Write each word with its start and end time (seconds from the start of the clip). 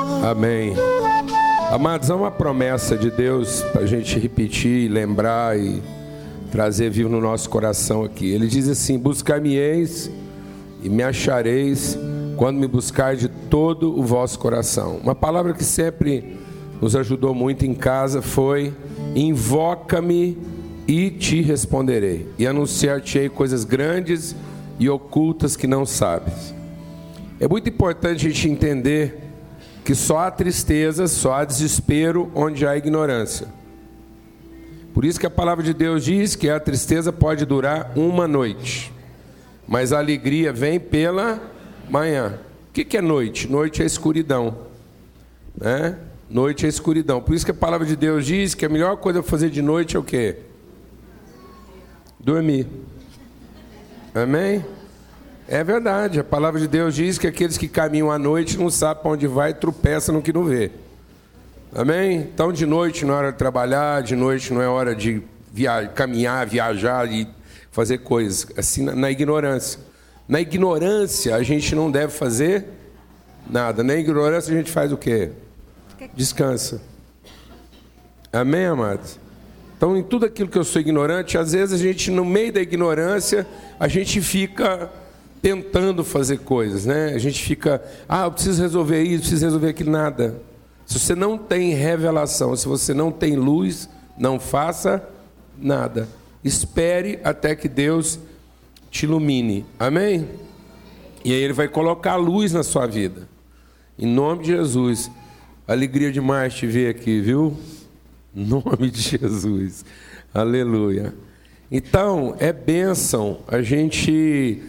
Amém. 0.00 0.74
Amados, 1.72 2.10
há 2.10 2.14
uma 2.14 2.30
promessa 2.30 2.96
de 2.96 3.10
Deus 3.10 3.62
para 3.72 3.82
a 3.82 3.86
gente 3.86 4.18
repetir, 4.18 4.88
lembrar 4.88 5.58
e 5.58 5.82
trazer 6.52 6.90
vivo 6.90 7.08
no 7.08 7.20
nosso 7.20 7.50
coração 7.50 8.04
aqui. 8.04 8.30
Ele 8.30 8.46
diz 8.46 8.68
assim: 8.68 8.98
Buscar-me-eis 8.98 10.10
e 10.82 10.88
me 10.88 11.02
achareis 11.02 11.98
quando 12.36 12.58
me 12.58 12.68
buscar 12.68 13.16
de 13.16 13.28
todo 13.28 13.98
o 13.98 14.02
vosso 14.02 14.38
coração. 14.38 14.98
Uma 15.02 15.14
palavra 15.14 15.52
que 15.52 15.64
sempre 15.64 16.36
nos 16.80 16.94
ajudou 16.94 17.34
muito 17.34 17.66
em 17.66 17.74
casa 17.74 18.22
foi: 18.22 18.72
Invoca-me 19.16 20.38
e 20.86 21.10
te 21.10 21.42
responderei, 21.42 22.26
e 22.38 22.46
anunciar-te-ei 22.46 23.28
coisas 23.28 23.64
grandes 23.64 24.36
e 24.78 24.88
ocultas 24.88 25.56
que 25.56 25.66
não 25.66 25.84
sabes. 25.84 26.54
É 27.40 27.48
muito 27.48 27.68
importante 27.68 28.26
a 28.26 28.30
gente 28.30 28.48
entender 28.48 29.27
que 29.88 29.94
só 29.94 30.18
há 30.18 30.30
tristeza, 30.30 31.06
só 31.06 31.32
há 31.32 31.46
desespero 31.46 32.30
onde 32.34 32.66
há 32.66 32.76
ignorância. 32.76 33.48
Por 34.92 35.02
isso 35.02 35.18
que 35.18 35.24
a 35.24 35.30
palavra 35.30 35.64
de 35.64 35.72
Deus 35.72 36.04
diz 36.04 36.36
que 36.36 36.50
a 36.50 36.60
tristeza 36.60 37.10
pode 37.10 37.46
durar 37.46 37.92
uma 37.96 38.28
noite, 38.28 38.92
mas 39.66 39.90
a 39.90 39.98
alegria 39.98 40.52
vem 40.52 40.78
pela 40.78 41.40
manhã. 41.88 42.38
O 42.68 42.72
que 42.74 42.98
é 42.98 43.00
noite? 43.00 43.50
Noite 43.50 43.82
é 43.82 43.86
escuridão. 43.86 44.58
Né? 45.56 45.96
Noite 46.28 46.66
é 46.66 46.68
escuridão. 46.68 47.22
Por 47.22 47.34
isso 47.34 47.46
que 47.46 47.52
a 47.52 47.54
palavra 47.54 47.86
de 47.86 47.96
Deus 47.96 48.26
diz 48.26 48.54
que 48.54 48.66
a 48.66 48.68
melhor 48.68 48.98
coisa 48.98 49.20
a 49.20 49.22
fazer 49.22 49.48
de 49.48 49.62
noite 49.62 49.96
é 49.96 49.98
o 49.98 50.04
quê? 50.04 50.36
Dormir. 52.20 52.66
Amém? 54.14 54.62
É 55.50 55.64
verdade, 55.64 56.20
a 56.20 56.24
palavra 56.24 56.60
de 56.60 56.68
Deus 56.68 56.94
diz 56.94 57.16
que 57.16 57.26
aqueles 57.26 57.56
que 57.56 57.68
caminham 57.68 58.12
à 58.12 58.18
noite 58.18 58.58
não 58.58 58.68
sabem 58.68 59.02
para 59.02 59.12
onde 59.12 59.26
vai 59.26 59.52
e 59.52 59.54
tropeçam 59.54 60.14
no 60.14 60.20
que 60.20 60.30
não 60.30 60.44
vê. 60.44 60.70
Amém? 61.74 62.18
Então, 62.18 62.52
de 62.52 62.66
noite 62.66 63.06
não 63.06 63.14
é 63.14 63.16
hora 63.16 63.32
de 63.32 63.38
trabalhar, 63.38 64.02
de 64.02 64.14
noite 64.14 64.52
não 64.52 64.60
é 64.60 64.68
hora 64.68 64.94
de 64.94 65.22
via 65.50 65.86
caminhar, 65.86 66.46
viajar 66.46 67.10
e 67.10 67.26
fazer 67.72 67.96
coisas. 67.98 68.46
Assim, 68.58 68.82
na, 68.84 68.94
na 68.94 69.10
ignorância. 69.10 69.80
Na 70.28 70.38
ignorância, 70.38 71.34
a 71.34 71.42
gente 71.42 71.74
não 71.74 71.90
deve 71.90 72.12
fazer 72.12 72.66
nada. 73.48 73.82
Na 73.82 73.94
ignorância, 73.94 74.52
a 74.52 74.56
gente 74.56 74.70
faz 74.70 74.92
o 74.92 74.98
quê? 74.98 75.30
Descansa. 76.14 76.82
Amém, 78.30 78.66
amados? 78.66 79.18
Então, 79.78 79.96
em 79.96 80.02
tudo 80.02 80.26
aquilo 80.26 80.50
que 80.50 80.58
eu 80.58 80.64
sou 80.64 80.78
ignorante, 80.78 81.38
às 81.38 81.52
vezes 81.52 81.80
a 81.80 81.82
gente, 81.82 82.10
no 82.10 82.22
meio 82.22 82.52
da 82.52 82.60
ignorância, 82.60 83.46
a 83.80 83.88
gente 83.88 84.20
fica 84.20 84.90
tentando 85.40 86.04
fazer 86.04 86.38
coisas, 86.38 86.86
né? 86.86 87.12
A 87.14 87.18
gente 87.18 87.42
fica, 87.42 87.82
ah, 88.08 88.24
eu 88.24 88.32
preciso 88.32 88.62
resolver 88.62 89.02
isso, 89.02 89.20
preciso 89.20 89.44
resolver 89.44 89.68
aquilo, 89.68 89.90
nada. 89.90 90.40
Se 90.86 90.98
você 90.98 91.14
não 91.14 91.36
tem 91.36 91.74
revelação, 91.74 92.56
se 92.56 92.66
você 92.66 92.94
não 92.94 93.12
tem 93.12 93.36
luz, 93.36 93.88
não 94.16 94.40
faça 94.40 95.06
nada. 95.56 96.08
Espere 96.42 97.20
até 97.22 97.54
que 97.54 97.68
Deus 97.68 98.18
te 98.90 99.04
ilumine. 99.04 99.66
Amém? 99.78 100.26
E 101.24 101.32
aí 101.32 101.40
ele 101.40 101.52
vai 101.52 101.68
colocar 101.68 102.16
luz 102.16 102.52
na 102.52 102.62
sua 102.62 102.86
vida. 102.86 103.28
Em 103.98 104.06
nome 104.06 104.44
de 104.44 104.52
Jesus. 104.52 105.10
Alegria 105.66 106.10
demais 106.10 106.54
te 106.54 106.66
ver 106.66 106.88
aqui, 106.88 107.20
viu? 107.20 107.56
Em 108.34 108.44
nome 108.46 108.90
de 108.90 109.02
Jesus. 109.02 109.84
Aleluia. 110.32 111.14
Então, 111.70 112.34
é 112.38 112.52
bênção 112.52 113.40
a 113.46 113.60
gente 113.60 114.62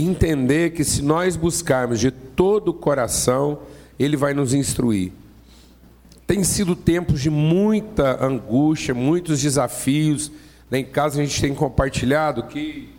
entender 0.00 0.70
que 0.70 0.84
se 0.84 1.02
nós 1.02 1.36
buscarmos 1.36 2.00
de 2.00 2.10
todo 2.10 2.68
o 2.68 2.74
coração, 2.74 3.60
Ele 3.98 4.16
vai 4.16 4.34
nos 4.34 4.54
instruir. 4.54 5.12
Tem 6.26 6.44
sido 6.44 6.76
tempos 6.76 7.20
de 7.20 7.30
muita 7.30 8.22
angústia, 8.24 8.94
muitos 8.94 9.40
desafios. 9.40 10.30
Lá 10.70 10.78
em 10.78 10.84
casa 10.84 11.20
a 11.20 11.24
gente 11.24 11.40
tem 11.40 11.54
compartilhado 11.54 12.42
que 12.44 12.90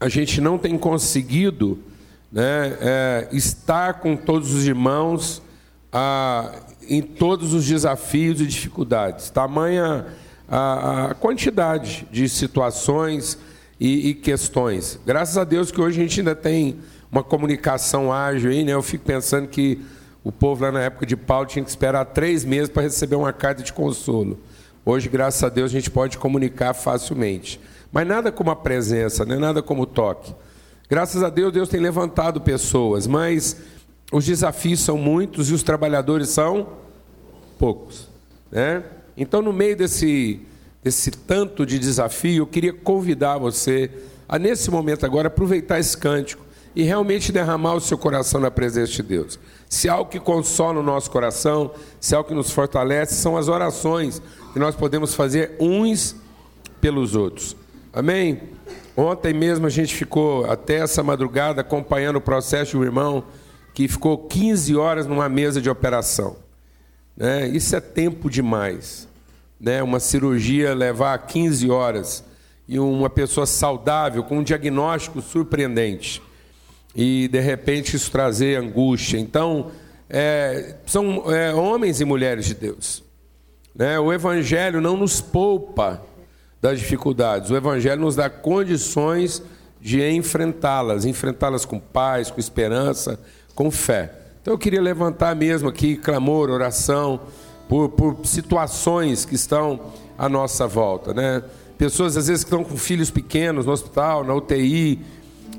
a 0.00 0.08
gente 0.08 0.40
não 0.40 0.58
tem 0.58 0.76
conseguido 0.76 1.78
né, 2.32 2.76
é, 2.80 3.28
estar 3.32 4.00
com 4.00 4.16
todos 4.16 4.52
os 4.52 4.66
irmãos 4.66 5.40
ah, 5.92 6.52
em 6.88 7.00
todos 7.00 7.54
os 7.54 7.64
desafios 7.64 8.40
e 8.40 8.46
dificuldades. 8.46 9.30
Tamanha 9.30 10.06
a, 10.48 11.10
a 11.10 11.14
quantidade 11.14 12.06
de 12.10 12.28
situações 12.28 13.38
e, 13.78 14.10
e, 14.10 14.14
questões. 14.14 14.98
Graças 15.04 15.36
a 15.36 15.44
Deus 15.44 15.70
que 15.70 15.80
hoje 15.80 16.00
a 16.00 16.02
gente 16.02 16.20
ainda 16.20 16.34
tem 16.34 16.76
uma 17.10 17.22
comunicação 17.22 18.12
ágil 18.12 18.50
aí, 18.50 18.64
né? 18.64 18.72
Eu 18.72 18.82
fico 18.82 19.04
pensando 19.04 19.48
que 19.48 19.80
o 20.22 20.32
povo 20.32 20.64
lá 20.64 20.72
na 20.72 20.82
época 20.82 21.04
de 21.04 21.16
Paulo 21.16 21.46
tinha 21.46 21.62
que 21.64 21.70
esperar 21.70 22.04
três 22.06 22.44
meses 22.44 22.68
para 22.68 22.82
receber 22.82 23.16
uma 23.16 23.32
carta 23.32 23.62
de 23.62 23.72
consolo. 23.72 24.38
Hoje, 24.84 25.08
graças 25.08 25.42
a 25.42 25.48
Deus, 25.48 25.70
a 25.70 25.74
gente 25.74 25.90
pode 25.90 26.18
comunicar 26.18 26.74
facilmente. 26.74 27.60
Mas 27.92 28.06
nada 28.06 28.32
como 28.32 28.50
a 28.50 28.56
presença, 28.56 29.24
né? 29.24 29.36
nada 29.36 29.62
como 29.62 29.82
o 29.82 29.86
toque. 29.86 30.34
Graças 30.88 31.22
a 31.22 31.30
Deus, 31.30 31.52
Deus 31.52 31.68
tem 31.68 31.80
levantado 31.80 32.40
pessoas, 32.40 33.06
mas 33.06 33.56
os 34.12 34.24
desafios 34.24 34.80
são 34.80 34.98
muitos 34.98 35.50
e 35.50 35.54
os 35.54 35.62
trabalhadores 35.62 36.28
são 36.28 36.68
poucos. 37.58 38.08
Né? 38.50 38.82
Então, 39.16 39.40
no 39.40 39.52
meio 39.52 39.76
desse 39.76 40.40
esse 40.84 41.10
tanto 41.10 41.64
de 41.64 41.78
desafio, 41.78 42.42
eu 42.42 42.46
queria 42.46 42.72
convidar 42.72 43.38
você 43.38 43.90
a, 44.28 44.38
nesse 44.38 44.70
momento 44.70 45.06
agora, 45.06 45.28
aproveitar 45.28 45.78
esse 45.78 45.96
cântico 45.96 46.44
e 46.76 46.82
realmente 46.82 47.32
derramar 47.32 47.74
o 47.74 47.80
seu 47.80 47.96
coração 47.96 48.40
na 48.40 48.50
presença 48.50 48.92
de 48.92 49.02
Deus. 49.02 49.38
Se 49.68 49.88
algo 49.88 50.10
que 50.10 50.20
consola 50.20 50.80
o 50.80 50.82
nosso 50.82 51.10
coração, 51.10 51.70
se 52.00 52.14
algo 52.14 52.28
que 52.28 52.34
nos 52.34 52.50
fortalece, 52.50 53.14
são 53.14 53.36
as 53.36 53.48
orações 53.48 54.20
que 54.52 54.58
nós 54.58 54.74
podemos 54.74 55.14
fazer 55.14 55.56
uns 55.58 56.16
pelos 56.80 57.14
outros. 57.14 57.56
Amém? 57.92 58.42
Ontem 58.96 59.32
mesmo 59.32 59.66
a 59.66 59.70
gente 59.70 59.94
ficou 59.94 60.44
até 60.50 60.76
essa 60.76 61.02
madrugada 61.02 61.60
acompanhando 61.60 62.16
o 62.16 62.20
processo 62.20 62.72
de 62.72 62.76
um 62.78 62.84
irmão 62.84 63.24
que 63.72 63.88
ficou 63.88 64.18
15 64.18 64.76
horas 64.76 65.06
numa 65.06 65.28
mesa 65.28 65.60
de 65.60 65.70
operação. 65.70 66.36
Né? 67.16 67.48
Isso 67.48 67.74
é 67.74 67.80
tempo 67.80 68.28
demais 68.28 69.08
né, 69.60 69.82
uma 69.82 70.00
cirurgia 70.00 70.74
levar 70.74 71.16
15 71.18 71.70
horas 71.70 72.24
e 72.68 72.78
uma 72.78 73.10
pessoa 73.10 73.46
saudável 73.46 74.24
com 74.24 74.38
um 74.38 74.42
diagnóstico 74.42 75.20
surpreendente 75.20 76.22
e 76.94 77.28
de 77.28 77.40
repente 77.40 77.96
isso 77.96 78.10
trazer 78.10 78.56
angústia. 78.56 79.18
Então, 79.18 79.70
é, 80.08 80.76
são 80.86 81.24
é, 81.32 81.52
homens 81.52 82.00
e 82.00 82.04
mulheres 82.04 82.46
de 82.46 82.54
Deus. 82.54 83.02
Né? 83.74 83.98
O 83.98 84.12
Evangelho 84.12 84.80
não 84.80 84.96
nos 84.96 85.20
poupa 85.20 86.00
das 86.62 86.78
dificuldades, 86.78 87.50
o 87.50 87.56
Evangelho 87.56 88.00
nos 88.00 88.16
dá 88.16 88.30
condições 88.30 89.42
de 89.80 90.02
enfrentá-las, 90.10 91.04
enfrentá-las 91.04 91.66
com 91.66 91.78
paz, 91.78 92.30
com 92.30 92.40
esperança, 92.40 93.20
com 93.54 93.70
fé. 93.70 94.12
Então 94.40 94.54
eu 94.54 94.58
queria 94.58 94.80
levantar 94.80 95.34
mesmo 95.36 95.68
aqui 95.68 95.96
clamor, 95.96 96.48
oração 96.48 97.20
por, 97.68 97.88
por 97.90 98.16
situações 98.24 99.24
que 99.24 99.34
estão 99.34 99.80
à 100.16 100.28
nossa 100.28 100.66
volta, 100.66 101.12
né? 101.12 101.42
Pessoas 101.76 102.16
às 102.16 102.28
vezes 102.28 102.44
que 102.44 102.48
estão 102.48 102.64
com 102.64 102.76
filhos 102.76 103.10
pequenos 103.10 103.66
no 103.66 103.72
hospital, 103.72 104.22
na 104.24 104.34
UTI, 104.34 105.00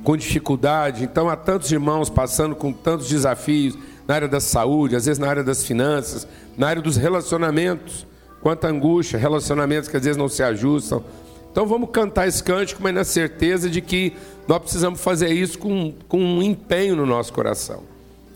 com 0.03 0.15
dificuldade. 0.15 1.03
Então 1.03 1.29
há 1.29 1.35
tantos 1.35 1.71
irmãos 1.71 2.09
passando 2.09 2.55
com 2.55 2.71
tantos 2.71 3.09
desafios 3.09 3.77
na 4.07 4.15
área 4.15 4.27
da 4.27 4.39
saúde, 4.39 4.95
às 4.95 5.05
vezes 5.05 5.19
na 5.19 5.27
área 5.27 5.43
das 5.43 5.65
finanças, 5.65 6.27
na 6.57 6.67
área 6.67 6.81
dos 6.81 6.95
relacionamentos. 6.95 8.07
Quanta 8.41 8.67
angústia, 8.67 9.17
relacionamentos 9.17 9.89
que 9.89 9.97
às 9.97 10.03
vezes 10.03 10.17
não 10.17 10.29
se 10.29 10.43
ajustam. 10.43 11.03
Então 11.51 11.65
vamos 11.65 11.89
cantar 11.89 12.27
esse 12.27 12.43
cântico, 12.43 12.83
mas 12.83 12.93
na 12.93 13.03
certeza 13.03 13.69
de 13.69 13.81
que 13.81 14.13
nós 14.47 14.59
precisamos 14.59 15.01
fazer 15.01 15.29
isso 15.29 15.57
com, 15.57 15.93
com 16.07 16.19
um 16.19 16.43
empenho 16.43 16.95
no 16.95 17.05
nosso 17.05 17.33
coração. 17.33 17.83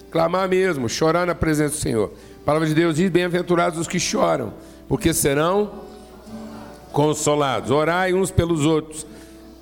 Clamar 0.10 0.50
mesmo, 0.50 0.90
chorar 0.90 1.28
na 1.28 1.36
presença 1.36 1.76
do 1.76 1.82
Senhor. 1.82 2.12
A 2.42 2.46
palavra 2.46 2.68
de 2.68 2.74
Deus 2.74 2.96
diz: 2.96 3.10
Bem-aventurados 3.10 3.80
os 3.80 3.88
que 3.88 4.00
choram, 4.00 4.54
porque 4.88 5.14
serão 5.14 5.72
consolados. 6.92 7.72
Orai 7.72 8.14
uns 8.14 8.32
pelos 8.32 8.66
outros, 8.66 9.06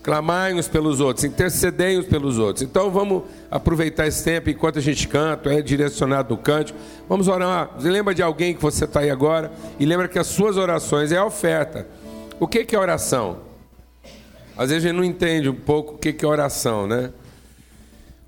clamai 0.01 0.53
uns 0.53 0.67
pelos 0.67 0.99
outros, 0.99 1.25
intercedei 1.25 1.97
uns 1.97 2.05
pelos 2.05 2.37
outros. 2.37 2.63
Então 2.63 2.89
vamos 2.89 3.23
aproveitar 3.51 4.07
esse 4.07 4.23
tempo 4.23 4.49
enquanto 4.49 4.79
a 4.79 4.81
gente 4.81 5.07
canta, 5.07 5.51
é 5.51 5.61
direcionado 5.61 6.35
no 6.35 6.41
cântico. 6.41 6.79
Vamos 7.09 7.27
orar. 7.27 7.71
Lembra 7.79 8.13
de 8.15 8.21
alguém 8.21 8.53
que 8.53 8.61
você 8.61 8.85
está 8.85 9.01
aí 9.01 9.09
agora 9.09 9.51
e 9.79 9.85
lembra 9.85 10.07
que 10.07 10.19
as 10.19 10.27
suas 10.27 10.57
orações 10.57 11.11
é 11.11 11.17
a 11.17 11.25
oferta. 11.25 11.87
O 12.39 12.47
que 12.47 12.75
é 12.75 12.79
oração? 12.79 13.39
Às 14.57 14.69
vezes 14.69 14.85
a 14.85 14.87
gente 14.87 14.97
não 14.97 15.03
entende 15.03 15.49
um 15.49 15.55
pouco 15.55 15.95
o 15.95 15.97
que 15.97 16.25
é 16.25 16.27
oração, 16.27 16.87
né? 16.87 17.11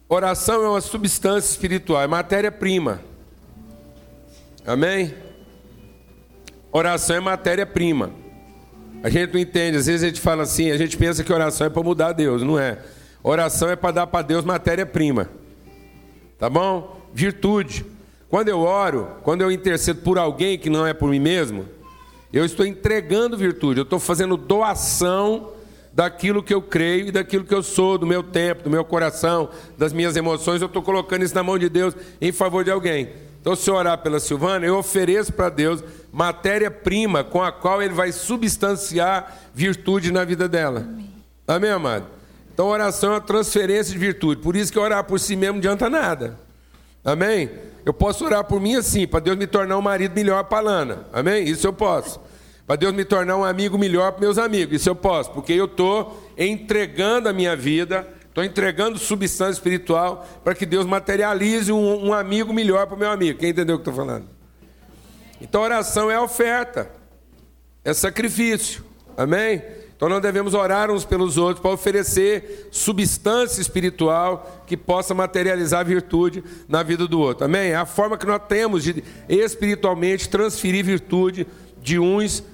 Oração 0.07 0.63
é 0.63 0.69
uma 0.69 0.81
substância 0.81 1.49
espiritual, 1.49 2.01
é 2.01 2.07
matéria-prima. 2.07 2.99
Amém? 4.69 5.15
Oração 6.71 7.15
é 7.15 7.19
matéria-prima. 7.19 8.11
A 9.01 9.09
gente 9.09 9.33
não 9.33 9.39
entende, 9.39 9.77
às 9.77 9.87
vezes 9.87 10.03
a 10.03 10.07
gente 10.09 10.21
fala 10.21 10.43
assim, 10.43 10.69
a 10.69 10.77
gente 10.77 10.95
pensa 10.95 11.23
que 11.23 11.33
oração 11.33 11.65
é 11.65 11.71
para 11.71 11.81
mudar 11.81 12.11
Deus, 12.11 12.43
não 12.43 12.59
é. 12.59 12.77
Oração 13.23 13.67
é 13.67 13.75
para 13.75 13.91
dar 13.93 14.05
para 14.05 14.21
Deus 14.21 14.45
matéria-prima. 14.45 15.27
Tá 16.37 16.47
bom? 16.51 17.01
Virtude. 17.11 17.83
Quando 18.29 18.49
eu 18.49 18.59
oro, 18.59 19.07
quando 19.23 19.41
eu 19.41 19.51
intercedo 19.51 20.01
por 20.01 20.19
alguém 20.19 20.55
que 20.55 20.69
não 20.69 20.85
é 20.85 20.93
por 20.93 21.09
mim 21.09 21.19
mesmo, 21.19 21.65
eu 22.31 22.45
estou 22.45 22.63
entregando 22.63 23.35
virtude, 23.35 23.79
eu 23.79 23.83
estou 23.83 23.97
fazendo 23.97 24.37
doação 24.37 25.49
daquilo 25.91 26.43
que 26.43 26.53
eu 26.53 26.61
creio 26.61 27.07
e 27.07 27.11
daquilo 27.11 27.43
que 27.43 27.55
eu 27.55 27.63
sou, 27.63 27.97
do 27.97 28.05
meu 28.05 28.21
tempo, 28.21 28.65
do 28.65 28.69
meu 28.69 28.85
coração, 28.85 29.49
das 29.75 29.91
minhas 29.91 30.15
emoções, 30.15 30.61
eu 30.61 30.67
estou 30.67 30.83
colocando 30.83 31.23
isso 31.23 31.33
na 31.33 31.41
mão 31.41 31.57
de 31.57 31.69
Deus 31.69 31.95
em 32.21 32.31
favor 32.31 32.63
de 32.63 32.69
alguém. 32.69 33.09
Então, 33.49 33.55
se 33.55 33.67
eu 33.67 33.73
orar 33.73 33.97
pela 33.97 34.19
Silvana, 34.19 34.63
eu 34.63 34.77
ofereço 34.77 35.33
para 35.33 35.49
Deus 35.49 35.83
matéria-prima 36.11 37.23
com 37.23 37.41
a 37.41 37.51
qual 37.51 37.81
Ele 37.81 37.95
vai 37.95 38.11
substanciar 38.11 39.39
virtude 39.55 40.11
na 40.11 40.23
vida 40.23 40.47
dela. 40.47 40.81
Amém, 40.81 41.09
Amém 41.47 41.71
amado? 41.71 42.05
Então, 42.53 42.67
oração 42.67 43.09
é 43.09 43.13
uma 43.15 43.21
transferência 43.21 43.91
de 43.91 43.97
virtude. 43.97 44.39
Por 44.39 44.55
isso 44.55 44.71
que 44.71 44.77
orar 44.77 45.03
por 45.03 45.19
si 45.19 45.35
mesmo 45.35 45.53
não 45.53 45.61
adianta 45.61 45.89
nada. 45.89 46.37
Amém? 47.03 47.49
Eu 47.83 47.91
posso 47.91 48.23
orar 48.23 48.43
por 48.43 48.61
mim 48.61 48.75
assim, 48.75 49.07
para 49.07 49.19
Deus 49.19 49.35
me 49.35 49.47
tornar 49.47 49.79
um 49.79 49.81
marido 49.81 50.13
melhor 50.13 50.43
para 50.43 50.59
a 50.59 50.61
Lana. 50.61 51.07
Amém? 51.11 51.43
Isso 51.45 51.65
eu 51.65 51.73
posso. 51.73 52.21
Para 52.67 52.75
Deus 52.75 52.93
me 52.93 53.03
tornar 53.03 53.35
um 53.35 53.43
amigo 53.43 53.79
melhor 53.79 54.11
para 54.11 54.21
meus 54.21 54.37
amigos. 54.37 54.75
Isso 54.75 54.89
eu 54.91 54.95
posso, 54.95 55.31
porque 55.31 55.53
eu 55.53 55.65
estou 55.65 56.31
entregando 56.37 57.27
a 57.27 57.33
minha 57.33 57.55
vida, 57.55 58.07
estou 58.29 58.43
entregando 58.43 58.97
substância 58.97 59.53
espiritual 59.53 60.25
para 60.43 60.55
que 60.55 60.65
Deus 60.65 60.85
materialize 60.85 61.71
um, 61.71 62.07
um 62.07 62.13
amigo 62.13 62.53
melhor 62.53 62.87
para 62.87 62.95
o 62.95 62.99
meu 62.99 63.11
amigo. 63.11 63.37
Quem 63.37 63.49
entendeu 63.49 63.75
o 63.75 63.79
que 63.79 63.89
estou 63.89 63.93
falando? 63.93 64.25
Então, 65.41 65.61
oração 65.61 66.09
é 66.09 66.19
oferta, 66.19 66.89
é 67.83 67.93
sacrifício. 67.93 68.83
Amém? 69.17 69.61
Então 69.99 70.07
nós 70.07 70.21
devemos 70.21 70.53
orar 70.53 70.89
uns 70.89 71.03
pelos 71.03 71.37
outros 71.37 71.59
para 71.61 71.71
oferecer 71.71 72.69
substância 72.71 73.59
espiritual 73.59 74.63
que 74.65 74.77
possa 74.77 75.13
materializar 75.13 75.85
virtude 75.85 76.41
na 76.69 76.81
vida 76.81 77.05
do 77.05 77.19
outro. 77.19 77.43
Amém? 77.43 77.71
É 77.71 77.75
a 77.75 77.85
forma 77.85 78.17
que 78.17 78.25
nós 78.25 78.41
temos 78.47 78.81
de 78.81 79.03
espiritualmente 79.27 80.29
transferir 80.29 80.85
virtude 80.85 81.45
de 81.81 81.99
uns 81.99 82.39
para 82.39 82.49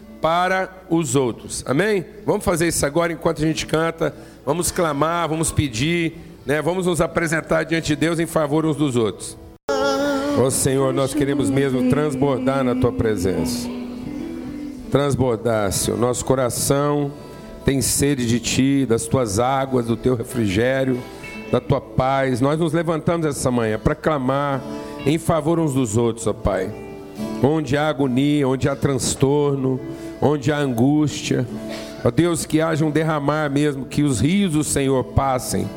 os 0.89 1.15
outros. 1.15 1.63
Amém? 1.67 2.05
Vamos 2.25 2.43
fazer 2.43 2.67
isso 2.67 2.85
agora 2.85 3.13
enquanto 3.13 3.43
a 3.43 3.47
gente 3.47 3.65
canta. 3.65 4.13
Vamos 4.45 4.71
clamar, 4.71 5.27
vamos 5.29 5.51
pedir, 5.51 6.13
né? 6.45 6.61
Vamos 6.61 6.85
nos 6.85 7.01
apresentar 7.01 7.63
diante 7.63 7.87
de 7.87 7.95
Deus 7.95 8.19
em 8.19 8.25
favor 8.25 8.65
uns 8.65 8.75
dos 8.75 8.95
outros. 8.95 9.37
Ó 10.37 10.43
oh, 10.43 10.51
Senhor, 10.51 10.93
nós 10.93 11.13
queremos 11.13 11.49
mesmo 11.49 11.89
transbordar 11.89 12.63
na 12.63 12.75
tua 12.75 12.91
presença. 12.91 13.69
Transbordar, 14.91 15.71
Senhor, 15.71 15.97
nosso 15.97 16.25
coração 16.25 17.11
tem 17.63 17.81
sede 17.81 18.27
de 18.27 18.39
ti, 18.39 18.85
das 18.85 19.07
tuas 19.07 19.39
águas, 19.39 19.87
do 19.87 19.97
teu 19.97 20.15
refrigério, 20.15 21.01
da 21.51 21.59
tua 21.59 21.81
paz. 21.81 22.39
Nós 22.39 22.59
nos 22.59 22.73
levantamos 22.73 23.25
essa 23.25 23.49
manhã 23.49 23.79
para 23.79 23.95
clamar 23.95 24.61
em 25.05 25.17
favor 25.17 25.59
uns 25.59 25.73
dos 25.73 25.97
outros, 25.97 26.27
ó 26.27 26.33
Pai. 26.33 26.71
Onde 27.41 27.77
há 27.77 27.87
agonia, 27.87 28.47
onde 28.47 28.67
há 28.67 28.75
transtorno, 28.75 29.79
onde 30.21 30.51
há 30.51 30.57
angústia. 30.57 31.45
Ó 32.03 32.11
Deus, 32.11 32.45
que 32.45 32.61
haja 32.61 32.85
um 32.85 32.91
derramar 32.91 33.49
mesmo, 33.49 33.85
que 33.85 34.03
os 34.03 34.19
rios 34.19 34.53
do 34.53 34.63
Senhor 34.63 35.03
passem, 35.03 35.67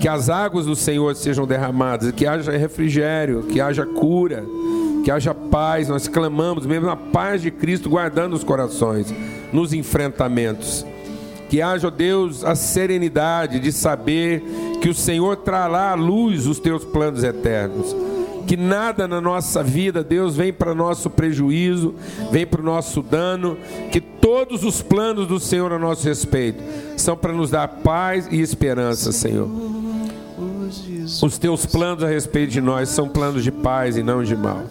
que 0.00 0.08
as 0.08 0.28
águas 0.28 0.66
do 0.66 0.74
Senhor 0.74 1.14
sejam 1.14 1.46
derramadas, 1.46 2.12
que 2.12 2.26
haja 2.26 2.50
refrigério, 2.52 3.44
que 3.44 3.60
haja 3.60 3.86
cura, 3.86 4.44
que 5.04 5.10
haja 5.10 5.34
paz. 5.34 5.88
Nós 5.88 6.08
clamamos 6.08 6.66
mesmo 6.66 6.88
a 6.90 6.96
paz 6.96 7.42
de 7.42 7.50
Cristo 7.50 7.88
guardando 7.88 8.34
os 8.34 8.44
corações 8.44 9.14
nos 9.52 9.72
enfrentamentos. 9.72 10.84
Que 11.48 11.62
haja, 11.62 11.90
Deus, 11.90 12.44
a 12.44 12.54
serenidade 12.54 13.58
de 13.58 13.72
saber 13.72 14.42
que 14.82 14.88
o 14.88 14.94
Senhor 14.94 15.36
trará 15.36 15.92
à 15.92 15.94
luz 15.94 16.46
os 16.46 16.58
teus 16.58 16.84
planos 16.84 17.24
eternos. 17.24 17.96
Que 18.48 18.56
nada 18.56 19.06
na 19.06 19.20
nossa 19.20 19.62
vida, 19.62 20.02
Deus, 20.02 20.34
vem 20.34 20.54
para 20.54 20.74
nosso 20.74 21.10
prejuízo, 21.10 21.94
vem 22.32 22.46
para 22.46 22.62
o 22.62 22.64
nosso 22.64 23.02
dano. 23.02 23.58
Que 23.92 24.00
todos 24.00 24.64
os 24.64 24.80
planos 24.80 25.26
do 25.26 25.38
Senhor 25.38 25.70
a 25.70 25.78
nosso 25.78 26.08
respeito 26.08 26.62
são 26.96 27.14
para 27.14 27.34
nos 27.34 27.50
dar 27.50 27.68
paz 27.68 28.26
e 28.30 28.40
esperança, 28.40 29.12
Senhor. 29.12 29.50
Os 31.22 31.36
teus 31.36 31.66
planos 31.66 32.02
a 32.02 32.08
respeito 32.08 32.50
de 32.50 32.62
nós 32.62 32.88
são 32.88 33.06
planos 33.06 33.44
de 33.44 33.52
paz 33.52 33.98
e 33.98 34.02
não 34.02 34.24
de 34.24 34.34
mal. 34.34 34.62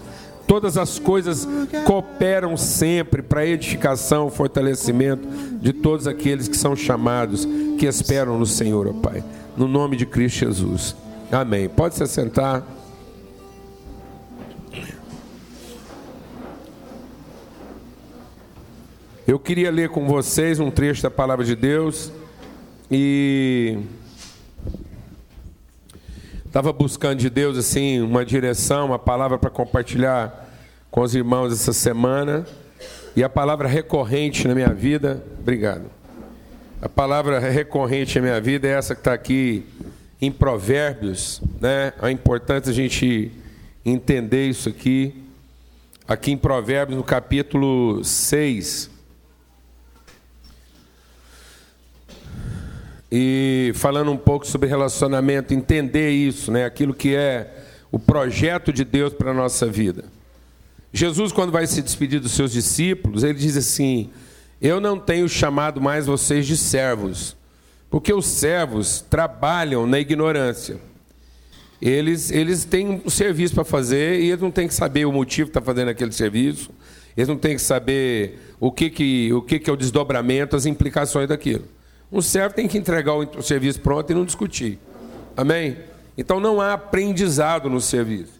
Todas 0.47 0.75
as 0.75 0.97
coisas 0.97 1.47
cooperam 1.85 2.57
sempre 2.57 3.21
para 3.21 3.45
edificação, 3.45 4.31
fortalecimento 4.31 5.27
de 5.61 5.71
todos 5.71 6.07
aqueles 6.07 6.47
que 6.47 6.57
são 6.57 6.75
chamados, 6.75 7.47
que 7.77 7.85
esperam 7.85 8.39
no 8.39 8.45
Senhor, 8.47 8.87
ó 8.87 8.93
Pai. 8.93 9.23
No 9.55 9.67
nome 9.67 9.95
de 9.95 10.07
Cristo 10.07 10.39
Jesus. 10.39 10.95
Amém. 11.31 11.69
Pode 11.69 11.93
se 11.93 12.07
sentar. 12.07 12.76
Eu 19.27 19.37
queria 19.37 19.69
ler 19.69 19.89
com 19.89 20.07
vocês 20.07 20.57
um 20.57 20.71
trecho 20.71 21.03
da 21.03 21.11
palavra 21.11 21.43
de 21.43 21.53
Deus 21.53 22.13
e 22.89 23.77
Estava 26.45 26.71
buscando 26.71 27.19
de 27.19 27.29
Deus 27.29 27.57
assim 27.57 27.99
uma 27.99 28.23
direção, 28.23 28.85
uma 28.85 28.97
palavra 28.97 29.37
para 29.37 29.49
compartilhar 29.49 30.49
com 30.89 31.01
os 31.01 31.13
irmãos 31.13 31.51
essa 31.51 31.73
semana. 31.73 32.47
E 33.17 33.23
a 33.23 33.27
palavra 33.27 33.67
recorrente 33.67 34.47
na 34.47 34.55
minha 34.55 34.73
vida, 34.73 35.21
obrigado. 35.41 35.91
A 36.81 36.87
palavra 36.87 37.37
recorrente 37.37 38.17
na 38.17 38.27
minha 38.27 38.39
vida 38.39 38.65
é 38.65 38.71
essa 38.71 38.95
que 38.95 39.01
está 39.01 39.11
aqui 39.11 39.65
em 40.21 40.31
Provérbios, 40.31 41.41
né? 41.59 41.91
É 42.01 42.09
importante 42.11 42.69
a 42.69 42.73
gente 42.73 43.29
entender 43.85 44.47
isso 44.47 44.69
aqui. 44.69 45.21
Aqui 46.07 46.31
em 46.31 46.37
Provérbios, 46.37 46.97
no 46.97 47.03
capítulo 47.03 48.01
6, 48.05 48.95
e 53.11 53.71
falando 53.75 54.11
um 54.11 54.17
pouco 54.17 54.45
sobre 54.45 54.67
relacionamento, 54.67 55.53
entender 55.53 56.11
isso, 56.11 56.51
né? 56.51 56.65
aquilo 56.65 56.93
que 56.93 57.15
é 57.15 57.65
o 57.91 57.97
projeto 57.97 58.73
de 58.73 58.83
Deus 58.83 59.13
para 59.13 59.31
a 59.31 59.33
nossa 59.33 59.65
vida. 59.65 60.05
Jesus, 60.91 61.31
quando 61.31 61.51
vai 61.51 61.67
se 61.67 61.81
despedir 61.81 62.19
dos 62.19 62.33
seus 62.33 62.51
discípulos, 62.51 63.23
ele 63.23 63.35
diz 63.35 63.55
assim: 63.55 64.09
Eu 64.61 64.79
não 64.79 64.99
tenho 64.99 65.27
chamado 65.27 65.79
mais 65.79 66.05
vocês 66.05 66.45
de 66.45 66.57
servos, 66.57 67.35
porque 67.89 68.13
os 68.13 68.25
servos 68.25 69.05
trabalham 69.09 69.85
na 69.85 69.99
ignorância. 69.99 70.77
Eles, 71.79 72.31
eles 72.31 72.65
têm 72.65 73.03
um 73.05 73.09
serviço 73.09 73.53
para 73.53 73.63
fazer 73.63 74.19
e 74.19 74.29
eles 74.29 74.41
não 74.41 74.49
têm 74.49 74.67
que 74.67 74.73
saber 74.73 75.05
o 75.05 75.11
motivo 75.11 75.49
que 75.49 75.57
está 75.57 75.61
fazendo 75.61 75.89
aquele 75.89 76.11
serviço, 76.11 76.71
eles 77.15 77.27
não 77.27 77.37
têm 77.37 77.55
que 77.55 77.61
saber 77.61 78.39
o 78.59 78.71
que, 78.71 78.89
que, 78.89 79.31
o 79.31 79.41
que, 79.43 79.59
que 79.59 79.69
é 79.69 79.73
o 79.73 79.77
desdobramento, 79.77 80.55
as 80.55 80.65
implicações 80.65 81.27
daquilo. 81.29 81.65
Um 82.11 82.21
servo 82.21 82.55
tem 82.55 82.67
que 82.67 82.77
entregar 82.77 83.13
o 83.13 83.41
serviço 83.41 83.81
pronto 83.81 84.11
e 84.11 84.15
não 84.15 84.25
discutir. 84.25 84.79
Amém? 85.35 85.77
Então 86.17 86.39
não 86.39 86.61
há 86.61 86.73
aprendizado 86.73 87.69
no 87.69 87.81
serviço. 87.81 88.39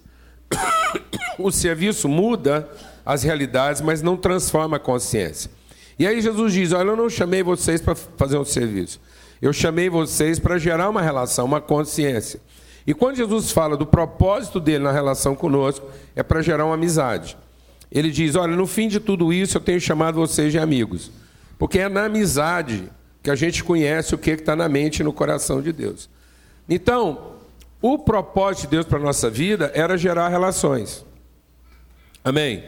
O 1.39 1.51
serviço 1.51 2.09
muda 2.09 2.67
as 3.05 3.21
realidades, 3.21 3.79
mas 3.79 4.01
não 4.01 4.17
transforma 4.17 4.77
a 4.77 4.79
consciência. 4.79 5.51
E 5.99 6.07
aí 6.07 6.19
Jesus 6.19 6.51
diz: 6.51 6.71
Olha, 6.71 6.89
eu 6.89 6.95
não 6.95 7.09
chamei 7.09 7.43
vocês 7.43 7.79
para 7.79 7.93
fazer 7.93 8.39
um 8.39 8.43
serviço. 8.43 8.99
Eu 9.39 9.53
chamei 9.53 9.87
vocês 9.87 10.39
para 10.39 10.57
gerar 10.57 10.89
uma 10.89 11.01
relação, 11.01 11.45
uma 11.45 11.61
consciência. 11.61 12.39
E 12.87 12.93
quando 12.93 13.17
Jesus 13.17 13.51
fala 13.51 13.77
do 13.77 13.85
propósito 13.85 14.59
dele 14.59 14.83
na 14.83 14.91
relação 14.91 15.35
conosco, 15.35 15.87
é 16.15 16.23
para 16.23 16.41
gerar 16.41 16.65
uma 16.65 16.73
amizade. 16.73 17.37
Ele 17.91 18.09
diz: 18.09 18.35
Olha, 18.35 18.55
no 18.55 18.65
fim 18.65 18.87
de 18.87 18.99
tudo 18.99 19.31
isso, 19.31 19.57
eu 19.57 19.61
tenho 19.61 19.79
chamado 19.79 20.15
vocês 20.15 20.51
de 20.51 20.57
amigos. 20.57 21.11
Porque 21.59 21.79
é 21.79 21.89
na 21.89 22.05
amizade 22.05 22.89
que 23.27 23.31
a 23.31 23.35
gente 23.35 23.61
conhece 23.61 24.15
o 24.15 24.17
que 24.17 24.31
está 24.31 24.55
na 24.55 24.69
mente 24.69 25.01
e 25.01 25.03
no 25.03 25.11
coração 25.11 25.61
de 25.61 25.73
Deus. 25.73 26.09
Então, 26.69 27.33
o 27.81 27.99
propósito 27.99 28.61
de 28.61 28.67
Deus 28.69 28.85
para 28.85 28.99
a 28.99 29.01
nossa 29.01 29.29
vida 29.29 29.69
era 29.75 29.97
gerar 29.97 30.29
relações. 30.29 31.05
Amém? 32.23 32.63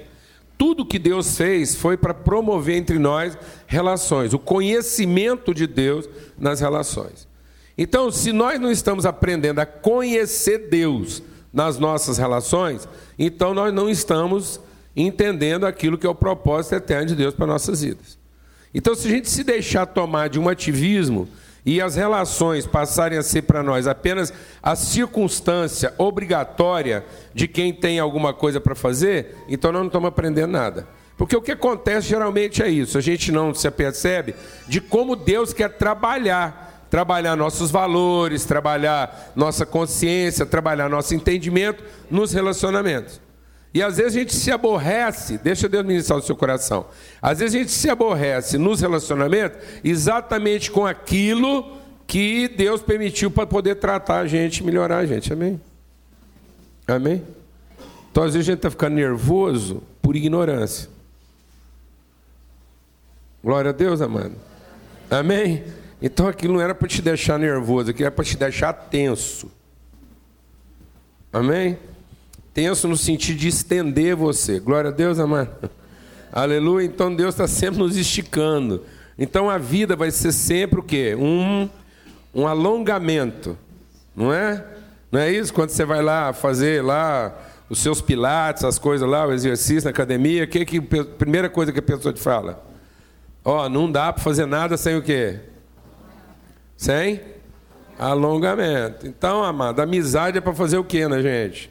Tudo 0.58 0.86
que 0.86 1.00
Deus 1.00 1.38
fez 1.38 1.76
foi 1.76 1.96
para 1.96 2.14
promover 2.14 2.76
entre 2.76 3.00
nós 3.00 3.38
relações, 3.68 4.34
o 4.34 4.38
conhecimento 4.38 5.54
de 5.54 5.66
Deus 5.66 6.10
nas 6.38 6.60
relações. 6.60 7.26
Então, 7.78 8.12
se 8.12 8.34
nós 8.34 8.60
não 8.60 8.70
estamos 8.70 9.06
aprendendo 9.06 9.60
a 9.60 9.66
conhecer 9.66 10.68
Deus 10.68 11.24
nas 11.54 11.80
nossas 11.80 12.18
relações, 12.18 12.86
então 13.18 13.54
nós 13.54 13.74
não 13.74 13.90
estamos 13.90 14.60
entendendo 14.94 15.66
aquilo 15.66 15.98
que 15.98 16.06
é 16.06 16.10
o 16.10 16.14
propósito 16.14 16.76
eterno 16.76 17.06
de 17.06 17.16
Deus 17.16 17.34
para 17.34 17.48
nossas 17.48 17.82
vidas. 17.82 18.19
Então, 18.74 18.94
se 18.94 19.08
a 19.08 19.12
gente 19.12 19.30
se 19.30 19.44
deixar 19.44 19.86
tomar 19.86 20.30
de 20.30 20.40
um 20.40 20.48
ativismo 20.48 21.28
e 21.66 21.82
as 21.82 21.96
relações 21.96 22.66
passarem 22.66 23.18
a 23.18 23.24
ser 23.24 23.44
para 23.44 23.64
nós 23.64 23.88
apenas 23.88 24.32
a 24.62 24.76
circunstância 24.76 25.94
obrigatória 25.98 27.06
de 27.34 27.48
quem 27.48 27.74
tem 27.74 28.00
alguma 28.00 28.34
coisa 28.34 28.62
para 28.62 28.76
fazer, 28.76 29.36
então 29.48 29.72
nós 29.72 29.82
não 29.82 29.88
estamos 29.88 30.08
aprendendo 30.08 30.52
nada. 30.52 30.88
Porque 31.18 31.36
o 31.36 31.42
que 31.42 31.52
acontece 31.52 32.08
geralmente 32.08 32.64
é 32.64 32.70
isso, 32.70 32.98
a 32.98 33.02
gente 33.02 33.32
não 33.32 33.54
se 33.54 33.68
apercebe 33.68 34.36
de 34.68 34.80
como 34.80 35.16
Deus 35.18 35.52
quer 35.52 35.70
trabalhar, 35.78 36.88
trabalhar 36.90 37.36
nossos 37.36 37.70
valores, 37.70 38.46
trabalhar 38.46 39.34
nossa 39.36 39.66
consciência, 39.66 40.46
trabalhar 40.46 40.90
nosso 40.90 41.14
entendimento 41.14 41.84
nos 42.10 42.32
relacionamentos. 42.32 43.20
E 43.74 43.84
às 43.84 43.98
vezes 43.98 44.16
a 44.16 44.20
gente 44.20 44.36
se 44.36 44.52
aborrece, 44.52 45.38
deixa 45.38 45.70
Deus 45.70 45.86
ministrar 45.86 46.18
o 46.18 46.22
seu 46.22 46.36
coração. 46.36 46.88
Às 47.22 47.40
vezes 47.40 47.56
a 47.56 47.60
gente 47.60 47.72
se 47.72 47.90
aborrece 47.90 48.58
nos 48.58 48.82
relacionamentos 48.82 49.60
exatamente 49.84 50.72
com 50.72 50.86
aquilo 50.86 51.78
que 52.08 52.48
Deus 52.48 52.82
permitiu 52.82 53.30
para 53.30 53.46
poder 53.46 53.76
tratar 53.76 54.22
a 54.22 54.28
gente, 54.28 54.64
melhorar 54.64 54.98
a 54.98 55.06
gente. 55.06 55.32
Amém? 55.32 55.62
Amém? 56.88 57.24
Então 58.12 58.24
às 58.24 58.34
vezes 58.34 58.48
a 58.48 58.52
gente 58.52 58.60
está 58.60 58.72
ficando 58.72 58.96
nervoso 58.96 59.84
por 60.02 60.16
ignorância. 60.16 60.90
Glória 63.44 63.70
a 63.70 63.74
Deus, 63.74 64.02
amado. 64.02 64.34
Amém? 65.12 65.64
Então 66.02 66.28
aquilo 66.28 66.56
não 66.56 66.62
era 66.62 66.74
para 66.74 66.88
te 66.88 67.02
deixar 67.02 67.38
nervoso, 67.38 67.92
aquilo 67.92 68.08
era 68.08 68.16
para 68.16 68.26
te 68.26 68.36
deixar 68.36 68.74
tenso. 68.74 69.52
Amém? 71.32 71.78
Tenso 72.54 72.88
no 72.88 72.98
sentido 72.98 73.38
de 73.38 73.48
estender 73.48 74.16
você. 74.16 74.60
Glória 74.60 74.90
a 74.90 74.94
Deus, 74.94 75.20
amado. 75.20 75.70
Aleluia. 76.32 76.86
Então 76.86 77.14
Deus 77.14 77.34
está 77.34 77.48
sempre 77.48 77.80
nos 77.80 77.96
esticando. 77.96 78.84
Então 79.18 79.50
a 79.50 79.58
vida 79.58 79.96
vai 79.96 80.12
ser 80.12 80.32
sempre 80.32 80.80
o 80.80 80.84
quê? 80.84 81.16
Um, 81.16 81.70
um 82.34 82.48
alongamento. 82.48 83.58
Não 84.16 84.34
é? 84.34 84.66
Não 85.12 85.20
é 85.20 85.32
isso? 85.32 85.54
Quando 85.54 85.70
você 85.70 85.86
vai 85.86 86.02
lá 86.02 86.34
fazer 86.34 86.84
lá 86.84 87.36
os 87.70 87.80
seus 87.80 88.02
pilates, 88.02 88.64
as 88.64 88.80
coisas 88.80 89.08
lá, 89.08 89.26
o 89.28 89.32
exercício 89.32 89.84
na 89.86 89.92
academia, 89.92 90.48
que 90.48 90.66
que 90.66 90.78
a 90.78 91.06
primeira 91.06 91.50
coisa 91.50 91.72
que 91.72 91.80
a 91.80 91.84
pessoa 91.84 92.14
te 92.14 92.20
fala? 92.20 92.64
Ó, 93.44 93.66
oh, 93.66 93.70
não 93.70 93.92
dá 93.92 94.12
para 94.12 94.24
fazer 94.24 94.46
nada 94.46 94.76
sem 94.76 94.96
o 94.96 95.02
quê? 95.02 95.40
Sem 96.76 97.22
alongamento. 97.98 99.08
Então, 99.08 99.44
amado, 99.44 99.82
amizade 99.82 100.38
é 100.38 100.42
para 100.42 100.54
fazer 100.54 100.78
o 100.78 100.84
quê, 100.84 101.08
né, 101.08 101.22
gente? 101.22 101.70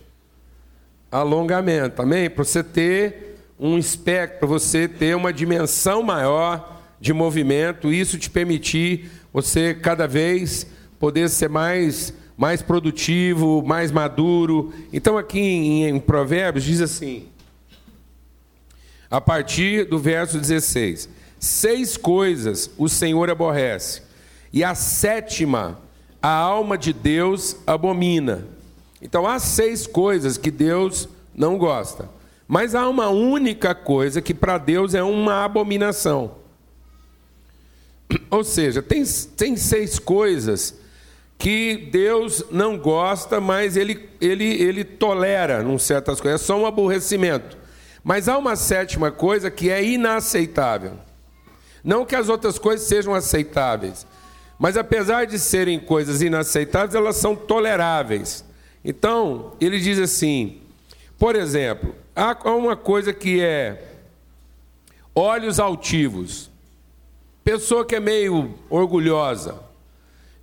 Alongamento, 1.10 2.02
amém? 2.02 2.28
Para 2.28 2.44
você 2.44 2.62
ter 2.62 3.38
um 3.58 3.78
espectro, 3.78 4.40
para 4.40 4.48
você 4.48 4.86
ter 4.86 5.16
uma 5.16 5.32
dimensão 5.32 6.02
maior 6.02 6.82
de 7.00 7.12
movimento, 7.12 7.92
isso 7.92 8.18
te 8.18 8.28
permitir 8.28 9.10
você 9.32 9.74
cada 9.74 10.06
vez 10.06 10.66
poder 10.98 11.28
ser 11.28 11.48
mais 11.48 12.12
mais 12.36 12.62
produtivo, 12.62 13.64
mais 13.66 13.90
maduro. 13.90 14.72
Então 14.92 15.18
aqui 15.18 15.40
em, 15.40 15.88
em 15.88 15.98
Provérbios 15.98 16.64
diz 16.64 16.80
assim, 16.80 17.26
a 19.10 19.20
partir 19.20 19.86
do 19.86 19.98
verso 19.98 20.38
16: 20.38 21.08
Seis 21.38 21.96
coisas 21.96 22.70
o 22.78 22.88
Senhor 22.88 23.28
aborrece, 23.28 24.02
e 24.52 24.62
a 24.62 24.74
sétima 24.74 25.80
a 26.20 26.30
alma 26.30 26.76
de 26.76 26.92
Deus 26.92 27.56
abomina. 27.66 28.57
Então 29.00 29.26
há 29.26 29.38
seis 29.38 29.87
coisas 29.87 30.37
que 30.37 30.50
Deus 30.50 31.09
não 31.35 31.57
gosta, 31.57 32.09
mas 32.47 32.75
há 32.75 32.88
uma 32.88 33.09
única 33.09 33.75
coisa 33.75 34.21
que 34.21 34.35
para 34.35 34.59
Deus 34.59 34.95
é 34.95 35.02
uma 35.02 35.45
abominação. 35.45 36.37
Ou 38.31 38.43
seja, 38.43 38.83
tem, 38.83 39.05
tem 39.37 39.57
seis 39.57 39.99
coisas 39.99 40.75
que 41.37 41.88
Deus 41.93 42.45
não 42.50 42.76
gosta, 42.76 43.40
mas 43.40 43.76
ele, 43.76 44.09
ele, 44.21 44.61
ele 44.61 44.83
tolera 44.83 45.62
em 45.62 45.78
certas 45.78 46.21
coisas, 46.21 46.40
é 46.40 46.45
só 46.45 46.59
um 46.59 46.67
aborrecimento. 46.67 47.57
Mas 48.02 48.28
há 48.28 48.37
uma 48.37 48.57
sétima 48.57 49.12
coisa 49.12 49.50
que 49.50 49.71
é 49.71 49.85
inaceitável. 49.85 50.95
Não 51.85 52.05
que 52.05 52.17
as 52.17 52.28
outras 52.28 52.59
coisas 52.59 52.88
sejam 52.88 53.14
aceitáveis, 53.14 54.07
mas 54.59 54.76
apesar 54.76 55.26
de 55.26 55.38
serem 55.38 55.78
coisas 55.78 56.21
inaceitáveis, 56.21 56.95
elas 56.95 57.17
são 57.17 57.37
toleráveis. 57.37 58.45
Então, 58.85 59.52
ele 59.61 59.78
diz 59.80 59.99
assim: 59.99 60.61
por 61.18 61.35
exemplo, 61.35 61.94
há 62.14 62.32
uma 62.54 62.76
coisa 62.76 63.12
que 63.12 63.40
é 63.40 63.82
olhos 65.12 65.58
altivos, 65.58 66.49
pessoa 67.42 67.85
que 67.85 67.97
é 67.97 68.00
meio 68.00 68.54
orgulhosa, 68.70 69.58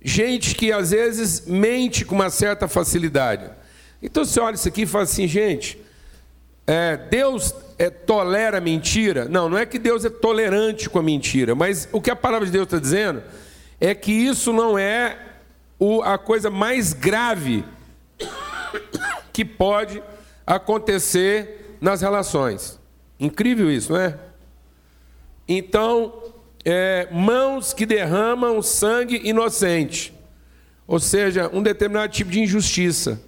gente 0.02 0.54
que 0.54 0.70
às 0.70 0.90
vezes 0.90 1.46
mente 1.46 2.04
com 2.04 2.14
uma 2.14 2.28
certa 2.28 2.68
facilidade. 2.68 3.50
Então 4.02 4.22
você 4.22 4.38
olha 4.38 4.54
isso 4.54 4.68
aqui 4.68 4.82
e 4.82 4.86
fala 4.86 5.04
assim, 5.04 5.26
gente, 5.26 5.80
é, 6.66 6.94
Deus 6.94 7.54
é, 7.78 7.88
tolera 7.88 8.60
mentira? 8.60 9.24
Não, 9.24 9.48
não 9.48 9.56
é 9.56 9.64
que 9.64 9.78
Deus 9.78 10.04
é 10.04 10.10
tolerante 10.10 10.90
com 10.90 10.98
a 10.98 11.02
mentira, 11.02 11.54
mas 11.54 11.88
o 11.90 12.02
que 12.02 12.10
a 12.10 12.16
palavra 12.16 12.44
de 12.44 12.52
Deus 12.52 12.64
está 12.64 12.78
dizendo 12.78 13.22
é 13.80 13.94
que 13.94 14.12
isso 14.12 14.52
não 14.52 14.78
é 14.78 15.16
o, 15.78 16.02
a 16.02 16.18
coisa 16.18 16.50
mais 16.50 16.92
grave 16.92 17.64
que 19.32 19.44
pode 19.44 20.02
acontecer 20.46 21.76
nas 21.80 22.00
relações. 22.00 22.78
Incrível 23.18 23.70
isso, 23.70 23.92
não 23.92 24.00
é? 24.00 24.18
Então, 25.48 26.22
é, 26.64 27.08
mãos 27.12 27.72
que 27.72 27.86
derramam 27.86 28.60
sangue 28.60 29.20
inocente, 29.24 30.12
ou 30.86 30.98
seja, 30.98 31.50
um 31.52 31.62
determinado 31.62 32.12
tipo 32.12 32.30
de 32.30 32.40
injustiça. 32.40 33.20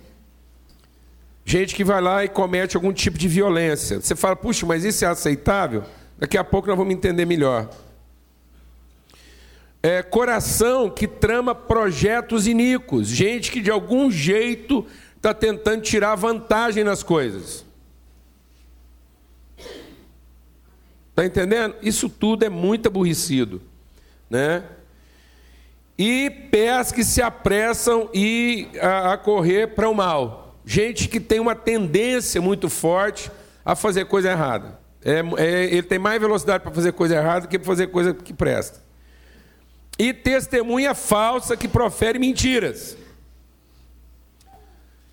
Gente 1.45 1.75
que 1.75 1.85
vai 1.85 2.00
lá 2.00 2.25
e 2.25 2.28
comete 2.28 2.76
algum 2.76 2.92
tipo 2.92 3.16
de 3.16 3.26
violência. 3.26 4.00
Você 4.00 4.14
fala, 4.14 4.37
puxa, 4.37 4.66
mas 4.66 4.85
isso 4.85 5.04
é 5.04 5.09
aceitável? 5.09 5.83
Daqui 6.18 6.37
a 6.37 6.45
pouco 6.45 6.68
nós 6.68 6.76
vamos 6.76 6.92
entender 6.92 7.25
melhor. 7.25 7.71
É, 9.83 10.03
coração 10.03 10.91
que 10.91 11.07
trama 11.07 11.55
projetos 11.55 12.47
iníquos. 12.47 13.09
Gente 13.09 13.51
que 13.51 13.61
de 13.61 13.71
algum 13.71 14.11
jeito 14.11 14.87
está 15.17 15.33
tentando 15.33 15.83
tirar 15.83 16.15
vantagem 16.15 16.83
nas 16.83 17.03
coisas. 17.03 17.65
Está 21.11 21.25
entendendo? 21.25 21.75
Isso 21.83 22.09
tudo 22.09 22.45
é 22.45 22.49
muito 22.49 22.89
aborrecido. 22.89 23.63
Né? 24.29 24.65
E 25.97 26.31
pés 26.51 26.93
que 26.93 27.05
se 27.05 27.23
apressam 27.23 28.09
e 28.13 28.69
a, 28.81 29.15
a 29.15 29.19
correr 29.19 29.69
para 29.69 29.89
o 29.89 29.95
mal 29.95 30.49
gente 30.69 31.09
que 31.09 31.19
tem 31.19 31.41
uma 31.41 31.55
tendência 31.55 32.43
muito 32.43 32.69
forte 32.69 33.33
a 33.65 33.75
fazer 33.75 34.05
coisa 34.05 34.31
errada. 34.31 34.79
É, 35.03 35.23
é, 35.39 35.65
ele 35.65 35.83
tem 35.83 35.99
mais 35.99 36.21
velocidade 36.21 36.63
para 36.63 36.71
fazer 36.71 36.93
coisa 36.93 37.17
errada 37.17 37.47
do 37.47 37.49
que 37.49 37.59
para 37.59 37.67
fazer 37.67 37.87
coisa 37.87 38.13
que 38.13 38.35
presta. 38.35 38.79
E 39.99 40.12
testemunha 40.14 40.95
falsa 40.95 41.57
que 41.57 41.67
profere 41.67 42.19
mentiras. 42.19 42.97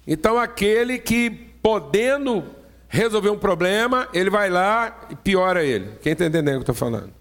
Então, 0.05 0.37
aquele 0.37 0.99
que, 0.99 1.29
podendo 1.61 2.43
resolver 2.87 3.29
um 3.29 3.39
problema, 3.39 4.07
ele 4.13 4.29
vai 4.29 4.49
lá 4.49 5.07
e 5.09 5.15
piora 5.15 5.63
ele. 5.63 5.97
Quem 6.01 6.13
está 6.13 6.25
entendendo 6.25 6.47
o 6.47 6.63
que 6.63 6.69
eu 6.69 6.73
estou 6.73 6.75
falando? 6.75 7.11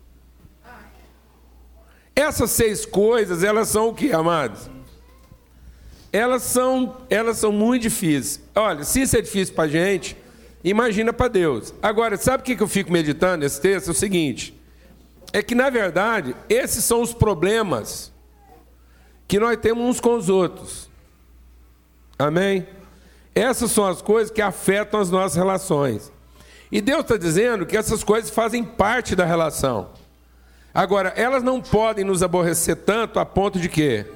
Essas 2.14 2.50
seis 2.50 2.84
coisas, 2.84 3.42
elas 3.42 3.68
são 3.68 3.88
o 3.88 3.94
que, 3.94 4.12
amados? 4.12 4.70
elas 6.14 6.44
são, 6.44 6.98
elas 7.10 7.38
são 7.38 7.50
muito 7.50 7.82
difíceis. 7.82 8.40
Olha, 8.54 8.84
se 8.84 9.02
isso 9.02 9.16
é 9.16 9.20
difícil 9.20 9.52
para 9.52 9.64
a 9.64 9.68
gente, 9.68 10.16
imagina 10.62 11.12
para 11.12 11.26
Deus. 11.26 11.74
Agora, 11.82 12.16
sabe 12.16 12.40
o 12.40 12.46
que 12.46 12.62
eu 12.62 12.68
fico 12.68 12.92
meditando 12.92 13.38
nesse 13.38 13.60
texto? 13.60 13.88
É 13.88 13.90
o 13.90 13.94
seguinte: 13.94 14.54
é 15.34 15.42
que, 15.42 15.54
na 15.54 15.68
verdade, 15.68 16.34
esses 16.48 16.82
são 16.84 17.02
os 17.02 17.12
problemas 17.12 18.10
que 19.28 19.38
nós 19.38 19.58
temos 19.58 19.84
uns 19.84 20.00
com 20.00 20.14
os 20.16 20.30
outros. 20.30 20.88
Amém? 22.18 22.66
Essas 23.34 23.70
são 23.70 23.84
as 23.84 24.00
coisas 24.00 24.30
que 24.30 24.40
afetam 24.40 25.00
as 25.00 25.10
nossas 25.10 25.36
relações. 25.36 26.10
E 26.72 26.80
Deus 26.80 27.00
está 27.00 27.18
dizendo 27.18 27.66
que 27.66 27.76
essas 27.76 28.02
coisas 28.02 28.30
fazem 28.30 28.64
parte 28.64 29.14
da 29.14 29.26
relação. 29.26 29.90
Agora, 30.72 31.12
elas 31.16 31.42
não 31.42 31.60
podem 31.60 32.04
nos 32.04 32.22
aborrecer 32.22 32.76
tanto 32.76 33.20
a 33.20 33.26
ponto 33.26 33.58
de 33.58 33.68
quê? 33.68 34.06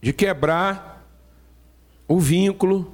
de 0.00 0.12
quebrar 0.12 1.04
o 2.08 2.18
vínculo 2.18 2.92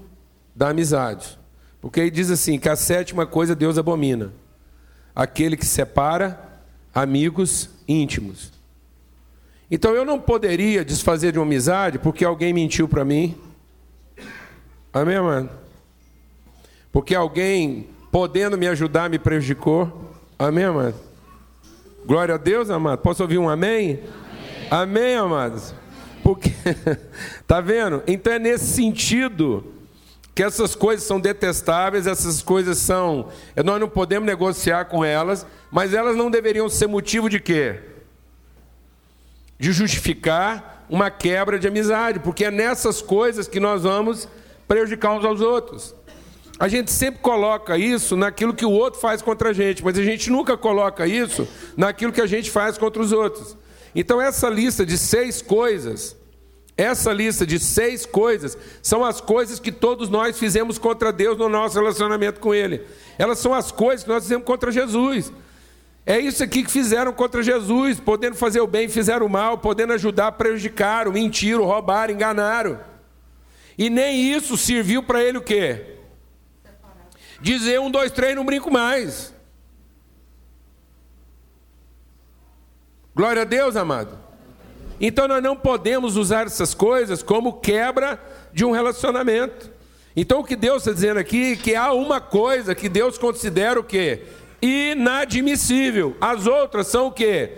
da 0.55 0.71
amizade. 0.71 1.39
Porque 1.81 2.01
ele 2.01 2.11
diz 2.11 2.31
assim: 2.31 2.59
que 2.59 2.69
a 2.69 2.77
sétima 2.77 3.27
coisa 3.27 3.55
Deus 3.55 3.79
abomina: 3.79 4.33
aquele 5.17 5.57
que 5.57 5.65
separa 5.65 6.39
amigos 6.95 7.71
íntimos. 7.89 8.53
Então 9.71 9.95
eu 9.95 10.05
não 10.05 10.21
poderia 10.21 10.85
desfazer 10.85 11.33
de 11.33 11.39
uma 11.39 11.47
amizade 11.47 11.99
porque 11.99 12.25
alguém 12.25 12.53
mentiu 12.53 12.87
para 12.87 13.05
mim. 13.05 13.35
Amém, 14.93 15.19
mano? 15.19 15.51
Porque 16.93 17.15
alguém, 17.15 17.89
podendo 18.13 18.57
me 18.57 18.69
ajudar, 18.69 19.09
me 19.09 19.19
prejudicou. 19.19 20.13
Amém, 20.39 20.65
amado? 20.65 20.95
Glória 22.05 22.35
a 22.35 22.39
Deus, 22.39 22.71
amado. 22.71 23.01
Posso 23.01 23.23
ouvir 23.23 23.39
um 23.39 23.49
amém? 23.49 24.01
Amém, 24.71 25.15
amém 25.15 25.17
amados? 25.17 25.75
Porque, 26.23 26.51
tá 27.47 27.61
vendo? 27.61 28.03
Então 28.07 28.33
é 28.33 28.39
nesse 28.39 28.67
sentido 28.67 29.65
que 30.37 30.43
essas 30.43 30.75
coisas 30.75 31.07
são 31.07 31.19
detestáveis, 31.19 32.07
essas 32.07 32.43
coisas 32.43 32.77
são. 32.77 33.31
Nós 33.65 33.81
não 33.81 33.89
podemos 33.89 34.27
negociar 34.27 34.85
com 34.85 35.03
elas, 35.03 35.47
mas 35.71 35.95
elas 35.95 36.15
não 36.15 36.31
deveriam 36.31 36.69
ser 36.69 36.87
motivo 36.87 37.31
de 37.31 37.41
quê? 37.41 37.81
De 39.59 39.73
justificar 39.73 40.85
uma 40.91 41.11
quebra 41.11 41.59
de 41.59 41.67
amizade, 41.67 42.21
porque 42.21 42.45
é 42.45 42.51
nessas 42.51 43.01
coisas 43.01 43.49
que 43.49 43.59
nós 43.59 43.85
vamos 43.85 44.29
prejudicar 44.69 45.13
uns 45.13 45.25
aos 45.25 45.41
outros. 45.41 45.95
a 46.59 46.69
gente 46.69 46.91
sempre 46.91 47.21
coloca 47.21 47.79
isso 47.79 48.15
naquilo 48.15 48.53
que 48.53 48.67
o 48.67 48.71
outro 48.71 49.01
faz 49.01 49.23
contra 49.23 49.51
a 49.51 49.53
gente, 49.55 49.83
mas 49.83 49.97
a 49.97 50.03
gente 50.03 50.31
nunca 50.31 50.55
coloca 50.55 51.07
isso 51.07 51.49
naquilo 51.79 52.13
que 52.13 52.21
a 52.21 52.27
gente 52.27 52.51
faz 52.51 52.77
contra 52.77 53.01
os 53.01 53.11
outros. 53.11 53.57
Então, 53.95 54.21
essa 54.21 54.51
lista 54.51 54.85
de 54.85 54.99
seis 54.99 55.41
coisas, 55.41 56.15
essa 56.77 57.13
lista 57.13 57.47
de 57.47 57.59
seis 57.59 58.05
coisas, 58.05 58.57
são 58.83 59.03
as 59.03 59.21
coisas 59.21 59.59
que 59.59 59.73
todos 59.73 60.11
nós 60.11 60.39
fizemos 60.39 60.77
contra 60.77 61.11
Deus 61.11 61.39
no 61.39 61.49
nosso 61.49 61.79
relacionamento 61.79 62.39
com 62.39 62.55
Ele. 62.55 62.83
Elas 63.17 63.39
são 63.39 63.55
as 63.55 63.73
coisas 63.73 64.05
que 64.05 64.11
nós 64.11 64.25
fizemos 64.25 64.45
contra 64.45 64.71
Jesus. 64.71 65.33
É 66.05 66.21
isso 66.21 66.45
aqui 66.45 66.63
que 66.63 66.71
fizeram 66.71 67.13
contra 67.13 67.43
Jesus, 67.43 67.99
podendo 67.99 68.37
fazer 68.37 68.61
o 68.61 68.67
bem, 68.67 68.89
fizeram 68.89 69.25
o 69.25 69.31
mal, 69.31 69.59
podendo 69.59 69.95
ajudar, 69.95 70.33
prejudicaram, 70.33 71.13
mentiram, 71.13 71.65
roubaram, 71.65 72.13
enganaram. 72.13 72.79
E 73.79 73.89
nem 73.89 74.33
isso 74.33 74.57
serviu 74.57 75.03
para 75.03 75.23
ele 75.23 75.39
o 75.39 75.43
quê? 75.43 75.97
Dizer 77.41 77.81
um, 77.81 77.91
dois, 77.91 78.13
três, 78.13 78.37
não 78.37 78.45
brinco 78.45 78.71
mais. 78.71 79.35
Glória 83.15 83.43
a 83.43 83.47
Deus, 83.47 83.77
amado. 83.77 84.26
Então 85.01 85.29
nós 85.29 85.43
não 85.43 85.57
podemos 85.57 86.17
usar 86.17 86.47
essas 86.47 86.75
coisas 86.75 87.23
como 87.23 87.55
quebra 87.55 88.21
de 88.53 88.65
um 88.65 88.71
relacionamento. 88.71 89.71
Então 90.15 90.41
o 90.41 90.45
que 90.45 90.57
Deus 90.57 90.79
está 90.79 90.93
dizendo 90.93 91.19
aqui 91.19 91.53
é 91.53 91.57
que 91.57 91.75
há 91.75 91.93
uma 91.93 92.21
coisa 92.21 92.75
que 92.75 92.89
Deus 92.89 93.19
considera 93.19 93.79
o 93.79 93.85
quê? 93.85 94.23
Inadmissível. 94.63 96.17
As 96.21 96.47
outras 96.47 96.87
são 96.87 97.09
o 97.09 97.13
quê? 97.13 97.53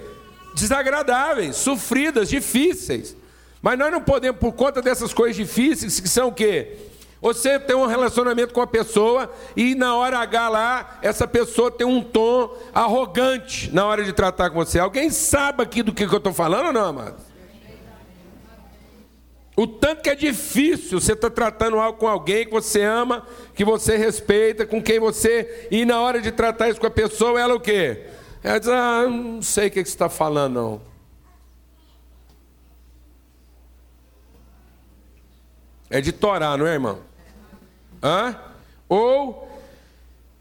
Desagradáveis, 0.54 1.56
sofridas, 1.56 2.28
difíceis. 2.28 3.16
Mas 3.62 3.78
nós 3.78 3.92
não 3.92 4.00
podemos, 4.00 4.40
por 4.40 4.52
conta 4.52 4.82
dessas 4.82 5.12
coisas 5.12 5.36
difíceis, 5.36 6.00
que 6.00 6.08
são 6.08 6.28
o 6.28 6.32
quê? 6.32 6.76
Você 7.20 7.58
tem 7.58 7.74
um 7.74 7.86
relacionamento 7.86 8.54
com 8.54 8.60
a 8.60 8.66
pessoa 8.66 9.32
e 9.56 9.74
na 9.74 9.96
hora 9.96 10.18
H 10.18 10.48
lá, 10.48 10.98
essa 11.02 11.26
pessoa 11.26 11.70
tem 11.70 11.86
um 11.86 12.00
tom 12.00 12.56
arrogante 12.72 13.72
na 13.72 13.84
hora 13.86 14.04
de 14.04 14.12
tratar 14.12 14.50
com 14.50 14.64
você. 14.64 14.78
Alguém 14.78 15.10
sabe 15.10 15.62
aqui 15.62 15.82
do 15.82 15.92
que 15.92 16.04
eu 16.04 16.16
estou 16.16 16.32
falando 16.32 16.66
ou 16.66 16.72
não, 16.72 16.86
amado? 16.86 17.27
O 19.58 19.66
tanto 19.66 20.02
que 20.02 20.08
é 20.08 20.14
difícil 20.14 21.00
você 21.00 21.14
estar 21.14 21.30
tá 21.30 21.34
tratando 21.34 21.80
algo 21.80 21.98
com 21.98 22.06
alguém 22.06 22.44
que 22.44 22.52
você 22.52 22.80
ama, 22.80 23.26
que 23.56 23.64
você 23.64 23.96
respeita, 23.96 24.64
com 24.64 24.80
quem 24.80 25.00
você. 25.00 25.66
E 25.68 25.84
na 25.84 26.00
hora 26.00 26.20
de 26.20 26.30
tratar 26.30 26.68
isso 26.68 26.78
com 26.78 26.86
a 26.86 26.90
pessoa, 26.90 27.40
ela 27.40 27.56
o 27.56 27.60
quê? 27.60 28.06
Ela 28.40 28.60
diz: 28.60 28.68
Ah, 28.68 29.02
não 29.08 29.42
sei 29.42 29.66
o 29.66 29.70
que 29.72 29.82
você 29.82 29.88
está 29.88 30.08
falando, 30.08 30.54
não. 30.54 30.80
É 35.90 36.00
de 36.00 36.12
torar, 36.12 36.56
não 36.56 36.64
é, 36.64 36.74
irmão? 36.74 37.00
Hã? 38.00 38.38
Ou 38.88 39.50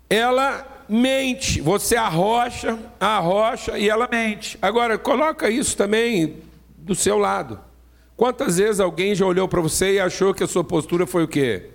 ela 0.07 0.85
mente, 0.87 1.59
você 1.59 1.95
arrocha, 1.95 2.77
arrocha 2.99 3.79
e 3.79 3.89
ela 3.89 4.07
mente. 4.07 4.59
Agora, 4.61 4.95
coloca 4.95 5.49
isso 5.49 5.75
também 5.75 6.43
do 6.77 6.93
seu 6.93 7.17
lado. 7.17 7.65
Quantas 8.17 8.57
vezes 8.57 8.79
alguém 8.79 9.13
já 9.13 9.27
olhou 9.27 9.47
para 9.47 9.61
você 9.61 9.93
e 9.93 9.99
achou 9.99 10.33
que 10.33 10.43
a 10.43 10.47
sua 10.47 10.63
postura 10.63 11.05
foi 11.05 11.23
o 11.23 11.27
quê? 11.27 11.69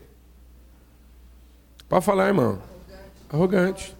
Pode 1.89 2.05
falar, 2.05 2.27
irmão. 2.27 2.61
Arrogante. 3.33 3.97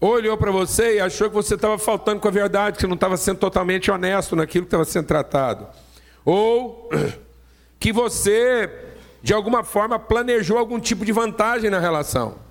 Olhou 0.00 0.36
para 0.36 0.50
você 0.50 0.96
e 0.96 1.00
achou 1.00 1.28
que 1.28 1.34
você 1.36 1.54
estava 1.54 1.78
faltando 1.78 2.20
com 2.20 2.26
a 2.26 2.30
verdade, 2.30 2.76
que 2.76 2.86
não 2.88 2.94
estava 2.96 3.16
sendo 3.16 3.38
totalmente 3.38 3.88
honesto 3.88 4.34
naquilo 4.34 4.64
que 4.64 4.68
estava 4.68 4.84
sendo 4.84 5.06
tratado. 5.06 5.68
Ou 6.24 6.90
que 7.78 7.92
você, 7.92 8.68
de 9.22 9.32
alguma 9.32 9.62
forma, 9.62 9.96
planejou 9.96 10.58
algum 10.58 10.80
tipo 10.80 11.04
de 11.04 11.12
vantagem 11.12 11.70
na 11.70 11.78
relação. 11.78 12.43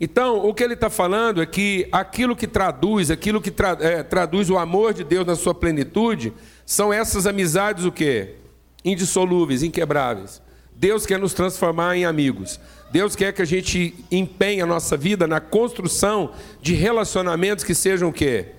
Então, 0.00 0.46
o 0.46 0.54
que 0.54 0.62
ele 0.62 0.74
está 0.74 0.88
falando 0.88 1.42
é 1.42 1.46
que 1.46 1.88
aquilo 1.90 2.36
que 2.36 2.46
traduz, 2.46 3.10
aquilo 3.10 3.40
que 3.40 3.50
tra 3.50 3.76
é, 3.80 4.02
traduz 4.02 4.48
o 4.48 4.56
amor 4.56 4.94
de 4.94 5.02
Deus 5.02 5.26
na 5.26 5.34
sua 5.34 5.54
plenitude, 5.54 6.32
são 6.64 6.92
essas 6.92 7.26
amizades 7.26 7.84
o 7.84 7.90
quê? 7.90 8.36
Indissolúveis, 8.84 9.62
inquebráveis. 9.62 10.40
Deus 10.74 11.04
quer 11.04 11.18
nos 11.18 11.34
transformar 11.34 11.96
em 11.96 12.04
amigos. 12.04 12.60
Deus 12.92 13.16
quer 13.16 13.32
que 13.32 13.42
a 13.42 13.44
gente 13.44 13.94
empenhe 14.10 14.60
a 14.60 14.66
nossa 14.66 14.96
vida 14.96 15.26
na 15.26 15.40
construção 15.40 16.32
de 16.62 16.74
relacionamentos 16.74 17.64
que 17.64 17.74
sejam 17.74 18.10
o 18.10 18.12
quê? 18.12 18.52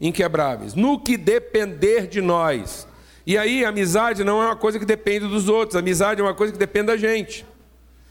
inquebráveis, 0.00 0.74
no 0.74 0.98
que 0.98 1.16
depender 1.16 2.06
de 2.06 2.20
nós. 2.20 2.86
E 3.26 3.36
aí, 3.36 3.64
amizade 3.64 4.24
não 4.24 4.42
é 4.42 4.46
uma 4.46 4.56
coisa 4.56 4.78
que 4.78 4.86
depende 4.86 5.26
dos 5.26 5.48
outros, 5.48 5.76
amizade 5.76 6.20
é 6.20 6.24
uma 6.24 6.34
coisa 6.34 6.52
que 6.52 6.58
depende 6.58 6.86
da 6.86 6.96
gente. 6.96 7.44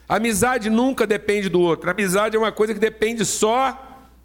Amizade 0.08 0.70
nunca 0.70 1.06
depende 1.06 1.50
do 1.50 1.60
outro, 1.60 1.90
amizade 1.90 2.34
é 2.34 2.38
uma 2.38 2.50
coisa 2.50 2.72
que 2.72 2.80
depende 2.80 3.26
só 3.26 3.78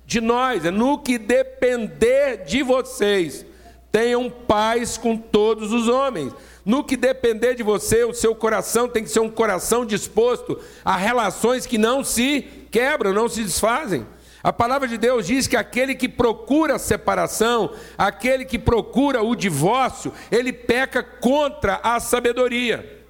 de 0.06 0.22
nós, 0.22 0.64
é 0.64 0.72
no 0.72 0.98
que 0.98 1.18
depender 1.18 2.46
de 2.46 2.64
vocês. 2.64 3.46
Tenham 3.92 4.30
paz 4.30 4.98
com 4.98 5.18
todos 5.18 5.72
os 5.72 5.88
homens. 5.88 6.34
No 6.66 6.84
que 6.84 6.96
depender 6.96 7.54
de 7.54 7.64
você, 7.64 8.04
o 8.04 8.14
seu 8.14 8.34
coração 8.34 8.88
tem 8.88 9.04
que 9.04 9.10
ser 9.10 9.20
um 9.20 9.30
coração 9.30 9.86
disposto 9.86 10.60
a 10.84 10.96
relações 10.96 11.66
que 11.66 11.78
não 11.78 12.04
se 12.04 12.42
quebram, 12.72 13.14
não 13.14 13.28
se 13.28 13.44
desfazem. 13.44 14.06
A 14.42 14.52
palavra 14.52 14.88
de 14.88 14.98
Deus 14.98 15.28
diz 15.28 15.48
que 15.48 15.56
aquele 15.56 15.96
que 15.96 16.10
procura 16.10 16.76
a 16.76 16.80
separação, 16.80 17.72
aquele 17.98 18.46
que 18.46 18.58
procura 18.58 19.22
o 19.22 19.36
divórcio, 19.36 20.12
ele 20.32 20.52
peca 20.52 21.04
contra 21.04 21.80
a 21.84 22.00
sabedoria. 22.00 23.03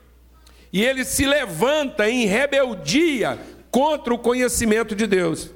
E 0.73 0.83
ele 0.83 1.05
se 1.05 1.23
levanta 1.23 2.09
em 2.09 2.25
rebeldia 2.25 3.39
contra 3.69 4.11
o 4.11 4.17
conhecimento 4.17 4.95
de 4.95 5.05
Deus. 5.05 5.51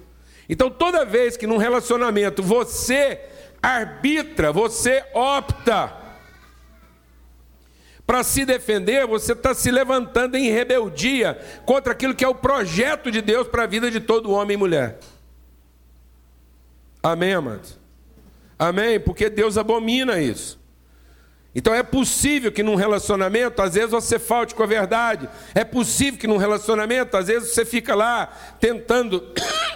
Então, 0.47 0.69
toda 0.69 1.03
vez 1.03 1.35
que 1.35 1.47
num 1.47 1.57
relacionamento 1.57 2.43
você 2.43 3.19
arbitra, 3.61 4.51
você 4.53 5.03
opta 5.13 5.91
para 8.05 8.23
se 8.23 8.45
defender, 8.45 9.05
você 9.05 9.33
está 9.33 9.53
se 9.53 9.69
levantando 9.69 10.37
em 10.37 10.49
rebeldia 10.49 11.37
contra 11.65 11.91
aquilo 11.91 12.15
que 12.15 12.23
é 12.23 12.27
o 12.27 12.35
projeto 12.35 13.11
de 13.11 13.21
Deus 13.21 13.47
para 13.47 13.63
a 13.63 13.67
vida 13.67 13.91
de 13.91 13.99
todo 13.99 14.31
homem 14.31 14.53
e 14.53 14.57
mulher. 14.57 14.99
Amém, 17.03 17.33
amados? 17.33 17.77
Amém? 18.57 18.99
Porque 18.99 19.29
Deus 19.29 19.57
abomina 19.57 20.21
isso. 20.21 20.57
Então 21.57 21.73
é 21.73 21.81
possível 21.81 22.51
que 22.51 22.61
num 22.61 22.75
relacionamento, 22.75 23.63
às 23.63 23.73
vezes 23.73 23.89
você 23.89 24.19
falte 24.19 24.53
com 24.53 24.61
a 24.61 24.67
verdade. 24.67 25.27
É 25.55 25.63
possível 25.63 26.19
que 26.19 26.27
num 26.27 26.37
relacionamento, 26.37 27.17
às 27.17 27.25
vezes 27.25 27.51
você 27.51 27.65
fica 27.65 27.95
lá 27.95 28.27
tentando 28.59 29.33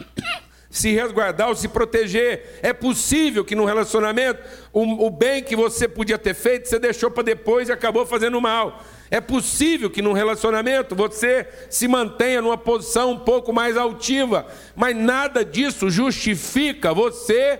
se 0.69 0.91
resguardar 0.91 1.49
ou 1.49 1.55
se 1.55 1.67
proteger. 1.67 2.59
É 2.61 2.71
possível 2.71 3.43
que 3.43 3.55
num 3.55 3.65
relacionamento, 3.65 4.39
o, 4.71 5.07
o 5.07 5.09
bem 5.09 5.41
que 5.41 5.55
você 5.55 5.87
podia 5.87 6.19
ter 6.19 6.35
feito, 6.35 6.69
você 6.69 6.77
deixou 6.77 7.09
para 7.09 7.23
depois 7.23 7.67
e 7.67 7.71
acabou 7.71 8.05
fazendo 8.05 8.39
mal. 8.39 8.83
É 9.09 9.19
possível 9.19 9.89
que 9.89 10.03
num 10.03 10.13
relacionamento 10.13 10.95
você 10.95 11.47
se 11.67 11.87
mantenha 11.87 12.43
numa 12.43 12.59
posição 12.59 13.13
um 13.13 13.17
pouco 13.17 13.51
mais 13.51 13.75
altiva, 13.75 14.45
mas 14.75 14.95
nada 14.95 15.43
disso 15.43 15.89
justifica 15.89 16.93
você 16.93 17.59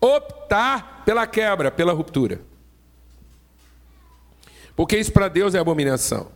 optar 0.00 1.02
pela 1.04 1.26
quebra, 1.26 1.72
pela 1.72 1.92
ruptura. 1.92 2.46
Porque 4.78 4.96
isso 4.96 5.10
para 5.10 5.26
Deus 5.26 5.56
é 5.56 5.58
abominação. 5.58 6.30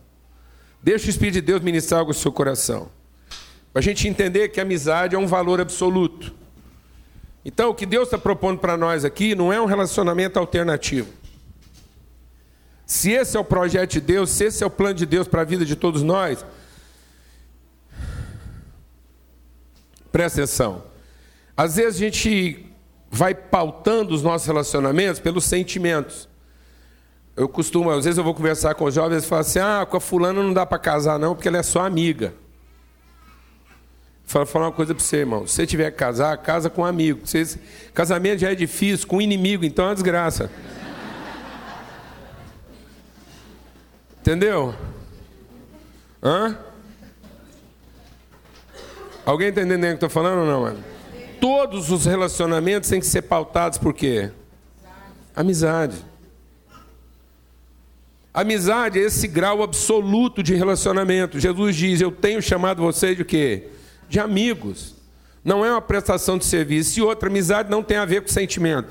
Deixa 0.81 1.07
o 1.07 1.09
Espírito 1.09 1.35
de 1.35 1.41
Deus 1.41 1.61
ministrar 1.61 2.01
algo 2.01 2.11
no 2.11 2.13
seu 2.13 2.29
coração. 2.29 2.89
Para 3.71 3.79
a 3.79 3.81
gente 3.81 4.05
entender 4.05 4.49
que 4.49 4.59
a 4.59 4.63
amizade 4.63 5.15
é 5.15 5.17
um 5.17 5.25
valor 5.25 5.61
absoluto. 5.61 6.35
Então, 7.45 7.69
o 7.69 7.73
que 7.73 7.85
Deus 7.85 8.09
está 8.09 8.17
propondo 8.17 8.59
para 8.59 8.75
nós 8.75 9.05
aqui 9.05 9.33
não 9.33 9.53
é 9.53 9.61
um 9.61 9.65
relacionamento 9.65 10.37
alternativo. 10.37 11.07
Se 12.85 13.11
esse 13.11 13.37
é 13.37 13.39
o 13.39 13.45
projeto 13.45 13.91
de 13.91 14.01
Deus, 14.01 14.29
se 14.29 14.43
esse 14.43 14.61
é 14.61 14.67
o 14.67 14.69
plano 14.69 14.95
de 14.95 15.05
Deus 15.05 15.25
para 15.25 15.39
a 15.39 15.45
vida 15.45 15.63
de 15.63 15.77
todos 15.77 16.03
nós, 16.03 16.45
presta 20.11 20.41
atenção. 20.41 20.83
Às 21.55 21.77
vezes 21.77 21.95
a 21.95 21.99
gente 21.99 22.65
vai 23.09 23.33
pautando 23.33 24.13
os 24.13 24.21
nossos 24.21 24.45
relacionamentos 24.45 25.21
pelos 25.21 25.45
sentimentos. 25.45 26.27
Eu 27.35 27.49
costumo, 27.49 27.89
às 27.89 28.05
vezes 28.05 28.17
eu 28.17 28.23
vou 28.23 28.33
conversar 28.33 28.75
com 28.75 28.85
os 28.85 28.93
jovens 28.93 29.23
e 29.23 29.27
falo 29.27 29.41
assim: 29.41 29.59
ah, 29.59 29.85
com 29.89 29.97
a 29.97 29.99
fulana 29.99 30.41
não 30.41 30.53
dá 30.53 30.65
para 30.65 30.77
casar, 30.77 31.17
não, 31.17 31.33
porque 31.33 31.47
ela 31.47 31.57
é 31.57 31.63
só 31.63 31.85
amiga. 31.85 32.33
Vou 34.25 34.45
falar 34.45 34.65
uma 34.67 34.71
coisa 34.71 34.95
para 34.95 35.03
você, 35.03 35.17
irmão. 35.17 35.45
Se 35.45 35.53
você 35.53 35.67
tiver 35.67 35.91
que 35.91 35.97
casar, 35.97 36.35
casa 36.37 36.69
com 36.69 36.81
um 36.81 36.85
amigo. 36.85 37.21
Casamento 37.93 38.39
já 38.39 38.51
é 38.51 38.55
difícil, 38.55 39.07
com 39.07 39.17
um 39.17 39.21
inimigo, 39.21 39.65
então 39.65 39.85
é 39.85 39.87
uma 39.89 39.93
desgraça. 39.93 40.49
Entendeu? 44.21 44.73
Hã? 46.21 46.57
Alguém 49.25 49.49
está 49.49 49.61
entendendo 49.61 49.83
o 49.83 49.87
que 49.89 50.05
estou 50.05 50.09
falando 50.09 50.39
ou 50.39 50.47
não, 50.47 50.61
mano? 50.61 50.83
Todos 51.39 51.91
os 51.91 52.05
relacionamentos 52.05 52.89
têm 52.89 52.99
que 52.99 53.05
ser 53.05 53.23
pautados 53.23 53.77
por 53.77 53.93
quê? 53.93 54.31
Amizade. 55.35 56.12
Amizade 58.33 58.99
é 58.99 59.03
esse 59.03 59.27
grau 59.27 59.61
absoluto 59.61 60.41
de 60.41 60.55
relacionamento. 60.55 61.39
Jesus 61.39 61.75
diz: 61.75 62.01
Eu 62.01 62.11
tenho 62.11 62.41
chamado 62.41 62.81
vocês 62.81 63.15
de 63.15 63.23
quê? 63.23 63.67
De 64.09 64.19
amigos. 64.19 64.95
Não 65.45 65.63
é 65.63 65.69
uma 65.69 65.81
prestação 65.81 66.37
de 66.37 66.45
serviço. 66.45 66.97
E 66.97 67.01
outra, 67.03 67.29
amizade 67.29 67.69
não 67.69 67.83
tem 67.83 67.97
a 67.97 68.05
ver 68.05 68.21
com 68.21 68.29
sentimento. 68.29 68.89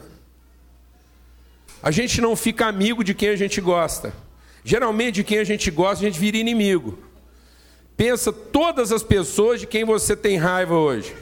A 1.82 1.90
gente 1.90 2.20
não 2.20 2.36
fica 2.36 2.66
amigo 2.66 3.02
de 3.02 3.14
quem 3.14 3.30
a 3.30 3.36
gente 3.36 3.60
gosta. 3.60 4.12
Geralmente, 4.64 5.16
de 5.16 5.24
quem 5.24 5.38
a 5.38 5.44
gente 5.44 5.70
gosta, 5.70 6.04
a 6.04 6.08
gente 6.08 6.20
vira 6.20 6.36
inimigo. 6.36 6.96
Pensa 7.96 8.32
todas 8.32 8.92
as 8.92 9.02
pessoas 9.02 9.58
de 9.58 9.66
quem 9.66 9.84
você 9.84 10.14
tem 10.14 10.36
raiva 10.36 10.76
hoje. 10.76 11.16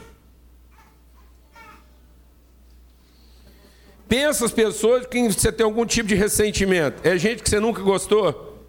Pensa 4.10 4.44
as 4.44 4.50
pessoas 4.50 5.02
de 5.02 5.08
quem 5.08 5.30
você 5.30 5.52
tem 5.52 5.64
algum 5.64 5.86
tipo 5.86 6.08
de 6.08 6.16
ressentimento. 6.16 7.00
É 7.06 7.16
gente 7.16 7.44
que 7.44 7.48
você 7.48 7.60
nunca 7.60 7.80
gostou? 7.80 8.66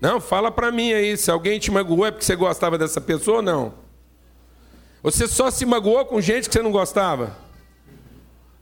Não, 0.00 0.20
fala 0.20 0.50
para 0.50 0.72
mim 0.72 0.92
aí, 0.92 1.16
se 1.16 1.30
alguém 1.30 1.60
te 1.60 1.70
magoou 1.70 2.04
é 2.04 2.10
porque 2.10 2.24
você 2.24 2.34
gostava 2.34 2.76
dessa 2.76 3.00
pessoa 3.00 3.36
ou 3.36 3.42
não? 3.42 3.74
Você 5.04 5.28
só 5.28 5.52
se 5.52 5.64
magoou 5.64 6.04
com 6.04 6.20
gente 6.20 6.48
que 6.48 6.52
você 6.52 6.60
não 6.60 6.72
gostava? 6.72 7.38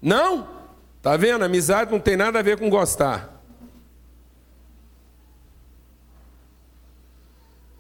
Não? 0.00 0.46
Tá 1.00 1.16
vendo? 1.16 1.42
Amizade 1.42 1.90
não 1.90 1.98
tem 1.98 2.14
nada 2.14 2.38
a 2.38 2.42
ver 2.42 2.58
com 2.58 2.68
gostar. 2.68 3.42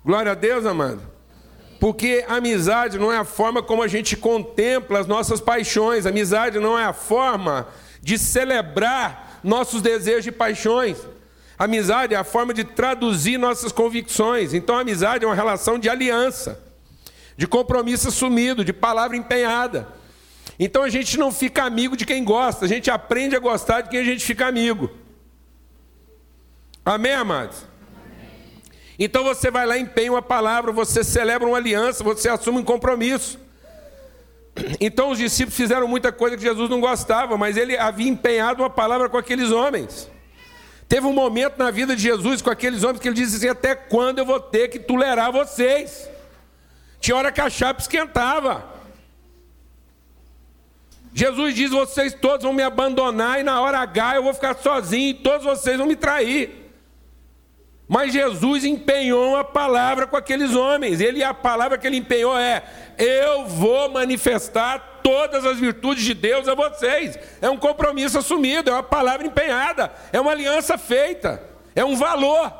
Glória 0.02 0.32
a 0.32 0.34
Deus, 0.34 0.64
amado. 0.64 1.02
Porque 1.86 2.24
amizade 2.26 2.98
não 2.98 3.12
é 3.12 3.16
a 3.16 3.24
forma 3.24 3.62
como 3.62 3.80
a 3.80 3.86
gente 3.86 4.16
contempla 4.16 4.98
as 4.98 5.06
nossas 5.06 5.40
paixões, 5.40 6.04
amizade 6.04 6.58
não 6.58 6.76
é 6.76 6.84
a 6.84 6.92
forma 6.92 7.68
de 8.02 8.18
celebrar 8.18 9.38
nossos 9.44 9.80
desejos 9.80 10.26
e 10.26 10.32
paixões. 10.32 10.98
Amizade 11.56 12.12
é 12.12 12.16
a 12.16 12.24
forma 12.24 12.52
de 12.52 12.64
traduzir 12.64 13.38
nossas 13.38 13.70
convicções. 13.70 14.52
Então, 14.52 14.76
amizade 14.76 15.24
é 15.24 15.28
uma 15.28 15.34
relação 15.36 15.78
de 15.78 15.88
aliança, 15.88 16.60
de 17.36 17.46
compromisso 17.46 18.08
assumido, 18.08 18.64
de 18.64 18.72
palavra 18.72 19.16
empenhada. 19.16 19.86
Então, 20.58 20.82
a 20.82 20.88
gente 20.88 21.16
não 21.16 21.30
fica 21.30 21.62
amigo 21.62 21.96
de 21.96 22.04
quem 22.04 22.24
gosta, 22.24 22.64
a 22.64 22.68
gente 22.68 22.90
aprende 22.90 23.36
a 23.36 23.38
gostar 23.38 23.82
de 23.82 23.90
quem 23.90 24.00
a 24.00 24.04
gente 24.04 24.24
fica 24.24 24.44
amigo. 24.44 24.90
Amém, 26.84 27.12
amados? 27.12 27.64
Então 28.98 29.22
você 29.22 29.50
vai 29.50 29.66
lá, 29.66 29.76
empenha 29.76 30.12
uma 30.12 30.22
palavra, 30.22 30.72
você 30.72 31.04
celebra 31.04 31.46
uma 31.46 31.58
aliança, 31.58 32.02
você 32.02 32.28
assume 32.28 32.58
um 32.58 32.64
compromisso. 32.64 33.38
Então 34.80 35.10
os 35.10 35.18
discípulos 35.18 35.56
fizeram 35.56 35.86
muita 35.86 36.10
coisa 36.10 36.36
que 36.36 36.42
Jesus 36.42 36.70
não 36.70 36.80
gostava, 36.80 37.36
mas 37.36 37.56
ele 37.56 37.76
havia 37.76 38.08
empenhado 38.08 38.62
uma 38.62 38.70
palavra 38.70 39.08
com 39.08 39.18
aqueles 39.18 39.50
homens. 39.50 40.10
Teve 40.88 41.06
um 41.06 41.12
momento 41.12 41.58
na 41.58 41.70
vida 41.70 41.94
de 41.94 42.02
Jesus 42.02 42.40
com 42.40 42.48
aqueles 42.48 42.82
homens 42.82 43.00
que 43.00 43.08
ele 43.08 43.16
disse 43.16 43.36
assim: 43.36 43.48
Até 43.48 43.74
quando 43.74 44.18
eu 44.18 44.24
vou 44.24 44.40
ter 44.40 44.68
que 44.68 44.78
tolerar 44.78 45.32
vocês? 45.32 46.08
Tinha 47.00 47.16
hora 47.16 47.32
que 47.32 47.40
a 47.40 47.50
chapa 47.50 47.80
esquentava. 47.80 48.64
Jesus 51.12 51.54
diz: 51.54 51.70
Vocês 51.70 52.14
todos 52.14 52.44
vão 52.44 52.52
me 52.52 52.62
abandonar, 52.62 53.40
e 53.40 53.42
na 53.42 53.60
hora 53.60 53.78
H 53.78 54.16
eu 54.16 54.22
vou 54.22 54.32
ficar 54.32 54.54
sozinho, 54.56 55.10
e 55.10 55.14
todos 55.14 55.44
vocês 55.44 55.76
vão 55.76 55.86
me 55.86 55.96
trair. 55.96 56.65
Mas 57.88 58.12
Jesus 58.12 58.64
empenhou 58.64 59.36
a 59.36 59.44
palavra 59.44 60.06
com 60.06 60.16
aqueles 60.16 60.54
homens. 60.54 61.00
Ele 61.00 61.22
a 61.22 61.32
palavra 61.32 61.78
que 61.78 61.86
ele 61.86 61.98
empenhou 61.98 62.36
é: 62.36 62.64
eu 62.98 63.46
vou 63.46 63.90
manifestar 63.90 65.00
todas 65.02 65.46
as 65.46 65.58
virtudes 65.58 66.04
de 66.04 66.14
Deus 66.14 66.48
a 66.48 66.54
vocês. 66.54 67.16
É 67.40 67.48
um 67.48 67.56
compromisso 67.56 68.18
assumido, 68.18 68.70
é 68.70 68.72
uma 68.72 68.82
palavra 68.82 69.26
empenhada, 69.26 69.92
é 70.12 70.20
uma 70.20 70.32
aliança 70.32 70.76
feita, 70.76 71.42
é 71.76 71.84
um 71.84 71.96
valor. 71.96 72.52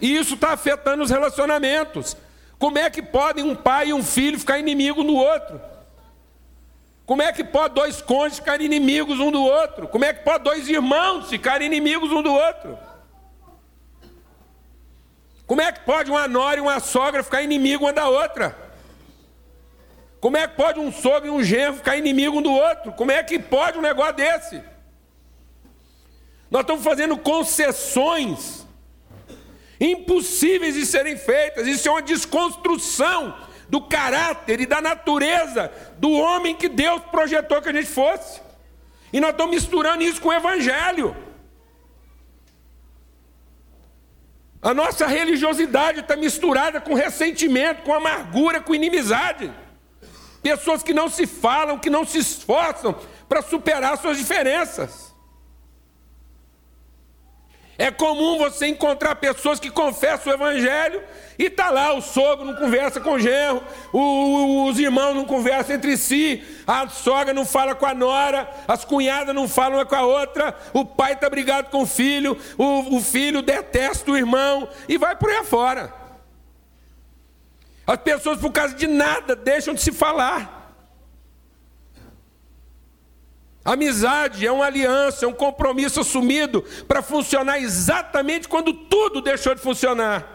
E 0.00 0.16
isso 0.16 0.34
está 0.34 0.52
afetando 0.52 1.04
os 1.04 1.10
relacionamentos. 1.10 2.16
Como 2.58 2.78
é 2.78 2.90
que 2.90 3.00
podem 3.00 3.44
um 3.44 3.54
pai 3.54 3.88
e 3.88 3.92
um 3.92 4.02
filho 4.02 4.38
ficar 4.38 4.58
inimigo 4.58 5.04
do 5.04 5.14
outro? 5.14 5.60
Como 7.06 7.20
é 7.20 7.32
que 7.32 7.44
pode 7.44 7.74
dois 7.74 8.00
cônjuges 8.00 8.38
ficarem 8.38 8.66
inimigos 8.66 9.20
um 9.20 9.30
do 9.30 9.42
outro? 9.42 9.86
Como 9.88 10.04
é 10.04 10.12
que 10.12 10.24
pode 10.24 10.44
dois 10.44 10.68
irmãos 10.68 11.28
ficarem 11.28 11.66
inimigos 11.66 12.10
um 12.10 12.22
do 12.22 12.32
outro? 12.32 12.78
Como 15.46 15.60
é 15.60 15.70
que 15.70 15.80
pode 15.80 16.10
uma 16.10 16.26
nora 16.26 16.56
e 16.56 16.60
uma 16.60 16.80
sogra 16.80 17.22
ficar 17.22 17.42
inimigo 17.42 17.84
uma 17.84 17.92
da 17.92 18.08
outra? 18.08 18.56
Como 20.18 20.38
é 20.38 20.48
que 20.48 20.56
pode 20.56 20.80
um 20.80 20.90
sogro 20.90 21.26
e 21.26 21.30
um 21.30 21.42
genro 21.42 21.74
ficar 21.74 21.98
inimigo 21.98 22.38
um 22.38 22.42
do 22.42 22.52
outro? 22.52 22.92
Como 22.92 23.12
é 23.12 23.22
que 23.22 23.38
pode 23.38 23.76
um 23.76 23.82
negócio 23.82 24.14
desse? 24.14 24.62
Nós 26.50 26.62
estamos 26.62 26.82
fazendo 26.82 27.18
concessões 27.18 28.66
impossíveis 29.78 30.74
de 30.74 30.86
serem 30.86 31.18
feitas. 31.18 31.66
Isso 31.66 31.86
é 31.86 31.90
uma 31.90 32.00
desconstrução 32.00 33.36
do 33.68 33.80
caráter 33.80 34.60
e 34.60 34.66
da 34.66 34.80
natureza 34.80 35.72
do 35.98 36.10
homem 36.12 36.54
que 36.54 36.68
Deus 36.68 37.02
projetou 37.10 37.62
que 37.62 37.68
a 37.68 37.72
gente 37.72 37.88
fosse. 37.88 38.40
E 39.12 39.20
nós 39.20 39.30
estamos 39.30 39.54
misturando 39.54 40.02
isso 40.02 40.20
com 40.20 40.28
o 40.28 40.32
Evangelho. 40.32 41.16
A 44.60 44.74
nossa 44.74 45.06
religiosidade 45.06 46.00
está 46.00 46.16
misturada 46.16 46.80
com 46.80 46.94
ressentimento, 46.94 47.82
com 47.82 47.94
amargura, 47.94 48.60
com 48.60 48.74
inimizade. 48.74 49.52
Pessoas 50.42 50.82
que 50.82 50.92
não 50.92 51.08
se 51.08 51.26
falam, 51.26 51.78
que 51.78 51.88
não 51.88 52.04
se 52.04 52.18
esforçam 52.18 52.98
para 53.28 53.42
superar 53.42 53.96
suas 53.98 54.18
diferenças. 54.18 55.13
É 57.76 57.90
comum 57.90 58.38
você 58.38 58.66
encontrar 58.68 59.16
pessoas 59.16 59.58
que 59.58 59.68
confessam 59.68 60.32
o 60.32 60.36
Evangelho 60.36 61.02
e 61.36 61.46
está 61.46 61.70
lá, 61.70 61.92
o 61.92 62.00
sogro 62.00 62.44
não 62.44 62.54
conversa 62.54 63.00
com 63.00 63.14
o 63.14 63.18
genro, 63.18 63.64
o, 63.92 64.66
os 64.66 64.78
irmãos 64.78 65.14
não 65.14 65.24
conversam 65.24 65.74
entre 65.74 65.96
si, 65.96 66.42
a 66.66 66.88
sogra 66.88 67.34
não 67.34 67.44
fala 67.44 67.74
com 67.74 67.84
a 67.84 67.92
nora, 67.92 68.48
as 68.68 68.84
cunhadas 68.84 69.34
não 69.34 69.48
falam 69.48 69.78
uma 69.78 69.84
com 69.84 69.96
a 69.96 70.02
outra, 70.02 70.56
o 70.72 70.84
pai 70.84 71.14
está 71.14 71.28
brigado 71.28 71.68
com 71.70 71.82
o 71.82 71.86
filho, 71.86 72.38
o, 72.56 72.96
o 72.96 73.00
filho 73.00 73.42
detesta 73.42 74.10
o 74.10 74.16
irmão 74.16 74.68
e 74.88 74.96
vai 74.96 75.16
por 75.16 75.30
aí 75.30 75.38
afora. 75.38 75.92
As 77.86 77.98
pessoas, 77.98 78.38
por 78.38 78.52
causa 78.52 78.74
de 78.74 78.86
nada, 78.86 79.34
deixam 79.34 79.74
de 79.74 79.82
se 79.82 79.92
falar. 79.92 80.63
Amizade 83.64 84.46
é 84.46 84.52
uma 84.52 84.66
aliança, 84.66 85.24
é 85.24 85.28
um 85.28 85.32
compromisso 85.32 86.00
assumido 86.00 86.62
para 86.86 87.00
funcionar 87.00 87.58
exatamente 87.58 88.46
quando 88.46 88.74
tudo 88.74 89.22
deixou 89.22 89.54
de 89.54 89.60
funcionar. 89.62 90.34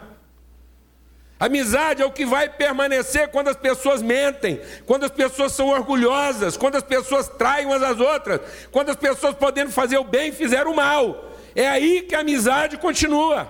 Amizade 1.40 2.02
é 2.02 2.06
o 2.06 2.12
que 2.12 2.26
vai 2.26 2.50
permanecer 2.50 3.30
quando 3.30 3.50
as 3.50 3.56
pessoas 3.56 4.02
mentem, 4.02 4.60
quando 4.86 5.06
as 5.06 5.12
pessoas 5.12 5.54
são 5.54 5.70
orgulhosas, 5.70 6.58
quando 6.58 6.76
as 6.76 6.84
pessoas 6.84 7.30
traem 7.30 7.68
umas 7.68 7.84
às 7.84 8.00
outras, 8.00 8.42
quando 8.72 8.90
as 8.90 8.96
pessoas 8.96 9.36
podendo 9.36 9.72
fazer 9.72 10.00
o 10.00 10.04
bem 10.04 10.32
fizeram 10.32 10.72
o 10.72 10.76
mal. 10.76 11.32
É 11.56 11.68
aí 11.68 12.02
que 12.02 12.16
a 12.16 12.22
amizade 12.22 12.78
continua. 12.78 13.48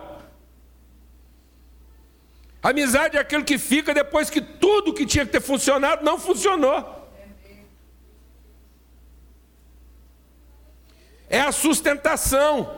Amizade 2.62 3.16
é 3.16 3.22
aquilo 3.22 3.46
que 3.46 3.58
fica 3.58 3.94
depois 3.94 4.30
que 4.30 4.42
tudo 4.42 4.94
que 4.94 5.06
tinha 5.06 5.26
que 5.26 5.32
ter 5.32 5.42
funcionado 5.42 6.04
não 6.04 6.20
funcionou. 6.20 6.99
É 11.30 11.40
a 11.40 11.52
sustentação. 11.52 12.78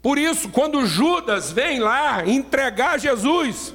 Por 0.00 0.18
isso, 0.18 0.50
quando 0.50 0.86
Judas 0.86 1.50
vem 1.50 1.80
lá 1.80 2.26
entregar 2.26 3.00
Jesus, 3.00 3.74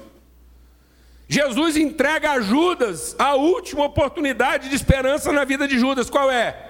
Jesus 1.28 1.76
entrega 1.76 2.32
a 2.32 2.42
Judas 2.42 3.16
a 3.20 3.36
última 3.36 3.86
oportunidade 3.86 4.70
de 4.70 4.76
esperança 4.76 5.32
na 5.32 5.44
vida 5.44 5.68
de 5.68 5.78
Judas. 5.78 6.10
Qual 6.10 6.32
é? 6.32 6.68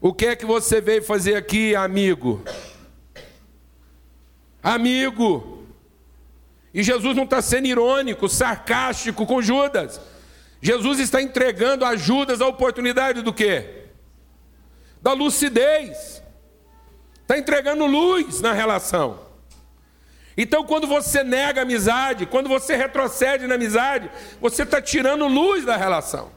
O 0.00 0.12
que 0.12 0.26
é 0.26 0.36
que 0.36 0.44
você 0.44 0.80
veio 0.80 1.04
fazer 1.04 1.36
aqui, 1.36 1.76
amigo? 1.76 2.42
Amigo. 4.62 5.64
E 6.74 6.82
Jesus 6.82 7.14
não 7.16 7.24
está 7.24 7.42
sendo 7.42 7.66
irônico, 7.66 8.28
sarcástico 8.28 9.26
com 9.26 9.42
Judas. 9.42 10.00
Jesus 10.62 11.00
está 11.00 11.20
entregando 11.20 11.84
a 11.84 11.96
Judas 11.96 12.40
a 12.40 12.46
oportunidade 12.46 13.20
do 13.20 13.32
quê? 13.32 13.88
Da 15.02 15.12
lucidez. 15.12 16.22
Está 17.20 17.36
entregando 17.36 17.84
luz 17.84 18.40
na 18.40 18.52
relação. 18.52 19.20
Então, 20.36 20.64
quando 20.64 20.86
você 20.86 21.22
nega 21.22 21.60
a 21.60 21.64
amizade, 21.64 22.24
quando 22.24 22.48
você 22.48 22.76
retrocede 22.76 23.46
na 23.46 23.56
amizade, 23.56 24.10
você 24.40 24.62
está 24.62 24.80
tirando 24.80 25.26
luz 25.26 25.64
da 25.64 25.76
relação. 25.76 26.30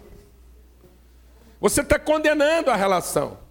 Você 1.61 1.81
está 1.81 1.97
condenando 1.97 2.69
a 2.69 2.75
relação. 2.75 3.45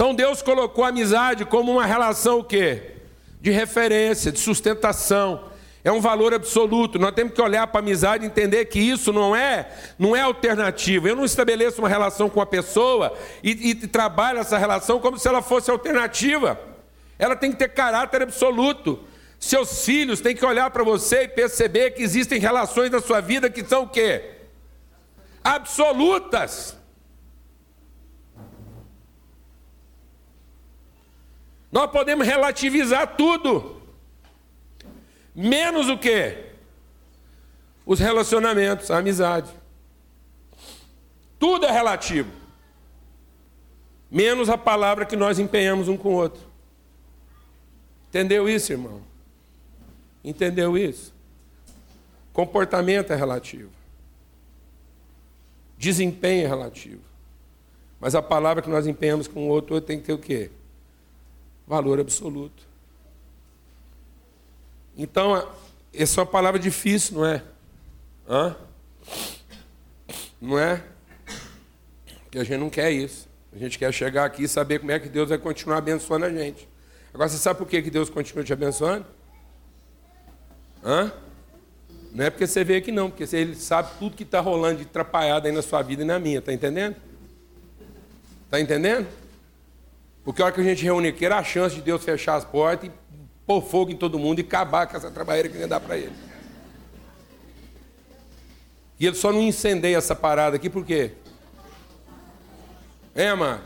Então 0.00 0.14
Deus 0.14 0.40
colocou 0.40 0.82
a 0.82 0.88
amizade 0.88 1.44
como 1.44 1.72
uma 1.72 1.84
relação 1.84 2.38
o 2.38 2.44
quê? 2.44 2.94
De 3.38 3.50
referência, 3.50 4.32
de 4.32 4.38
sustentação. 4.38 5.49
É 5.82 5.90
um 5.90 6.00
valor 6.00 6.34
absoluto. 6.34 6.98
Nós 6.98 7.14
temos 7.14 7.32
que 7.32 7.40
olhar 7.40 7.66
para 7.66 7.80
a 7.80 7.82
amizade 7.82 8.24
e 8.24 8.26
entender 8.26 8.66
que 8.66 8.78
isso 8.78 9.12
não 9.12 9.34
é, 9.34 9.70
não 9.98 10.14
é 10.14 10.20
alternativa. 10.20 11.08
Eu 11.08 11.16
não 11.16 11.24
estabeleço 11.24 11.80
uma 11.80 11.88
relação 11.88 12.28
com 12.28 12.40
a 12.40 12.46
pessoa 12.46 13.16
e, 13.42 13.70
e 13.70 13.74
trabalho 13.74 14.38
essa 14.38 14.58
relação 14.58 15.00
como 15.00 15.18
se 15.18 15.26
ela 15.26 15.40
fosse 15.40 15.70
alternativa. 15.70 16.60
Ela 17.18 17.34
tem 17.34 17.50
que 17.50 17.58
ter 17.58 17.68
caráter 17.68 18.22
absoluto. 18.22 19.00
Seus 19.38 19.84
filhos 19.86 20.20
têm 20.20 20.36
que 20.36 20.44
olhar 20.44 20.70
para 20.70 20.84
você 20.84 21.22
e 21.22 21.28
perceber 21.28 21.92
que 21.92 22.02
existem 22.02 22.38
relações 22.38 22.90
na 22.90 23.00
sua 23.00 23.22
vida 23.22 23.48
que 23.48 23.64
são 23.64 23.84
o 23.84 23.88
quê? 23.88 24.22
Absolutas. 25.42 26.76
Nós 31.72 31.90
podemos 31.90 32.26
relativizar 32.26 33.16
tudo. 33.16 33.79
Menos 35.34 35.88
o 35.88 35.98
quê? 35.98 36.46
Os 37.86 37.98
relacionamentos, 37.98 38.90
a 38.90 38.98
amizade. 38.98 39.50
Tudo 41.38 41.66
é 41.66 41.70
relativo. 41.70 42.30
Menos 44.10 44.48
a 44.48 44.58
palavra 44.58 45.06
que 45.06 45.16
nós 45.16 45.38
empenhamos 45.38 45.88
um 45.88 45.96
com 45.96 46.10
o 46.10 46.16
outro. 46.16 46.42
Entendeu 48.08 48.48
isso, 48.48 48.72
irmão? 48.72 49.02
Entendeu 50.22 50.76
isso? 50.76 51.14
Comportamento 52.32 53.12
é 53.12 53.16
relativo. 53.16 53.70
Desempenho 55.78 56.44
é 56.44 56.48
relativo. 56.48 57.02
Mas 58.00 58.14
a 58.14 58.22
palavra 58.22 58.62
que 58.62 58.68
nós 58.68 58.86
empenhamos 58.86 59.28
com 59.28 59.46
o 59.46 59.48
outro 59.48 59.80
tem 59.80 59.98
que 59.98 60.06
ter 60.06 60.12
o 60.12 60.18
quê? 60.18 60.50
Valor 61.66 62.00
absoluto. 62.00 62.69
Então, 64.96 65.48
essa 65.92 66.20
é 66.20 66.22
uma 66.22 66.30
palavra 66.30 66.58
difícil, 66.58 67.18
não 67.18 67.26
é? 67.26 67.42
Hã? 68.28 68.56
Não 70.40 70.58
é? 70.58 70.82
Porque 72.22 72.38
a 72.38 72.44
gente 72.44 72.58
não 72.58 72.70
quer 72.70 72.90
isso. 72.90 73.28
A 73.52 73.58
gente 73.58 73.78
quer 73.78 73.92
chegar 73.92 74.24
aqui 74.24 74.44
e 74.44 74.48
saber 74.48 74.78
como 74.78 74.92
é 74.92 74.98
que 74.98 75.08
Deus 75.08 75.28
vai 75.28 75.38
continuar 75.38 75.78
abençoando 75.78 76.24
a 76.26 76.30
gente. 76.30 76.68
Agora, 77.12 77.28
você 77.28 77.38
sabe 77.38 77.58
por 77.58 77.66
que 77.66 77.82
Deus 77.82 78.08
continua 78.08 78.44
te 78.44 78.52
abençoando? 78.52 79.04
Hã? 80.84 81.12
Não 82.12 82.24
é 82.24 82.30
porque 82.30 82.46
você 82.46 82.64
veio 82.64 82.78
aqui, 82.78 82.90
não, 82.90 83.10
porque 83.10 83.24
ele 83.36 83.54
sabe 83.54 83.90
tudo 83.98 84.16
que 84.16 84.22
está 84.22 84.40
rolando 84.40 84.78
de 84.78 84.84
atrapalhado 84.84 85.46
aí 85.46 85.52
na 85.52 85.62
sua 85.62 85.82
vida 85.82 86.02
e 86.02 86.04
na 86.04 86.18
minha, 86.18 86.40
tá 86.40 86.52
entendendo? 86.52 86.96
Tá 88.50 88.60
entendendo? 88.60 89.06
Porque 90.24 90.42
a 90.42 90.46
hora 90.46 90.54
que 90.54 90.60
a 90.60 90.64
gente 90.64 90.82
reúne 90.82 91.08
aqui 91.08 91.24
era 91.24 91.38
a 91.38 91.44
chance 91.44 91.74
de 91.74 91.82
Deus 91.82 92.02
fechar 92.02 92.34
as 92.34 92.44
portas 92.44 92.88
e 92.88 92.92
pôr 93.50 93.62
fogo 93.62 93.90
em 93.90 93.96
todo 93.96 94.16
mundo 94.16 94.38
e 94.38 94.42
acabar 94.42 94.86
com 94.86 94.96
essa 94.96 95.10
trabalheira 95.10 95.48
que 95.48 95.56
ele 95.56 95.66
dá 95.66 95.80
para 95.80 95.98
ele. 95.98 96.12
E 99.00 99.04
ele 99.04 99.16
só 99.16 99.32
não 99.32 99.42
incendeia 99.42 99.96
essa 99.96 100.14
parada 100.14 100.54
aqui 100.54 100.70
por 100.70 100.84
quê? 100.84 101.10
É, 103.12 103.34
mano? 103.34 103.60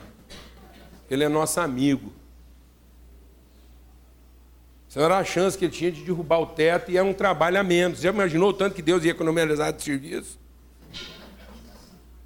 Ele 1.11 1.23
é 1.23 1.29
nosso 1.29 1.61
amigo. 1.61 2.15
Essa 4.89 5.03
era 5.03 5.19
a 5.19 5.25
chance 5.25 5.59
que 5.59 5.67
ele 5.67 5.73
tinha 5.73 5.93
de 5.93 6.03
derrubar 6.03 6.39
o 6.39 6.47
teto 6.47 6.91
e 6.91 6.97
é 6.97 7.03
um 7.03 7.13
trabalho 7.13 7.61
a 7.61 7.63
menos. 7.63 8.01
Já 8.01 8.09
imaginou 8.09 8.49
o 8.49 8.55
tanto 8.55 8.75
que 8.75 8.81
Deus 8.81 9.05
ia 9.05 9.11
economizar 9.11 9.71
de 9.71 9.83
serviço? 9.83 10.39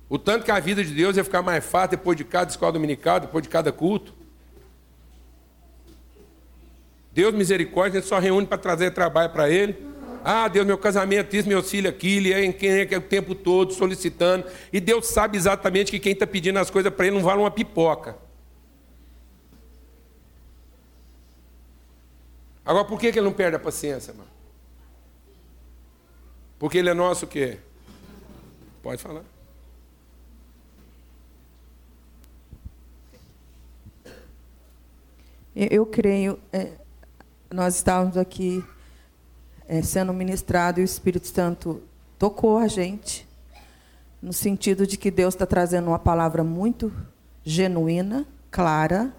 O 0.09 0.16
tanto 0.16 0.44
que 0.44 0.53
a 0.53 0.61
vida 0.61 0.85
de 0.85 0.94
Deus 0.94 1.16
ia 1.16 1.25
ficar 1.25 1.42
mais 1.42 1.64
fácil 1.64 1.99
depois 1.99 2.16
de 2.16 2.23
cada 2.23 2.49
escola 2.49 2.71
dominical, 2.71 3.18
depois 3.18 3.42
de 3.42 3.49
cada 3.49 3.73
culto? 3.73 4.17
Deus 7.12 7.35
misericórdia, 7.35 7.99
a 7.99 8.01
gente 8.01 8.09
só 8.09 8.18
reúne 8.18 8.47
para 8.47 8.59
trazer 8.59 8.92
trabalho 8.92 9.31
para 9.31 9.51
Ele. 9.51 9.77
Ah, 10.25 10.47
Deus, 10.49 10.66
meu 10.66 10.77
casamento, 10.77 11.35
isso, 11.35 11.49
meu 11.49 11.62
filho 11.62 11.88
aquilo, 11.88 12.27
e 12.27 12.33
é 12.33 12.53
quem 12.53 12.71
é 12.71 12.87
que 12.87 12.94
é 12.94 12.99
o 12.99 13.03
tempo 13.03 13.35
todo 13.35 13.73
solicitando. 13.73 14.44
E 14.73 14.81
Deus 14.81 15.07
sabe 15.07 15.37
exatamente 15.37 15.90
que 15.90 15.99
quem 15.99 16.12
está 16.12 16.27
pedindo 16.27 16.59
as 16.59 16.71
coisas 16.71 16.92
para 16.92 17.07
Ele 17.07 17.16
não 17.16 17.23
vale 17.23 17.40
uma 17.40 17.51
pipoca. 17.51 18.16
Agora, 22.64 22.85
por 22.85 23.01
que, 23.01 23.11
que 23.11 23.18
Ele 23.18 23.27
não 23.27 23.33
perde 23.33 23.57
a 23.57 23.59
paciência, 23.59 24.12
mano? 24.12 24.29
Porque 26.59 26.77
Ele 26.77 26.90
é 26.90 26.94
nosso 26.94 27.25
o 27.25 27.29
quê? 27.29 27.59
Pode 28.83 29.01
falar. 29.01 29.25
Eu 35.57 35.87
creio. 35.87 36.38
É 36.53 36.73
nós 37.50 37.76
estávamos 37.76 38.16
aqui 38.16 38.62
é, 39.66 39.80
sendo 39.80 40.12
ministrado 40.12 40.80
e 40.80 40.82
o 40.82 40.84
Espírito 40.84 41.26
Santo 41.26 41.82
tocou 42.18 42.58
a 42.58 42.68
gente, 42.68 43.26
no 44.20 44.32
sentido 44.32 44.87
de 44.87 44.96
que 44.96 45.11
Deus 45.11 45.34
está 45.34 45.46
trazendo 45.46 45.88
uma 45.88 45.98
palavra 45.98 46.44
muito 46.44 46.92
genuína, 47.44 48.26
clara, 48.50 49.12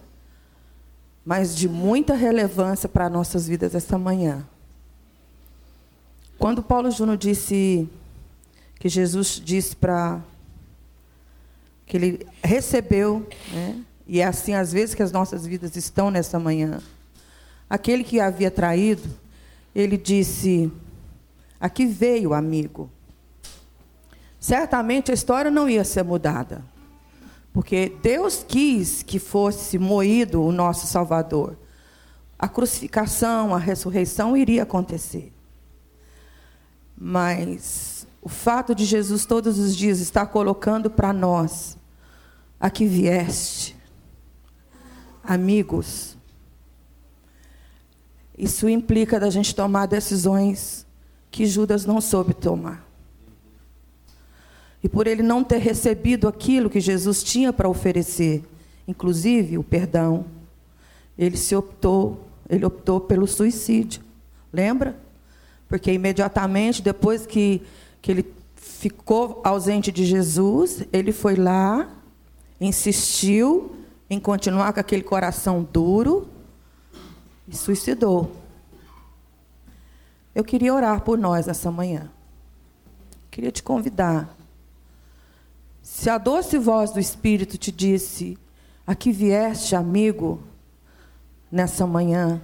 mas 1.25 1.55
de 1.55 1.67
muita 1.67 2.13
relevância 2.13 2.87
para 2.87 3.09
nossas 3.09 3.47
vidas 3.47 3.73
esta 3.73 3.97
manhã. 3.97 4.45
Quando 6.37 6.61
Paulo 6.61 6.91
Júnior 6.91 7.17
disse 7.17 7.89
que 8.79 8.87
Jesus 8.87 9.41
disse 9.43 9.75
para 9.75 10.21
que 11.85 11.97
ele 11.97 12.27
recebeu, 12.43 13.27
né? 13.51 13.83
e 14.07 14.21
é 14.21 14.25
assim 14.25 14.53
às 14.53 14.71
vezes 14.71 14.93
que 14.93 15.01
as 15.01 15.11
nossas 15.11 15.45
vidas 15.45 15.75
estão 15.75 16.11
nessa 16.11 16.39
manhã 16.39 16.79
Aquele 17.69 18.03
que 18.03 18.19
havia 18.19 18.49
traído, 18.49 19.07
ele 19.75 19.97
disse: 19.97 20.71
Aqui 21.59 21.85
veio, 21.85 22.33
amigo. 22.33 22.89
Certamente 24.39 25.11
a 25.11 25.13
história 25.13 25.51
não 25.51 25.69
ia 25.69 25.83
ser 25.83 26.03
mudada. 26.03 26.63
Porque 27.53 27.93
Deus 28.01 28.45
quis 28.47 29.03
que 29.03 29.19
fosse 29.19 29.77
moído 29.77 30.41
o 30.41 30.51
nosso 30.51 30.87
Salvador. 30.87 31.57
A 32.37 32.47
crucificação, 32.47 33.53
a 33.53 33.57
ressurreição 33.57 34.37
iria 34.37 34.63
acontecer. 34.63 35.33
Mas 36.97 38.07
o 38.21 38.29
fato 38.29 38.73
de 38.75 38.85
Jesus 38.85 39.25
todos 39.25 39.59
os 39.59 39.75
dias 39.75 39.99
estar 39.99 40.25
colocando 40.27 40.89
para 40.89 41.11
nós: 41.11 41.77
Aqui 42.59 42.85
vieste, 42.85 43.75
amigos, 45.23 46.18
isso 48.39 48.69
implica 48.69 49.19
da 49.19 49.29
gente 49.29 49.53
tomar 49.53 49.85
decisões 49.85 50.87
que 51.29 51.45
Judas 51.45 51.85
não 51.85 51.99
soube 51.99 52.33
tomar. 52.33 52.87
E 54.81 54.87
por 54.87 55.07
ele 55.07 55.21
não 55.21 55.43
ter 55.43 55.57
recebido 55.57 56.25
aquilo 56.25 56.69
que 56.69 56.79
Jesus 56.79 57.21
tinha 57.21 57.51
para 57.51 57.67
oferecer, 57.67 58.41
inclusive 58.87 59.57
o 59.57 59.63
perdão, 59.63 60.25
ele 61.17 61.35
se 61.35 61.53
optou, 61.53 62.25
ele 62.49 62.65
optou 62.65 63.01
pelo 63.01 63.27
suicídio. 63.27 64.01
Lembra? 64.53 64.97
Porque 65.67 65.91
imediatamente 65.91 66.81
depois 66.81 67.25
que, 67.25 67.61
que 68.01 68.09
ele 68.09 68.33
ficou 68.55 69.41
ausente 69.43 69.91
de 69.91 70.05
Jesus, 70.05 70.85
ele 70.93 71.11
foi 71.11 71.35
lá, 71.35 71.89
insistiu 72.59 73.75
em 74.09 74.17
continuar 74.17 74.71
com 74.71 74.79
aquele 74.79 75.03
coração 75.03 75.67
duro, 75.73 76.25
e 77.49 77.55
suicidou. 77.55 78.31
Eu 80.33 80.43
queria 80.43 80.73
orar 80.73 81.01
por 81.01 81.17
nós 81.17 81.47
essa 81.47 81.71
manhã. 81.71 82.09
Queria 83.31 83.51
te 83.51 83.63
convidar. 83.63 84.35
Se 85.81 86.09
a 86.09 86.17
doce 86.17 86.57
voz 86.57 86.91
do 86.91 86.99
Espírito 86.99 87.57
te 87.57 87.71
disse: 87.71 88.37
Aqui 88.85 89.11
vieste, 89.11 89.75
amigo, 89.75 90.41
nessa 91.51 91.85
manhã. 91.85 92.41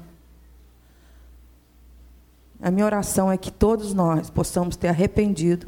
A 2.61 2.71
minha 2.71 2.85
oração 2.85 3.31
é 3.31 3.37
que 3.37 3.51
todos 3.51 3.93
nós 3.93 4.29
possamos 4.29 4.75
ter 4.75 4.87
arrependido 4.87 5.67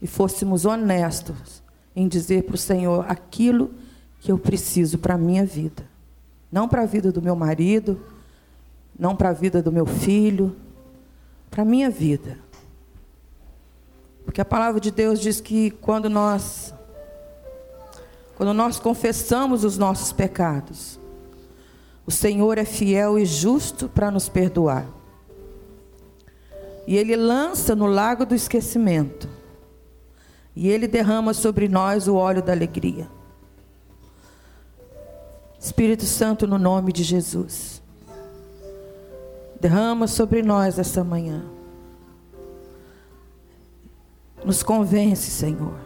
e 0.00 0.06
fôssemos 0.06 0.64
honestos 0.64 1.62
em 1.94 2.08
dizer 2.08 2.44
para 2.44 2.54
o 2.54 2.58
Senhor 2.58 3.04
aquilo 3.08 3.74
que 4.20 4.32
eu 4.32 4.38
preciso 4.38 4.98
para 4.98 5.14
a 5.14 5.18
minha 5.18 5.44
vida. 5.44 5.89
Não 6.50 6.68
para 6.68 6.82
a 6.82 6.86
vida 6.86 7.12
do 7.12 7.22
meu 7.22 7.36
marido, 7.36 8.00
não 8.98 9.14
para 9.14 9.30
a 9.30 9.32
vida 9.32 9.62
do 9.62 9.70
meu 9.70 9.86
filho, 9.86 10.56
para 11.50 11.62
a 11.62 11.64
minha 11.64 11.88
vida. 11.90 12.38
Porque 14.24 14.40
a 14.40 14.44
palavra 14.44 14.80
de 14.80 14.90
Deus 14.90 15.20
diz 15.20 15.40
que 15.40 15.70
quando 15.70 16.08
nós 16.08 16.74
quando 18.36 18.54
nós 18.54 18.80
confessamos 18.80 19.64
os 19.64 19.76
nossos 19.76 20.12
pecados, 20.12 20.98
o 22.06 22.10
Senhor 22.10 22.56
é 22.56 22.64
fiel 22.64 23.18
e 23.18 23.26
justo 23.26 23.86
para 23.86 24.10
nos 24.10 24.30
perdoar. 24.30 24.86
E 26.86 26.96
ele 26.96 27.14
lança 27.16 27.76
no 27.76 27.84
lago 27.84 28.24
do 28.24 28.34
esquecimento. 28.34 29.28
E 30.56 30.68
ele 30.68 30.88
derrama 30.88 31.34
sobre 31.34 31.68
nós 31.68 32.08
o 32.08 32.16
óleo 32.16 32.42
da 32.42 32.52
alegria. 32.52 33.08
Espírito 35.60 36.06
Santo, 36.06 36.46
no 36.46 36.58
nome 36.58 36.90
de 36.90 37.04
Jesus. 37.04 37.82
Derrama 39.60 40.06
sobre 40.06 40.42
nós 40.42 40.78
essa 40.78 41.04
manhã. 41.04 41.44
Nos 44.42 44.62
convence, 44.62 45.30
Senhor, 45.30 45.78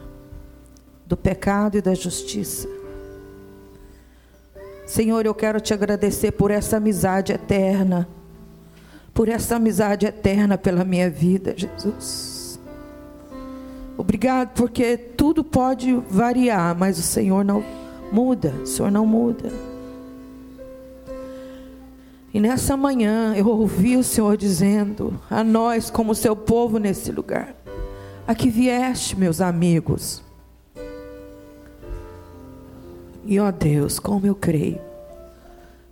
do 1.04 1.16
pecado 1.16 1.76
e 1.76 1.82
da 1.82 1.92
justiça. 1.92 2.68
Senhor, 4.86 5.26
eu 5.26 5.34
quero 5.34 5.60
te 5.60 5.74
agradecer 5.74 6.30
por 6.30 6.52
essa 6.52 6.76
amizade 6.76 7.32
eterna, 7.32 8.08
por 9.12 9.28
essa 9.28 9.56
amizade 9.56 10.06
eterna 10.06 10.56
pela 10.56 10.84
minha 10.84 11.10
vida, 11.10 11.52
Jesus. 11.56 12.60
Obrigado, 13.96 14.54
porque 14.54 14.96
tudo 14.96 15.42
pode 15.42 15.94
variar, 16.08 16.76
mas 16.78 16.96
o 16.96 17.02
Senhor 17.02 17.44
não 17.44 17.83
muda, 18.14 18.54
o 18.62 18.66
Senhor 18.66 18.92
não 18.92 19.04
muda. 19.04 19.50
E 22.32 22.40
nessa 22.40 22.76
manhã 22.76 23.34
eu 23.34 23.48
ouvi 23.48 23.96
o 23.96 24.04
Senhor 24.04 24.36
dizendo 24.36 25.20
a 25.28 25.42
nós, 25.42 25.90
como 25.90 26.14
seu 26.14 26.36
povo 26.36 26.78
nesse 26.78 27.10
lugar: 27.10 27.54
Aqui 28.26 28.48
vieste, 28.48 29.18
meus 29.18 29.40
amigos. 29.40 30.22
E 33.24 33.40
ó 33.40 33.50
Deus, 33.50 33.98
como 33.98 34.26
eu 34.26 34.34
creio, 34.34 34.80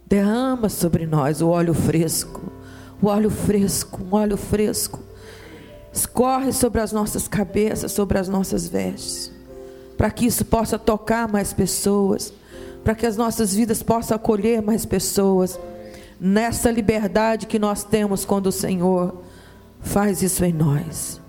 derrama 0.07 0.69
sobre 0.69 1.07
nós 1.07 1.41
o 1.41 1.49
óleo 1.49 1.75
fresco, 1.75 2.53
o 3.01 3.07
óleo 3.07 3.31
fresco, 3.31 4.01
um 4.05 4.15
óleo 4.15 4.37
fresco, 4.37 5.01
escorre 5.93 6.53
sobre 6.53 6.81
as 6.81 6.93
nossas 6.93 7.27
cabeças, 7.27 7.91
sobre 7.93 8.19
as 8.19 8.29
nossas 8.29 8.69
vestes, 8.69 9.33
para 10.03 10.11
que 10.11 10.27
isso 10.27 10.45
possa 10.45 10.77
tocar 10.81 11.29
mais 11.29 11.53
pessoas, 11.53 12.33
para 12.83 12.93
que 12.93 13.07
as 13.07 13.17
nossas 13.17 13.55
vidas 13.55 13.85
possam 13.85 14.17
acolher 14.17 14.61
mais 14.61 14.85
pessoas 14.85 15.57
nessa 16.21 16.73
liberdade 16.73 17.47
que 17.47 17.57
nós 17.57 17.85
temos 17.85 18.25
quando 18.25 18.49
o 18.49 18.53
Senhor 18.53 19.23
faz 19.81 20.21
isso 20.21 20.45
em 20.45 20.53
nós. 20.53 21.21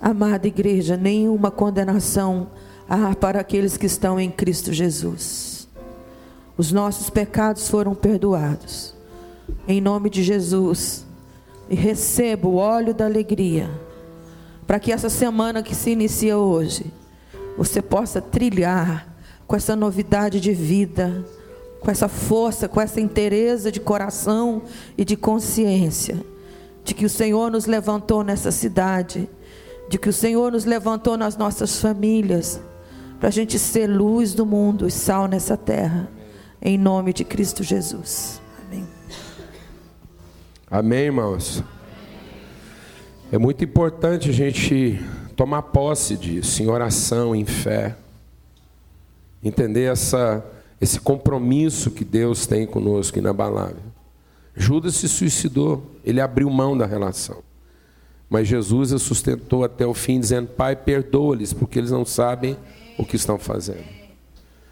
Amada 0.00 0.48
igreja, 0.48 0.96
nenhuma 0.96 1.52
condenação 1.52 2.48
há 2.88 3.14
para 3.14 3.38
aqueles 3.38 3.76
que 3.76 3.86
estão 3.86 4.18
em 4.18 4.28
Cristo 4.28 4.72
Jesus. 4.72 5.68
Os 6.56 6.72
nossos 6.72 7.08
pecados 7.08 7.68
foram 7.68 7.94
perdoados. 7.94 8.92
Em 9.68 9.80
nome 9.80 10.10
de 10.10 10.20
Jesus, 10.24 11.06
e 11.70 11.76
receba 11.76 12.48
o 12.48 12.56
óleo 12.56 12.92
da 12.92 13.04
alegria, 13.04 13.70
para 14.68 14.78
que 14.78 14.92
essa 14.92 15.08
semana 15.08 15.64
que 15.64 15.74
se 15.74 15.90
inicia 15.90 16.38
hoje, 16.38 16.92
você 17.56 17.82
possa 17.82 18.20
trilhar 18.20 19.12
com 19.48 19.56
essa 19.56 19.74
novidade 19.74 20.38
de 20.40 20.52
vida 20.52 21.24
com 21.80 21.90
essa 21.90 22.08
força, 22.08 22.68
com 22.68 22.80
essa 22.80 23.00
inteireza 23.00 23.70
de 23.70 23.80
coração 23.80 24.62
e 24.96 25.04
de 25.04 25.16
consciência, 25.16 26.22
de 26.84 26.94
que 26.94 27.04
o 27.04 27.10
Senhor 27.10 27.50
nos 27.50 27.66
levantou 27.66 28.24
nessa 28.24 28.50
cidade, 28.50 29.28
de 29.88 29.98
que 29.98 30.08
o 30.08 30.12
Senhor 30.12 30.52
nos 30.52 30.64
levantou 30.64 31.16
nas 31.16 31.36
nossas 31.36 31.80
famílias, 31.80 32.60
para 33.18 33.28
a 33.28 33.32
gente 33.32 33.58
ser 33.58 33.86
luz 33.86 34.32
do 34.32 34.46
mundo 34.46 34.86
e 34.86 34.90
sal 34.90 35.26
nessa 35.26 35.56
terra, 35.56 36.08
em 36.60 36.78
nome 36.78 37.12
de 37.12 37.24
Cristo 37.24 37.62
Jesus. 37.62 38.40
Amém. 38.66 38.86
Amém, 40.70 41.04
irmãos. 41.06 41.62
É 43.30 43.36
muito 43.36 43.62
importante 43.62 44.30
a 44.30 44.32
gente 44.32 44.98
tomar 45.36 45.60
posse 45.62 46.16
disso, 46.16 46.62
em 46.62 46.68
oração, 46.68 47.34
em 47.34 47.44
fé, 47.44 47.94
entender 49.44 49.84
essa 49.84 50.44
esse 50.80 51.00
compromisso 51.00 51.90
que 51.90 52.04
Deus 52.04 52.46
tem 52.46 52.64
conosco 52.64 53.18
inabalável. 53.18 53.82
Judas 54.54 54.94
se 54.94 55.08
suicidou, 55.08 55.84
ele 56.04 56.20
abriu 56.20 56.48
mão 56.48 56.78
da 56.78 56.86
relação. 56.86 57.42
Mas 58.30 58.46
Jesus 58.46 58.92
a 58.92 58.98
sustentou 58.98 59.64
até 59.64 59.86
o 59.86 59.92
fim, 59.92 60.20
dizendo: 60.20 60.48
Pai, 60.48 60.76
perdoa-lhes, 60.76 61.52
porque 61.52 61.78
eles 61.78 61.90
não 61.90 62.04
sabem 62.04 62.56
o 62.96 63.04
que 63.04 63.16
estão 63.16 63.38
fazendo. 63.38 63.84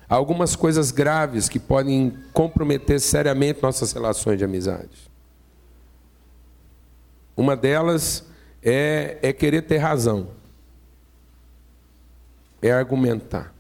Há 0.09 0.15
algumas 0.15 0.55
coisas 0.55 0.91
graves 0.91 1.49
que 1.49 1.59
podem 1.59 2.17
comprometer 2.33 3.01
seriamente 3.01 3.63
nossas 3.63 3.93
relações 3.93 4.39
de 4.39 4.45
amizade. 4.45 5.11
Uma 7.37 7.57
delas 7.57 8.25
é, 8.69 9.19
é 9.23 9.33
querer 9.33 9.63
ter 9.63 9.77
razão, 9.77 10.29
é 12.61 12.73
argumentar. 12.73 13.55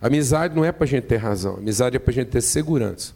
Amizade 0.00 0.56
não 0.56 0.64
é 0.64 0.72
para 0.72 0.84
a 0.84 0.88
gente 0.88 1.04
ter 1.04 1.18
razão, 1.18 1.56
amizade 1.56 1.94
é 1.94 1.98
para 1.98 2.10
a 2.10 2.14
gente 2.14 2.28
ter 2.28 2.40
segurança. 2.40 3.12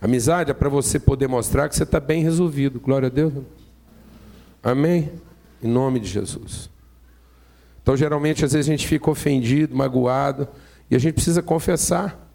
Amizade 0.00 0.50
é 0.50 0.54
para 0.54 0.68
você 0.68 0.98
poder 0.98 1.28
mostrar 1.28 1.68
que 1.68 1.76
você 1.76 1.84
está 1.84 2.00
bem 2.00 2.24
resolvido. 2.24 2.80
Glória 2.80 3.06
a 3.06 3.10
Deus. 3.10 3.32
Amém? 4.60 5.12
Em 5.62 5.68
nome 5.68 6.00
de 6.00 6.08
Jesus. 6.08 6.68
Então, 7.80 7.96
geralmente, 7.96 8.44
às 8.44 8.52
vezes 8.52 8.68
a 8.68 8.72
gente 8.72 8.88
fica 8.88 9.08
ofendido, 9.08 9.76
magoado, 9.76 10.48
e 10.90 10.96
a 10.96 10.98
gente 10.98 11.14
precisa 11.14 11.40
confessar. 11.40 12.28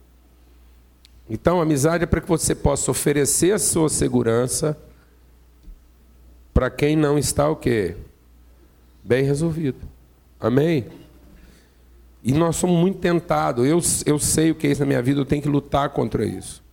Então, 1.30 1.60
amizade 1.60 2.06
é 2.06 2.08
para 2.08 2.22
que 2.22 2.28
você 2.28 2.56
possa 2.56 2.90
oferecer 2.90 3.52
a 3.52 3.60
sua 3.60 3.90
segurança 3.90 4.78
para 6.58 6.72
quem 6.72 6.96
não 6.96 7.20
está 7.20 7.48
o 7.48 7.56
quê? 7.56 7.96
Bem 9.04 9.24
resolvido. 9.24 9.78
Amém? 10.40 10.88
E 12.24 12.34
nós 12.34 12.56
somos 12.56 12.82
muito 12.82 12.98
tentados. 12.98 13.64
Eu, 13.64 13.80
eu 14.08 14.18
sei 14.18 14.50
o 14.50 14.56
que 14.56 14.66
é 14.66 14.72
isso 14.72 14.80
na 14.80 14.88
minha 14.88 15.02
vida, 15.04 15.22
eu 15.22 15.26
tenho 15.26 15.40
que 15.40 15.48
lutar 15.48 15.92
contra 15.92 16.26
isso. 16.26 16.64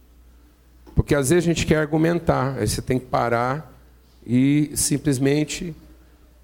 Porque 0.95 1.15
às 1.15 1.29
vezes 1.29 1.45
a 1.45 1.47
gente 1.47 1.67
quer 1.67 1.77
argumentar, 1.77 2.57
aí 2.57 2.67
você 2.67 2.81
tem 2.81 2.99
que 2.99 3.05
parar 3.05 3.79
e 4.27 4.71
simplesmente 4.75 5.77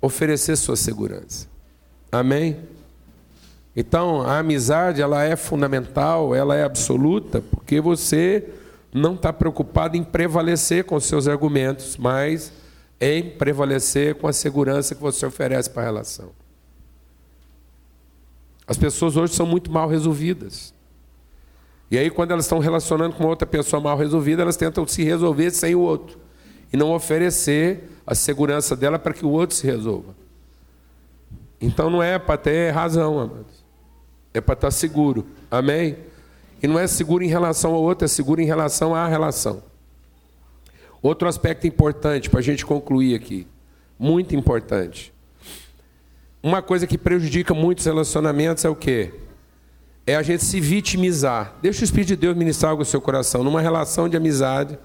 oferecer 0.02 0.54
sua 0.56 0.76
segurança. 0.76 1.46
Amém? 2.12 2.58
Então, 3.74 4.20
a 4.20 4.40
amizade, 4.40 5.00
ela 5.00 5.24
é 5.24 5.34
fundamental, 5.34 6.34
ela 6.34 6.54
é 6.54 6.62
absoluta, 6.62 7.40
porque 7.40 7.80
você 7.80 8.50
não 8.92 9.14
está 9.14 9.32
preocupado 9.32 9.96
em 9.96 10.04
prevalecer 10.04 10.84
com 10.84 11.00
seus 11.00 11.26
argumentos, 11.26 11.96
mas 11.96 12.52
em 13.00 13.30
prevalecer 13.30 14.16
com 14.16 14.28
a 14.28 14.32
segurança 14.32 14.94
que 14.94 15.00
você 15.00 15.24
oferece 15.24 15.70
para 15.70 15.82
a 15.82 15.86
relação. 15.86 16.30
As 18.66 18.76
pessoas 18.76 19.16
hoje 19.16 19.34
são 19.34 19.46
muito 19.46 19.70
mal 19.70 19.88
resolvidas. 19.88 20.74
E 21.90 21.98
aí, 21.98 22.08
quando 22.08 22.30
elas 22.30 22.44
estão 22.44 22.58
relacionando 22.60 23.16
com 23.16 23.24
outra 23.24 23.46
pessoa 23.46 23.80
mal 23.80 23.96
resolvida, 23.96 24.42
elas 24.42 24.56
tentam 24.56 24.86
se 24.86 25.02
resolver 25.02 25.50
sem 25.50 25.74
o 25.74 25.80
outro. 25.80 26.18
E 26.72 26.76
não 26.76 26.92
oferecer 26.92 27.90
a 28.06 28.14
segurança 28.14 28.76
dela 28.76 28.98
para 28.98 29.12
que 29.12 29.24
o 29.26 29.30
outro 29.30 29.56
se 29.56 29.66
resolva. 29.66 30.14
Então 31.60 31.90
não 31.90 32.02
é 32.02 32.18
para 32.18 32.36
ter 32.36 32.70
razão, 32.70 33.18
amados. 33.18 33.64
É 34.32 34.40
para 34.40 34.54
estar 34.54 34.70
seguro. 34.70 35.26
Amém? 35.50 35.96
E 36.62 36.68
não 36.68 36.78
é 36.78 36.86
seguro 36.86 37.24
em 37.24 37.28
relação 37.28 37.74
ao 37.74 37.82
outro, 37.82 38.04
é 38.04 38.08
seguro 38.08 38.40
em 38.40 38.46
relação 38.46 38.94
à 38.94 39.08
relação. 39.08 39.62
Outro 41.02 41.28
aspecto 41.28 41.66
importante 41.66 42.28
para 42.28 42.40
a 42.40 42.42
gente 42.42 42.64
concluir 42.64 43.14
aqui. 43.14 43.46
Muito 43.98 44.34
importante. 44.36 45.12
Uma 46.42 46.62
coisa 46.62 46.86
que 46.86 46.98
prejudica 46.98 47.54
muitos 47.54 47.84
relacionamentos 47.84 48.64
é 48.64 48.68
o 48.68 48.74
quê? 48.74 49.12
É 50.06 50.16
a 50.16 50.22
gente 50.22 50.44
se 50.44 50.60
vitimizar. 50.60 51.54
Deixa 51.62 51.82
o 51.82 51.84
Espírito 51.84 52.08
de 52.08 52.16
Deus 52.16 52.36
ministrar 52.36 52.70
algo 52.70 52.80
no 52.80 52.86
seu 52.86 53.00
coração. 53.00 53.44
Numa 53.44 53.60
relação 53.60 54.08
de 54.08 54.16
amizade, 54.16 54.78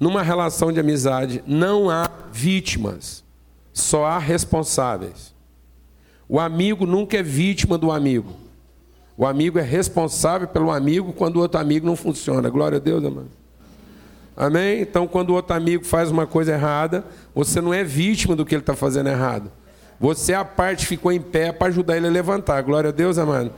numa 0.00 0.22
relação 0.22 0.72
de 0.72 0.80
amizade, 0.80 1.42
não 1.46 1.88
há 1.88 2.10
vítimas, 2.32 3.22
só 3.72 4.04
há 4.04 4.18
responsáveis. 4.18 5.34
O 6.28 6.40
amigo 6.40 6.86
nunca 6.86 7.18
é 7.18 7.22
vítima 7.22 7.76
do 7.76 7.92
amigo. 7.92 8.32
O 9.16 9.26
amigo 9.26 9.58
é 9.58 9.62
responsável 9.62 10.48
pelo 10.48 10.70
amigo 10.70 11.12
quando 11.12 11.36
o 11.36 11.40
outro 11.40 11.60
amigo 11.60 11.86
não 11.86 11.94
funciona. 11.94 12.48
Glória 12.48 12.78
a 12.78 12.80
Deus, 12.80 13.04
amado. 13.04 13.41
Amém? 14.36 14.80
Então, 14.80 15.06
quando 15.06 15.30
o 15.30 15.34
outro 15.34 15.54
amigo 15.54 15.84
faz 15.84 16.10
uma 16.10 16.26
coisa 16.26 16.52
errada, 16.52 17.04
você 17.34 17.60
não 17.60 17.72
é 17.72 17.84
vítima 17.84 18.34
do 18.34 18.44
que 18.44 18.54
ele 18.54 18.62
está 18.62 18.74
fazendo 18.74 19.08
errado. 19.08 19.50
Você, 20.00 20.34
a 20.34 20.44
parte, 20.44 20.86
ficou 20.86 21.12
em 21.12 21.20
pé 21.20 21.52
para 21.52 21.68
ajudar 21.68 21.96
ele 21.96 22.08
a 22.08 22.10
levantar. 22.10 22.60
Glória 22.62 22.88
a 22.88 22.92
Deus, 22.92 23.18
amado. 23.18 23.52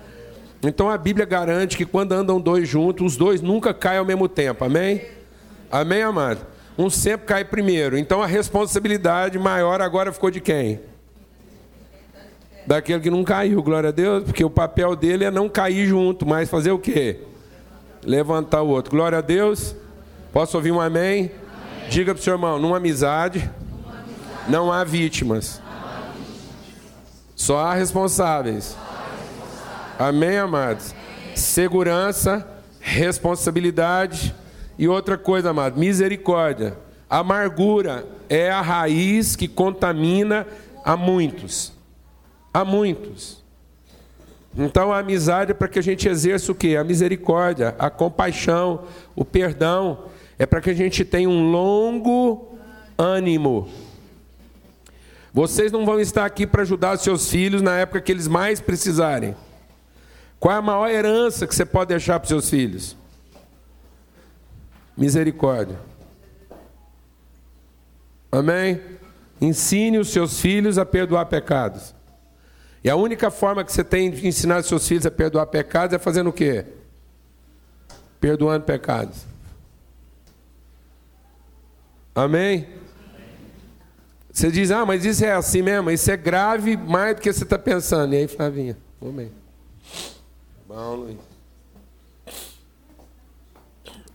Então 0.62 0.88
a 0.88 0.96
Bíblia 0.96 1.26
garante 1.26 1.76
que 1.76 1.84
quando 1.84 2.12
andam 2.12 2.40
dois 2.40 2.68
juntos, 2.68 3.12
os 3.12 3.16
dois 3.16 3.40
nunca 3.40 3.74
caem 3.74 3.98
ao 3.98 4.04
mesmo 4.04 4.28
tempo. 4.28 4.64
Amém? 4.64 5.02
Amém, 5.70 6.02
amado? 6.02 6.46
Um 6.76 6.88
sempre 6.88 7.26
cai 7.26 7.44
primeiro. 7.44 7.98
Então 7.98 8.22
a 8.22 8.26
responsabilidade 8.26 9.38
maior 9.38 9.80
agora 9.80 10.12
ficou 10.12 10.30
de 10.30 10.40
quem? 10.40 10.80
Daquele 12.66 13.00
que 13.00 13.10
não 13.10 13.22
caiu, 13.22 13.62
glória 13.62 13.90
a 13.90 13.92
Deus, 13.92 14.24
porque 14.24 14.42
o 14.42 14.48
papel 14.48 14.96
dele 14.96 15.24
é 15.24 15.30
não 15.30 15.50
cair 15.50 15.86
junto, 15.86 16.24
mas 16.26 16.48
fazer 16.48 16.70
o 16.70 16.78
quê? 16.78 17.20
Levantar 18.02 18.62
o 18.62 18.68
outro. 18.68 18.90
Glória 18.90 19.18
a 19.18 19.20
Deus. 19.20 19.76
Posso 20.34 20.56
ouvir 20.56 20.72
um 20.72 20.80
amém? 20.80 21.30
amém. 21.30 21.88
Diga 21.88 22.12
para 22.12 22.20
o 22.20 22.24
seu 22.24 22.32
irmão, 22.32 22.58
numa 22.58 22.78
amizade, 22.78 23.48
não 24.48 24.72
há 24.72 24.82
vítimas. 24.82 25.62
Só 27.36 27.58
há 27.58 27.72
responsáveis. 27.72 28.76
Amém, 29.96 30.36
amados? 30.36 30.92
Segurança, 31.36 32.44
responsabilidade 32.80 34.34
E 34.76 34.88
outra 34.88 35.16
coisa, 35.16 35.50
amado, 35.50 35.78
misericórdia. 35.78 36.76
Amargura 37.08 38.04
é 38.28 38.50
a 38.50 38.60
raiz 38.60 39.36
que 39.36 39.46
contamina 39.46 40.48
a 40.84 40.96
muitos. 40.96 41.72
A 42.52 42.64
muitos. 42.64 43.44
Então 44.56 44.92
a 44.92 44.98
amizade 44.98 45.52
é 45.52 45.54
para 45.54 45.68
que 45.68 45.78
a 45.78 45.82
gente 45.82 46.08
exerça 46.08 46.50
o 46.50 46.56
quê? 46.56 46.74
A 46.76 46.82
misericórdia, 46.82 47.76
a 47.78 47.88
compaixão, 47.88 48.82
o 49.14 49.24
perdão. 49.24 50.12
É 50.38 50.46
para 50.46 50.60
que 50.60 50.70
a 50.70 50.74
gente 50.74 51.04
tenha 51.04 51.28
um 51.28 51.50
longo 51.50 52.58
ânimo. 52.98 53.68
Vocês 55.32 55.72
não 55.72 55.84
vão 55.84 55.98
estar 55.98 56.24
aqui 56.24 56.46
para 56.46 56.62
ajudar 56.62 56.94
os 56.94 57.02
seus 57.02 57.28
filhos 57.28 57.60
na 57.60 57.76
época 57.76 58.00
que 58.00 58.12
eles 58.12 58.28
mais 58.28 58.60
precisarem. 58.60 59.34
Qual 60.38 60.54
é 60.54 60.58
a 60.58 60.62
maior 60.62 60.88
herança 60.88 61.46
que 61.46 61.54
você 61.54 61.64
pode 61.64 61.88
deixar 61.88 62.20
para 62.20 62.24
os 62.24 62.28
seus 62.28 62.50
filhos? 62.50 62.96
Misericórdia. 64.96 65.78
Amém? 68.30 68.80
Ensine 69.40 69.98
os 69.98 70.10
seus 70.10 70.40
filhos 70.40 70.78
a 70.78 70.86
perdoar 70.86 71.26
pecados. 71.26 71.94
E 72.84 72.90
a 72.90 72.94
única 72.94 73.30
forma 73.30 73.64
que 73.64 73.72
você 73.72 73.82
tem 73.82 74.10
de 74.10 74.26
ensinar 74.28 74.60
os 74.60 74.66
seus 74.66 74.86
filhos 74.86 75.06
a 75.06 75.10
perdoar 75.10 75.46
pecados 75.46 75.94
é 75.94 75.98
fazendo 75.98 76.30
o 76.30 76.32
quê? 76.32 76.66
Perdoando 78.20 78.64
pecados. 78.64 79.33
Amém? 82.14 82.66
Você 84.30 84.50
diz, 84.50 84.70
ah, 84.70 84.84
mas 84.84 85.04
isso 85.04 85.24
é 85.24 85.32
assim 85.32 85.62
mesmo, 85.62 85.90
isso 85.90 86.10
é 86.10 86.16
grave 86.16 86.76
mais 86.76 87.16
do 87.16 87.22
que 87.22 87.32
você 87.32 87.44
está 87.44 87.58
pensando. 87.58 88.14
E 88.14 88.18
aí, 88.18 88.28
Flavinha, 88.28 88.76
amém. 89.00 89.30
Bom, 90.66 90.94
Luiz. 90.94 91.16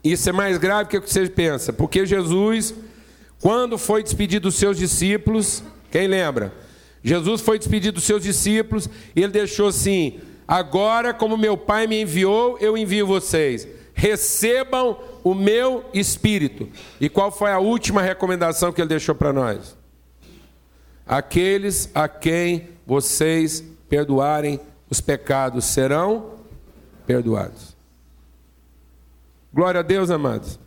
Isso 0.04 0.30
é 0.30 0.32
mais 0.32 0.58
grave 0.58 0.90
que 0.90 0.98
o 0.98 1.02
que 1.02 1.12
você 1.12 1.28
pensa, 1.28 1.74
porque 1.74 2.06
Jesus, 2.06 2.74
quando 3.42 3.78
foi 3.78 4.02
despedido 4.02 4.44
dos 4.50 4.56
seus 4.56 4.78
discípulos, 4.78 5.64
quem 5.92 6.08
lembra? 6.08 6.54
Jesus 7.04 7.42
foi 7.42 7.58
despedido 7.60 7.96
dos 7.96 8.04
seus 8.04 8.24
discípulos 8.24 8.90
e 9.16 9.22
ele 9.22 9.32
deixou 9.32 9.68
assim: 9.68 10.20
Agora, 10.48 11.14
como 11.14 11.38
meu 11.38 11.58
Pai 11.58 11.88
me 11.88 12.02
enviou, 12.02 12.58
eu 12.60 12.78
envio 12.78 13.06
vocês. 13.08 13.68
Recebam 14.00 14.98
o 15.26 15.36
meu 15.36 15.84
espírito. 15.94 16.70
E 17.02 17.10
qual 17.10 17.30
foi 17.30 17.52
a 17.52 17.60
última 17.60 18.02
recomendação 18.02 18.72
que 18.72 18.80
ele 18.80 18.88
deixou 18.88 19.14
para 19.14 19.34
nós? 19.34 19.76
Aqueles 21.06 21.92
a 21.94 22.08
quem 22.08 22.70
vocês 22.88 23.62
perdoarem 23.90 24.58
os 24.90 25.02
pecados 25.02 25.66
serão 25.66 26.36
perdoados. 27.06 27.76
Glória 29.54 29.82
a 29.82 29.84
Deus, 29.84 30.10
amados. 30.10 30.58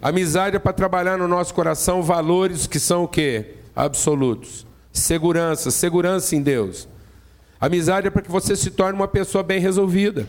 Amizade 0.00 0.54
é 0.54 0.60
para 0.60 0.72
trabalhar 0.72 1.18
no 1.18 1.26
nosso 1.26 1.52
coração 1.52 2.04
valores 2.04 2.68
que 2.68 2.78
são 2.78 3.02
o 3.02 3.08
quê? 3.08 3.56
Absolutos. 3.74 4.64
Segurança, 4.92 5.72
segurança 5.72 6.36
em 6.36 6.40
Deus. 6.40 6.86
Amizade 7.60 8.06
é 8.06 8.10
para 8.10 8.22
que 8.22 8.30
você 8.30 8.54
se 8.54 8.70
torne 8.70 8.96
uma 8.96 9.08
pessoa 9.08 9.42
bem 9.42 9.58
resolvida. 9.58 10.28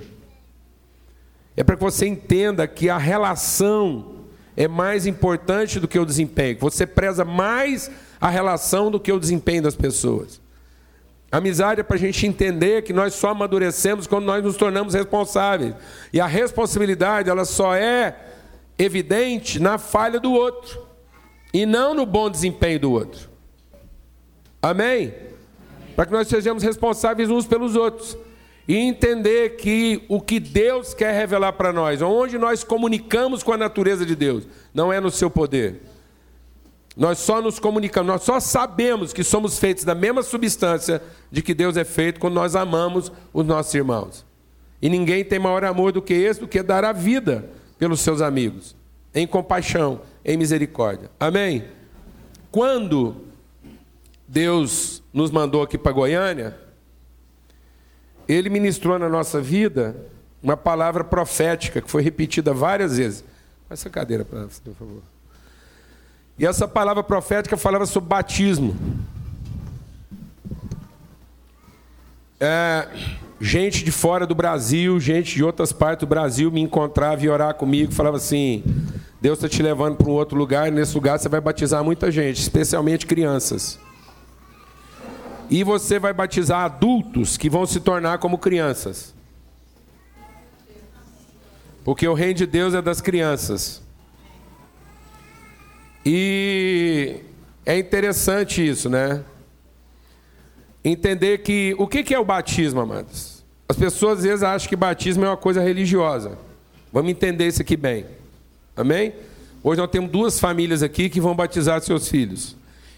É 1.56 1.64
para 1.64 1.76
que 1.76 1.84
você 1.84 2.08
entenda 2.08 2.68
que 2.68 2.89
a 2.89 2.97
relação 2.97 4.22
é 4.56 4.68
mais 4.68 5.06
importante 5.06 5.80
do 5.80 5.88
que 5.88 5.99
o 5.99 6.06
desempenho. 6.06 6.58
Você 6.60 6.86
preza 6.86 7.26
mais 7.26 7.91
a 8.20 8.30
relação 8.30 8.91
do 8.91 8.99
que 8.99 9.12
o 9.12 9.20
desempenho 9.20 9.64
das 9.64 9.76
pessoas. 9.76 10.41
Amizade 11.32 11.80
é 11.80 11.84
para 11.84 11.95
a 11.95 11.99
gente 11.99 12.28
entender 12.28 12.84
que 12.84 12.91
nós 12.91 13.14
só 13.14 13.30
amadurecemos 13.30 14.06
quando 14.06 14.26
nós 14.26 14.43
nos 14.43 14.58
tornamos 14.58 14.93
responsáveis. 14.93 15.74
E 16.12 16.20
a 16.20 16.28
responsabilidade 16.28 17.30
ela 17.30 17.45
só 17.45 17.74
é 17.74 18.16
evidente 18.78 19.60
na 19.60 19.78
falha 19.78 20.20
do 20.20 20.32
outro 20.34 20.86
e 21.54 21.66
não 21.66 21.93
no 21.93 22.06
bom 22.06 22.30
desempenho 22.30 22.80
do 22.80 22.91
outro. 22.91 23.30
Amém? 24.62 25.14
Para 25.95 26.06
que 26.06 26.12
nós 26.12 26.28
sejamos 26.28 26.64
responsáveis 26.64 27.30
uns 27.30 27.45
pelos 27.45 27.76
outros. 27.76 28.18
E 28.68 28.76
entender 28.76 29.57
que 29.57 30.03
o 30.07 30.22
que 30.22 30.39
Deus 30.39 30.93
quer 30.93 31.14
revelar 31.14 31.53
para 31.53 31.74
nós, 31.74 32.01
onde 32.01 32.38
nós 32.38 32.64
comunicamos 32.64 33.43
com 33.43 33.51
a 33.51 33.57
natureza 33.57 34.05
de 34.05 34.16
Deus, 34.16 34.47
não 34.74 34.93
é 34.93 34.99
no 34.99 35.12
seu 35.12 35.30
poder. 35.30 35.82
Nós 36.95 37.20
só 37.20 37.41
nos 37.41 37.57
comunicamos, 37.57 38.07
nós 38.07 38.24
só 38.24 38.39
sabemos 38.39 39.14
que 39.14 39.24
somos 39.24 39.57
feitos 39.57 39.84
da 39.84 39.95
mesma 39.95 40.22
substância 40.22 41.01
de 41.32 41.41
que 41.41 41.53
Deus 41.53 41.78
é 41.78 41.86
feito 41.86 42.20
quando 42.20 42.34
nós 42.34 42.55
amamos 42.55 43.12
os 43.34 43.45
nossos 43.45 43.74
irmãos. 43.74 44.26
E 44.82 44.89
ninguém 44.89 45.24
tem 45.24 45.39
maior 45.39 45.64
amor 45.64 45.91
do 45.91 46.01
que 46.01 46.14
esse, 46.14 46.39
do 46.39 46.47
que 46.47 46.62
dar 46.62 46.84
a 46.84 46.91
vida 46.91 47.49
pelos 47.78 48.01
seus 48.01 48.22
amigos, 48.22 48.76
em 49.14 49.26
compaixão, 49.26 50.01
em 50.24 50.36
misericórdia. 50.38 51.09
Amém? 51.20 51.66
Quando 52.51 53.16
Deus 54.28 55.01
nos 55.14 55.32
mandou 55.32 55.62
aqui 55.62 55.78
para 55.78 55.91
Goiânia, 55.91 56.57
Ele 58.28 58.50
ministrou 58.50 58.98
na 58.98 59.10
nossa 59.10 59.42
vida 59.42 59.96
uma 60.42 60.58
palavra 60.58 61.04
profética 61.04 61.82
que 61.82 61.90
foi 61.90 62.02
repetida 62.02 62.54
várias 62.54 62.98
vezes. 62.98 63.24
Essa 63.70 63.90
cadeira 63.90 64.26
por 64.26 64.48
favor. 64.78 65.02
E 66.38 66.46
essa 66.46 66.68
palavra 66.68 67.04
profética 67.04 67.56
falava 67.56 67.86
sobre 67.86 68.10
batismo. 68.10 68.76
É, 72.40 72.88
gente 73.40 73.84
de 73.84 73.92
fora 73.92 74.26
do 74.26 74.34
Brasil, 74.34 75.00
gente 75.00 75.36
de 75.36 75.44
outras 75.44 75.72
partes 75.72 76.02
do 76.02 76.10
Brasil 76.10 76.52
me 76.52 76.60
encontrava 76.60 77.24
e 77.24 77.30
orar 77.30 77.54
comigo, 77.54 77.92
falava 77.92 78.18
assim: 78.18 78.64
Deus 79.22 79.38
está 79.38 79.48
te 79.48 79.62
levando 79.62 79.98
para 79.98 80.10
um 80.10 80.14
outro 80.14 80.36
lugar, 80.36 80.68
e 80.68 80.72
nesse 80.72 80.96
lugar 80.96 81.20
você 81.20 81.30
vai 81.30 81.40
batizar 81.40 81.84
muita 81.84 82.12
gente, 82.12 82.42
especialmente 82.42 83.06
crianças. 83.06 83.80
E 85.52 85.66
você 85.66 85.99
vai 85.99 86.14
batizar 86.14 86.62
adultos 86.62 87.36
que 87.36 87.49
vão 87.49 87.66
se 87.66 87.82
tornar 87.82 88.20
como 88.20 88.38
crianças. 88.38 89.14
Porque 91.84 92.08
o 92.08 92.14
reino 92.14 92.36
de 92.36 92.45
Deus 92.45 92.74
é 92.74 92.82
das 92.82 93.02
crianças. 93.02 93.82
E 96.06 97.18
é 97.66 97.78
interessante 97.78 98.66
isso, 98.66 98.89
né? 98.89 99.26
Entender 100.86 101.39
que 101.39 101.76
o 101.78 101.86
que 101.86 102.14
é 102.14 102.18
o 102.18 102.24
batismo, 102.24 102.80
amados? 102.80 103.43
As 103.68 103.76
pessoas 103.76 104.20
às 104.20 104.24
vezes 104.24 104.43
acham 104.43 104.70
que 104.70 104.76
batismo 104.78 105.26
é 105.26 105.28
uma 105.28 105.38
coisa 105.38 105.62
religiosa. 105.62 106.38
Vamos 106.93 107.12
entender 107.12 107.47
isso 107.47 107.62
aqui 107.62 107.76
bem. 107.76 108.06
Amém? 108.74 109.14
Hoje 109.62 109.82
nós 109.82 109.91
temos 109.91 110.10
duas 110.10 110.39
famílias 110.39 110.82
aqui 110.82 111.10
que 111.10 111.20
vão 111.20 111.36
batizar 111.36 111.82
seus 111.82 112.08
filhos. 112.08 112.56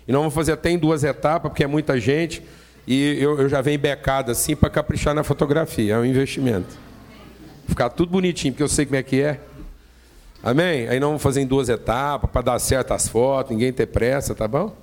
E 0.08 0.12
nós 0.12 0.22
vamos 0.22 0.34
fazer 0.34 0.54
até 0.54 0.70
em 0.70 0.78
duas 0.78 1.04
etapas, 1.04 1.50
porque 1.52 1.64
é 1.64 1.68
muita 1.68 2.00
gente. 2.00 2.44
E 2.86 3.18
eu, 3.20 3.40
eu 3.40 3.50
já 3.50 3.62
venho 3.62 3.80
becado 3.80 4.32
assim 4.32 4.56
para 4.56 4.70
caprichar 4.70 5.14
na 5.14 5.24
fotografia. 5.24 5.96
É 5.96 5.98
um 5.98 6.06
investimento. 6.06 6.78
Ficar 7.68 7.90
tudo 7.90 8.12
bonitinho, 8.12 8.54
porque 8.54 8.64
eu 8.64 8.68
sei 8.68 8.86
como 8.86 8.98
é 8.98 9.04
que 9.04 9.22
é. 9.22 9.40
Amém? 10.44 10.90
Aí 10.90 11.00
nós 11.00 11.08
vamos 11.08 11.24
fazer 11.24 11.42
em 11.42 11.48
duas 11.48 11.70
etapas 11.70 12.30
para 12.30 12.42
dar 12.42 12.60
certo 12.60 12.94
as 12.94 13.08
fotos, 13.08 13.52
ninguém 13.52 13.72
ter 13.72 13.86
pressa, 13.86 14.36
tá 14.36 14.46
bom? 14.46 14.76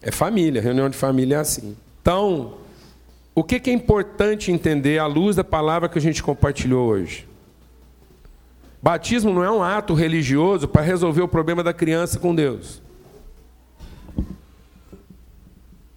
É 0.00 0.12
família, 0.12 0.62
reunião 0.62 0.88
de 0.88 0.96
família 0.96 1.36
é 1.36 1.40
assim. 1.40 1.76
Então, 2.00 2.58
o 3.34 3.42
que, 3.42 3.60
é 3.68 3.72
importante 3.72 4.52
entender 4.52 5.00
à 5.00 5.06
luz 5.06 5.34
da 5.34 5.42
palavra 5.42 5.88
que 5.88 5.98
a 5.98 6.00
gente 6.00 6.22
compartilhou 6.22 6.88
hoje? 6.88 7.26
Batismo 8.80 9.32
não 9.32 9.42
é 9.42 9.50
um 9.50 9.62
ato 9.62 9.94
religioso 9.94 10.68
para 10.68 10.82
resolver 10.82 11.22
o 11.22 11.28
problema 11.28 11.64
da 11.64 11.72
criança 11.72 12.20
com 12.20 12.32
Deus. 12.34 12.83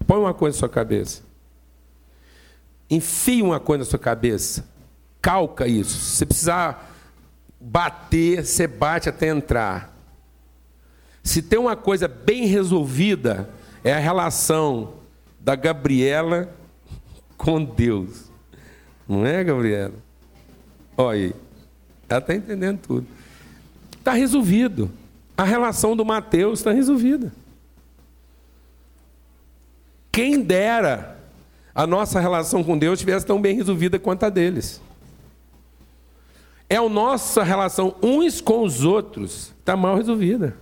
Põe 0.08 0.20
uma 0.20 0.34
coisa 0.34 0.56
na 0.56 0.60
sua 0.60 0.70
cabeça. 0.70 1.22
Enfia 2.90 3.44
uma 3.44 3.60
coisa 3.60 3.84
na 3.84 3.90
sua 3.90 4.00
cabeça. 4.00 4.66
Calca 5.22 5.68
isso. 5.68 6.00
Se 6.00 6.26
precisar 6.26 6.96
bater, 7.60 8.46
você 8.46 8.66
bate 8.66 9.10
até 9.10 9.28
entrar. 9.28 9.94
Se 11.22 11.42
tem 11.42 11.60
uma 11.60 11.76
coisa 11.76 12.08
bem 12.08 12.46
resolvida, 12.46 13.50
é 13.84 13.94
a 13.94 14.00
relação 14.00 14.94
da 15.42 15.56
Gabriela 15.56 16.50
com 17.36 17.62
Deus. 17.62 18.32
Não 19.08 19.26
é, 19.26 19.44
Gabriela? 19.44 19.94
Olha 20.96 21.18
aí. 21.18 21.36
Ela 22.08 22.20
está 22.20 22.34
entendendo 22.34 22.80
tudo. 22.80 23.08
Está 23.98 24.14
resolvido. 24.14 24.90
A 25.38 25.44
relação 25.44 25.98
do 25.98 26.06
Mateus 26.06 26.60
está 26.60 26.72
resolvida. 26.72 27.34
Quem 30.18 30.42
dera 30.42 31.16
a 31.76 31.86
nossa 31.86 32.20
relação 32.20 32.64
com 32.64 32.76
Deus 32.76 32.98
tivesse 32.98 33.24
tão 33.24 33.40
bem 33.40 33.56
resolvida 33.56 34.00
quanto 34.00 34.24
a 34.24 34.30
deles. 34.32 34.82
É 36.68 36.78
a 36.78 36.90
nossa 36.90 37.44
relação 37.44 37.94
uns 38.02 38.42
com 38.42 38.64
os 38.64 38.84
outros 38.84 39.54
está 39.60 39.78
mal 39.78 39.96
resolvida. 39.96 40.58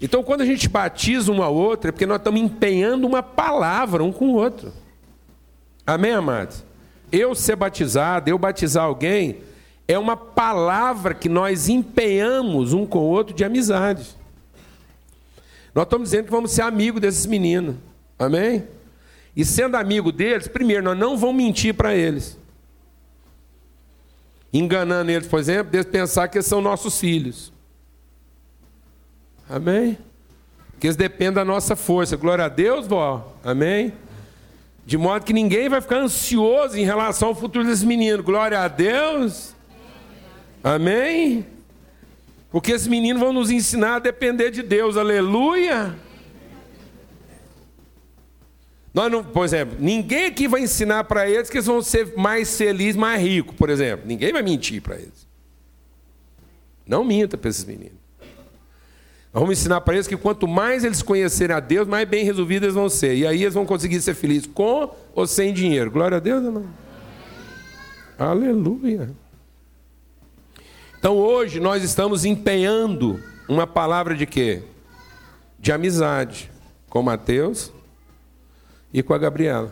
Então, 0.00 0.22
quando 0.22 0.42
a 0.42 0.46
gente 0.46 0.68
batiza 0.68 1.32
um 1.32 1.42
ao 1.42 1.52
outro, 1.52 1.88
é 1.88 1.90
porque 1.90 2.06
nós 2.06 2.18
estamos 2.18 2.40
empenhando 2.40 3.08
uma 3.08 3.24
palavra 3.24 4.04
um 4.04 4.12
com 4.12 4.28
o 4.28 4.34
outro. 4.34 4.72
Amém, 5.84 6.12
amados? 6.12 6.62
Eu 7.10 7.34
ser 7.34 7.56
batizado, 7.56 8.30
eu 8.30 8.38
batizar 8.38 8.84
alguém, 8.84 9.38
é 9.88 9.98
uma 9.98 10.16
palavra 10.16 11.12
que 11.12 11.28
nós 11.28 11.68
empenhamos 11.68 12.72
um 12.72 12.86
com 12.86 13.00
o 13.00 13.08
outro 13.10 13.34
de 13.34 13.42
amizade. 13.44 14.22
Nós 15.74 15.84
estamos 15.84 16.10
dizendo 16.10 16.26
que 16.26 16.30
vamos 16.30 16.52
ser 16.52 16.62
amigos 16.62 17.00
desses 17.00 17.26
meninos. 17.26 17.76
Amém? 18.18 18.64
E 19.34 19.44
sendo 19.44 19.76
amigo 19.76 20.12
deles, 20.12 20.46
primeiro, 20.46 20.84
nós 20.84 20.96
não 20.96 21.16
vamos 21.16 21.36
mentir 21.36 21.74
para 21.74 21.94
eles. 21.94 22.38
Enganando 24.52 25.10
eles, 25.10 25.26
por 25.26 25.40
exemplo, 25.40 25.72
de 25.72 25.82
pensar 25.84 26.28
que 26.28 26.38
eles 26.38 26.46
são 26.46 26.60
nossos 26.60 26.98
filhos. 27.00 27.52
Amém? 29.50 29.98
Que 30.78 30.86
eles 30.86 30.96
dependem 30.96 31.34
da 31.34 31.44
nossa 31.44 31.74
força. 31.74 32.16
Glória 32.16 32.44
a 32.44 32.48
Deus, 32.48 32.86
vó. 32.86 33.36
Amém? 33.42 33.92
De 34.86 34.96
modo 34.96 35.24
que 35.24 35.32
ninguém 35.32 35.68
vai 35.68 35.80
ficar 35.80 35.96
ansioso 35.96 36.78
em 36.78 36.84
relação 36.84 37.28
ao 37.28 37.34
futuro 37.34 37.64
desse 37.64 37.84
menino. 37.84 38.22
Glória 38.22 38.60
a 38.60 38.68
Deus. 38.68 39.54
Amém? 40.62 41.44
Porque 42.54 42.70
esses 42.70 42.86
meninos 42.86 43.20
vão 43.20 43.32
nos 43.32 43.50
ensinar 43.50 43.96
a 43.96 43.98
depender 43.98 44.48
de 44.52 44.62
Deus. 44.62 44.96
Aleluia. 44.96 45.92
Nós 48.94 49.10
não, 49.10 49.24
por 49.24 49.44
exemplo, 49.44 49.76
ninguém 49.80 50.26
aqui 50.26 50.46
vai 50.46 50.60
ensinar 50.60 51.02
para 51.02 51.28
eles 51.28 51.50
que 51.50 51.56
eles 51.56 51.66
vão 51.66 51.82
ser 51.82 52.16
mais 52.16 52.56
felizes, 52.56 52.94
mais 52.94 53.20
ricos, 53.20 53.56
por 53.56 53.68
exemplo. 53.70 54.06
Ninguém 54.06 54.32
vai 54.32 54.40
mentir 54.40 54.80
para 54.80 54.94
eles. 54.94 55.26
Não 56.86 57.02
minta 57.02 57.36
para 57.36 57.50
esses 57.50 57.64
meninos. 57.64 57.98
Nós 58.20 59.40
vamos 59.42 59.58
ensinar 59.58 59.80
para 59.80 59.94
eles 59.94 60.06
que 60.06 60.16
quanto 60.16 60.46
mais 60.46 60.84
eles 60.84 61.02
conhecerem 61.02 61.56
a 61.56 61.58
Deus, 61.58 61.88
mais 61.88 62.08
bem 62.08 62.24
resolvidos 62.24 62.66
eles 62.66 62.74
vão 62.76 62.88
ser. 62.88 63.16
E 63.16 63.26
aí 63.26 63.42
eles 63.42 63.54
vão 63.54 63.66
conseguir 63.66 64.00
ser 64.00 64.14
felizes 64.14 64.46
com 64.46 64.94
ou 65.12 65.26
sem 65.26 65.52
dinheiro. 65.52 65.90
Glória 65.90 66.18
a 66.18 66.20
Deus, 66.20 66.44
irmão. 66.44 66.66
Aleluia. 68.16 69.23
Então 71.04 71.18
hoje 71.18 71.60
nós 71.60 71.84
estamos 71.84 72.24
empenhando 72.24 73.22
uma 73.46 73.66
palavra 73.66 74.16
de 74.16 74.24
quê? 74.24 74.62
De 75.58 75.70
amizade 75.70 76.50
com 76.88 77.02
Mateus 77.02 77.70
e 78.90 79.02
com 79.02 79.12
a 79.12 79.18
Gabriela. 79.18 79.70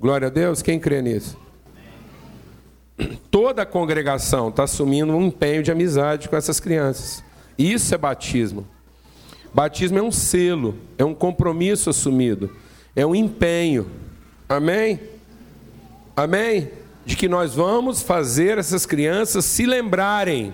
Glória 0.00 0.26
a 0.26 0.28
Deus, 0.28 0.62
quem 0.62 0.80
crê 0.80 1.00
nisso? 1.00 1.38
Toda 3.30 3.62
a 3.62 3.66
congregação 3.66 4.48
está 4.48 4.64
assumindo 4.64 5.12
um 5.12 5.26
empenho 5.26 5.62
de 5.62 5.70
amizade 5.70 6.28
com 6.28 6.34
essas 6.34 6.58
crianças. 6.58 7.22
Isso 7.56 7.94
é 7.94 7.96
batismo. 7.96 8.66
Batismo 9.54 10.00
é 10.00 10.02
um 10.02 10.10
selo, 10.10 10.76
é 10.98 11.04
um 11.04 11.14
compromisso 11.14 11.88
assumido, 11.88 12.50
é 12.96 13.06
um 13.06 13.14
empenho. 13.14 13.88
Amém? 14.48 14.98
Amém? 16.16 16.68
De 17.06 17.16
que 17.16 17.26
nós 17.26 17.54
vamos 17.54 18.02
fazer 18.02 18.58
essas 18.58 18.84
crianças 18.84 19.46
se 19.46 19.64
lembrarem 19.64 20.52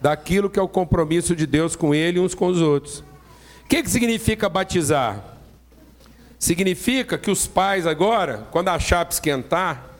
daquilo 0.00 0.50
que 0.50 0.58
é 0.58 0.62
o 0.62 0.66
compromisso 0.66 1.36
de 1.36 1.46
Deus 1.46 1.76
com 1.76 1.94
ele 1.94 2.18
e 2.18 2.20
uns 2.20 2.34
com 2.34 2.46
os 2.46 2.60
outros. 2.60 3.04
O 3.64 3.68
que, 3.68 3.82
que 3.82 3.90
significa 3.90 4.48
batizar? 4.48 5.22
Significa 6.38 7.18
que 7.18 7.30
os 7.30 7.46
pais 7.46 7.86
agora, 7.86 8.48
quando 8.50 8.68
a 8.68 8.78
chapa 8.78 9.12
esquentar, 9.12 9.90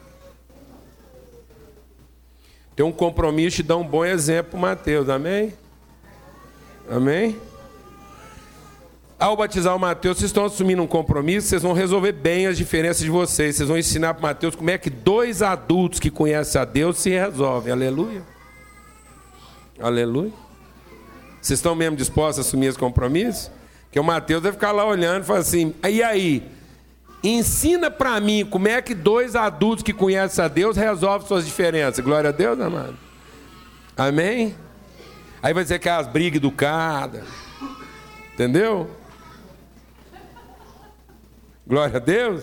tem 2.74 2.84
um 2.84 2.90
compromisso 2.90 3.58
de 3.58 3.64
dar 3.64 3.76
um 3.76 3.86
bom 3.86 4.04
exemplo 4.04 4.52
para 4.52 4.60
Mateus, 4.60 5.08
amém? 5.10 5.52
Amém? 6.90 7.38
Ao 9.20 9.36
batizar 9.36 9.76
o 9.76 9.78
Mateus, 9.78 10.16
vocês 10.16 10.30
estão 10.30 10.46
assumindo 10.46 10.82
um 10.82 10.86
compromisso, 10.86 11.48
vocês 11.48 11.62
vão 11.62 11.74
resolver 11.74 12.12
bem 12.12 12.46
as 12.46 12.56
diferenças 12.56 13.02
de 13.02 13.10
vocês. 13.10 13.54
Vocês 13.54 13.68
vão 13.68 13.76
ensinar 13.76 14.14
para 14.14 14.28
Mateus 14.28 14.54
como 14.56 14.70
é 14.70 14.78
que 14.78 14.88
dois 14.88 15.42
adultos 15.42 16.00
que 16.00 16.10
conhecem 16.10 16.58
a 16.58 16.64
Deus 16.64 16.96
se 16.96 17.10
resolvem. 17.10 17.70
Aleluia. 17.70 18.22
Aleluia. 19.78 20.32
Vocês 21.38 21.58
estão 21.58 21.74
mesmo 21.74 21.98
dispostos 21.98 22.38
a 22.38 22.48
assumir 22.48 22.68
esse 22.68 22.78
compromisso? 22.78 23.52
Que 23.92 24.00
o 24.00 24.04
Mateus 24.04 24.42
vai 24.42 24.52
ficar 24.52 24.72
lá 24.72 24.86
olhando 24.86 25.22
e 25.22 25.26
falar 25.26 25.40
assim: 25.40 25.74
e 25.86 26.02
aí? 26.02 26.42
Ensina 27.22 27.90
para 27.90 28.18
mim 28.20 28.46
como 28.46 28.68
é 28.68 28.80
que 28.80 28.94
dois 28.94 29.36
adultos 29.36 29.82
que 29.82 29.92
conhecem 29.92 30.42
a 30.42 30.48
Deus 30.48 30.78
resolvem 30.78 31.28
suas 31.28 31.44
diferenças. 31.44 32.02
Glória 32.02 32.30
a 32.30 32.32
Deus, 32.32 32.58
amado. 32.58 32.96
Amém? 33.94 34.56
Aí 35.42 35.52
vai 35.52 35.62
dizer 35.62 35.78
que 35.78 35.90
é 35.90 35.92
as 35.92 36.06
brigas 36.06 36.38
educadas. 36.38 37.24
Entendeu? 38.32 38.88
Glória 41.70 41.98
a 41.98 42.00
Deus. 42.00 42.42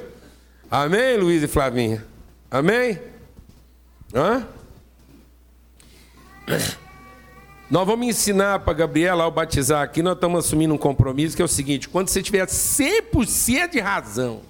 Amém, 0.71 1.17
Luiz 1.17 1.43
e 1.43 1.47
Flavinha? 1.47 2.01
Amém? 2.49 2.97
Hã? 4.15 4.47
Nós 7.69 7.85
vamos 7.85 8.07
ensinar 8.07 8.59
para 8.59 8.71
Gabriela 8.71 9.25
ao 9.25 9.31
batizar 9.31 9.83
aqui, 9.83 10.01
nós 10.01 10.13
estamos 10.13 10.45
assumindo 10.45 10.73
um 10.73 10.77
compromisso 10.77 11.35
que 11.35 11.41
é 11.41 11.45
o 11.45 11.47
seguinte: 11.49 11.89
quando 11.89 12.07
você 12.07 12.23
tiver 12.23 12.45
100% 12.47 13.71
de 13.71 13.81
razão, 13.81 14.43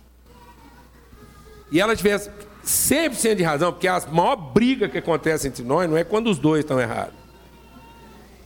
e 1.71 1.81
ela 1.81 1.95
tiver 1.95 2.19
100% 2.63 3.33
de 3.33 3.41
razão, 3.41 3.73
porque 3.73 3.87
a 3.87 3.99
maior 4.11 4.35
briga 4.35 4.87
que 4.87 4.99
acontece 4.99 5.47
entre 5.47 5.63
nós 5.63 5.89
não 5.89 5.97
é 5.97 6.03
quando 6.03 6.29
os 6.29 6.37
dois 6.37 6.59
estão 6.59 6.79
errados. 6.79 7.15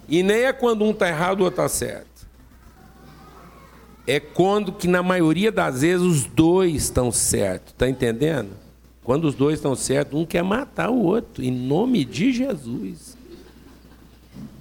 E 0.08 0.24
nem 0.24 0.44
é 0.44 0.54
quando 0.54 0.86
um 0.86 0.92
está 0.92 1.10
errado 1.10 1.42
o 1.42 1.44
outro 1.44 1.62
está 1.62 1.68
certo. 1.68 2.11
É 4.08 4.20
quando 4.20 4.72
que 4.72 4.88
na 4.88 5.04
maioria 5.04 5.52
das 5.52 5.82
vezes 5.82 6.06
os 6.06 6.26
dois 6.26 6.76
estão 6.76 7.12
certos. 7.12 7.74
Está 7.74 7.88
entendendo? 7.88 8.50
Quando 9.04 9.26
os 9.26 9.36
dois 9.36 9.56
estão 9.56 9.76
certos, 9.76 10.20
um 10.20 10.26
quer 10.26 10.44
matar 10.44 10.90
o 10.90 11.02
outro, 11.02 11.44
em 11.44 11.52
nome 11.52 12.06
de 12.06 12.32
Jesus. 12.32 13.18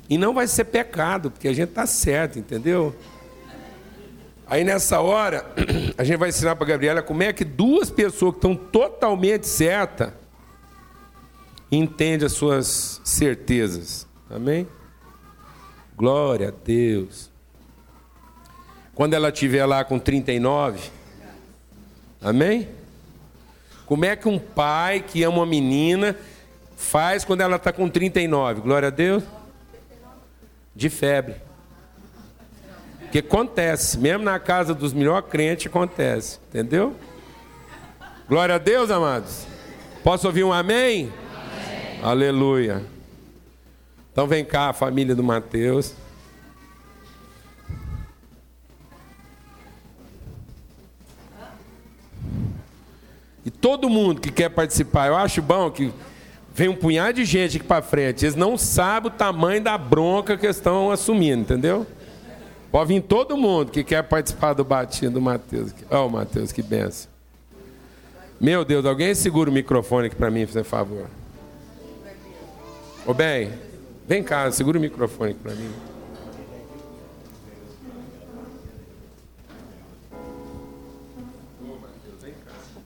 E 0.08 0.18
não 0.18 0.34
vai 0.34 0.46
ser 0.46 0.64
pecado, 0.64 1.30
porque 1.30 1.46
a 1.46 1.52
gente 1.52 1.68
está 1.68 1.86
certo, 1.86 2.38
entendeu? 2.38 2.94
Aí 4.46 4.64
nessa 4.64 5.00
hora, 5.00 5.46
a 5.96 6.02
gente 6.02 6.18
vai 6.18 6.30
ensinar 6.30 6.56
para 6.56 6.66
Gabriela 6.66 7.02
como 7.02 7.22
é 7.22 7.32
que 7.32 7.44
duas 7.44 7.88
pessoas 7.90 8.32
que 8.32 8.38
estão 8.38 8.56
totalmente 8.56 9.46
certas 9.46 10.12
entendem 11.70 12.26
as 12.26 12.32
suas 12.32 13.00
certezas. 13.04 14.08
Amém? 14.28 14.66
Glória 15.96 16.48
a 16.48 16.50
Deus. 16.50 17.29
Quando 19.00 19.14
ela 19.14 19.30
estiver 19.30 19.64
lá 19.64 19.82
com 19.82 19.98
39, 19.98 20.90
amém? 22.20 22.68
Como 23.86 24.04
é 24.04 24.14
que 24.14 24.28
um 24.28 24.38
pai 24.38 25.00
que 25.00 25.22
ama 25.22 25.38
uma 25.38 25.46
menina 25.46 26.14
faz 26.76 27.24
quando 27.24 27.40
ela 27.40 27.56
está 27.56 27.72
com 27.72 27.88
39? 27.88 28.60
Glória 28.60 28.88
a 28.88 28.90
Deus. 28.90 29.24
De 30.76 30.90
febre. 30.90 31.36
Que 33.10 33.20
acontece, 33.20 33.96
mesmo 33.96 34.22
na 34.22 34.38
casa 34.38 34.74
dos 34.74 34.92
melhores 34.92 35.30
crentes 35.30 35.68
acontece, 35.68 36.38
entendeu? 36.50 36.94
Glória 38.28 38.56
a 38.56 38.58
Deus, 38.58 38.90
amados. 38.90 39.46
Posso 40.04 40.26
ouvir 40.26 40.44
um 40.44 40.52
amém? 40.52 41.10
amém. 41.34 42.00
Aleluia. 42.02 42.84
Então 44.12 44.26
vem 44.26 44.44
cá, 44.44 44.74
família 44.74 45.14
do 45.14 45.24
Mateus. 45.24 45.94
E 53.44 53.50
todo 53.50 53.88
mundo 53.88 54.20
que 54.20 54.30
quer 54.30 54.50
participar, 54.50 55.08
eu 55.08 55.16
acho 55.16 55.40
bom 55.40 55.70
que 55.70 55.92
vem 56.54 56.68
um 56.68 56.76
punhado 56.76 57.14
de 57.14 57.24
gente 57.24 57.56
aqui 57.56 57.66
para 57.66 57.82
frente. 57.82 58.24
Eles 58.24 58.34
não 58.34 58.58
sabem 58.58 59.10
o 59.10 59.14
tamanho 59.14 59.62
da 59.62 59.78
bronca 59.78 60.36
que 60.36 60.46
estão 60.46 60.90
assumindo, 60.90 61.42
entendeu? 61.42 61.86
Pode 62.70 62.88
vir 62.88 63.02
todo 63.02 63.36
mundo 63.36 63.72
que 63.72 63.82
quer 63.82 64.02
participar 64.02 64.52
do 64.52 64.64
batismo 64.64 65.14
do 65.14 65.20
Mateus. 65.20 65.74
Ó, 65.90 66.06
oh, 66.06 66.08
Mateus, 66.08 66.52
que 66.52 66.62
benção. 66.62 67.10
Meu 68.40 68.64
Deus, 68.64 68.86
alguém 68.86 69.14
segura 69.14 69.50
o 69.50 69.52
microfone 69.52 70.06
aqui 70.06 70.16
para 70.16 70.30
mim, 70.30 70.46
por 70.46 70.64
favor. 70.64 71.06
Ô, 73.06 73.12
bem. 73.12 73.50
Vem 74.06 74.22
cá, 74.22 74.50
segura 74.50 74.78
o 74.78 74.80
microfone 74.80 75.34
para 75.34 75.52
mim. 75.52 75.70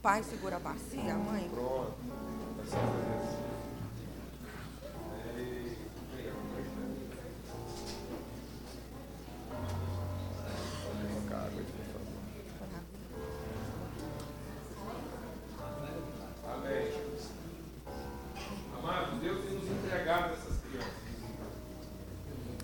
Pai 0.05 0.23
segura 0.23 0.57
a 0.57 0.61
bacia, 0.61 1.15
a 1.15 1.17
mãe? 1.17 1.49
Pronto. 1.49 1.95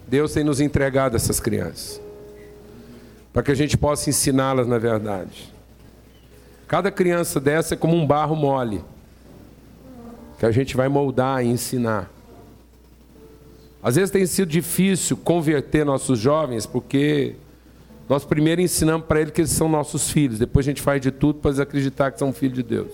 Deus 0.07 0.35
tem 0.35 0.45
nos 0.45 0.61
entregado 0.61 1.17
essas 1.17 1.41
crianças, 1.41 2.03
para 3.33 3.43
que 3.43 3.51
a 3.51 3.55
gente 3.55 3.79
possa 3.79 4.11
ensiná-las 4.11 4.67
na 4.67 4.77
verdade. 4.77 5.60
Cada 6.71 6.89
criança 6.89 7.41
dessa 7.41 7.75
é 7.75 7.77
como 7.77 7.97
um 7.97 8.07
barro 8.07 8.37
mole, 8.37 8.85
que 10.39 10.47
a 10.47 10.53
gente 10.53 10.77
vai 10.77 10.89
moldar 10.89 11.45
e 11.45 11.49
ensinar. 11.49 12.09
Às 13.83 13.97
vezes 13.97 14.09
tem 14.13 14.25
sido 14.25 14.49
difícil 14.49 15.17
converter 15.17 15.85
nossos 15.85 16.17
jovens, 16.17 16.67
porque 16.67 17.35
nós 18.09 18.25
primeiro 18.25 18.61
ensinamos 18.61 19.05
para 19.09 19.21
eles 19.21 19.33
que 19.33 19.41
eles 19.41 19.51
são 19.51 19.69
nossos 19.69 20.13
filhos, 20.13 20.39
depois 20.39 20.65
a 20.65 20.71
gente 20.71 20.81
faz 20.81 21.01
de 21.01 21.11
tudo 21.11 21.41
para 21.41 21.51
eles 21.51 21.59
acreditar 21.59 22.13
que 22.13 22.21
são 22.21 22.33
filhos 22.33 22.55
de 22.55 22.63
Deus. 22.63 22.93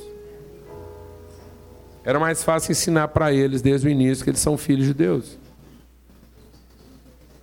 Era 2.03 2.19
mais 2.19 2.43
fácil 2.43 2.73
ensinar 2.73 3.09
para 3.09 3.31
eles 3.31 3.61
desde 3.61 3.89
o 3.89 3.91
início 3.91 4.25
que 4.25 4.31
eles 4.31 4.41
são 4.41 4.57
filhos 4.57 4.87
de 4.87 4.95
Deus. 4.95 5.37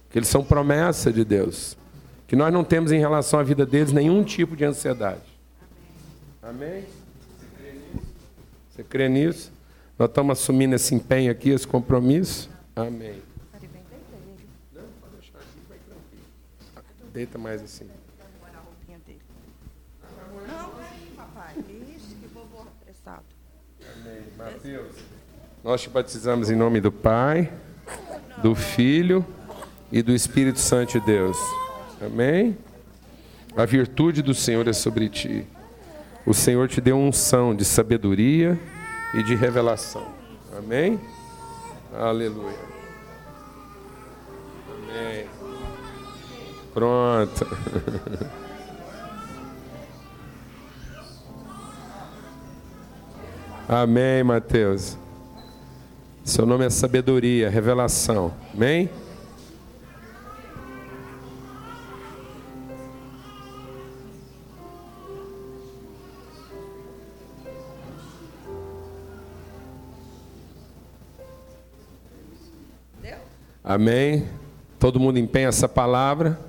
Que 0.09 0.17
eles 0.17 0.29
são 0.29 0.43
promessa 0.43 1.13
de 1.13 1.23
Deus. 1.23 1.77
Que 2.25 2.35
nós 2.35 2.51
não 2.51 2.63
temos 2.63 2.91
em 2.91 2.97
relação 2.97 3.39
à 3.39 3.43
vida 3.43 3.67
deles 3.67 3.91
nenhum 3.91 4.23
tipo 4.23 4.55
de 4.55 4.65
ansiedade. 4.65 5.32
Amém? 6.43 6.85
Você 8.69 8.83
crê 8.83 9.07
nisso? 9.07 9.49
Nós 9.97 10.09
estamos 10.09 10.39
assumindo 10.39 10.75
esse 10.75 10.93
empenho 10.93 11.31
aqui, 11.31 11.51
esse 11.51 11.65
compromisso? 11.65 12.49
Amém. 12.75 13.21
Deita 17.13 17.37
mais 17.37 17.61
assim. 17.61 17.87
Não, 20.47 20.71
que. 22.91 23.23
Amém. 23.95 24.23
Mateus. 24.35 24.95
Nós 25.63 25.81
te 25.81 25.89
batizamos 25.89 26.49
em 26.49 26.55
nome 26.55 26.81
do 26.81 26.91
Pai, 26.91 27.53
do 28.41 28.53
Filho 28.53 29.25
e 29.91 30.01
do 30.01 30.11
Espírito 30.11 30.59
Santo 30.59 30.99
de 30.99 31.05
Deus. 31.05 31.37
Amém? 32.01 32.57
A 33.55 33.63
virtude 33.63 34.21
do 34.21 34.33
Senhor 34.33 34.67
é 34.67 34.73
sobre 34.73 35.07
ti. 35.07 35.47
O 36.25 36.33
Senhor 36.33 36.69
te 36.69 36.79
deu 36.79 36.97
unção 36.97 37.53
de 37.53 37.65
sabedoria 37.65 38.57
e 39.13 39.21
de 39.23 39.35
revelação. 39.35 40.07
Amém? 40.57 40.97
Aleluia. 41.93 42.57
Amém. 44.71 45.25
Pronto. 46.73 47.45
Amém, 53.67 54.23
Mateus. 54.23 54.97
Seu 56.23 56.45
nome 56.45 56.65
é 56.65 56.69
sabedoria, 56.69 57.49
revelação. 57.49 58.33
Amém? 58.53 58.89
Amém? 73.73 74.27
Todo 74.77 74.99
mundo 74.99 75.17
empenha 75.17 75.47
essa 75.47 75.67
palavra, 75.67 76.39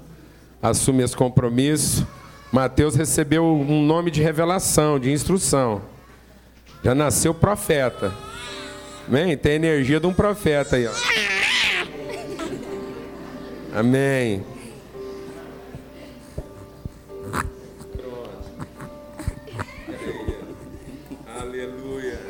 assume 0.60 1.02
esse 1.02 1.16
compromisso. 1.16 2.06
Mateus 2.52 2.94
recebeu 2.94 3.46
um 3.46 3.82
nome 3.82 4.10
de 4.10 4.20
revelação, 4.20 5.00
de 5.00 5.10
instrução. 5.10 5.80
Já 6.82 6.94
nasceu 6.94 7.32
profeta. 7.32 8.12
Amém? 9.08 9.38
Tem 9.38 9.52
a 9.52 9.54
energia 9.54 9.98
de 9.98 10.06
um 10.06 10.12
profeta 10.12 10.76
aí, 10.76 10.86
ó. 10.86 10.92
Amém. 13.74 14.44
Aleluia. 21.40 22.20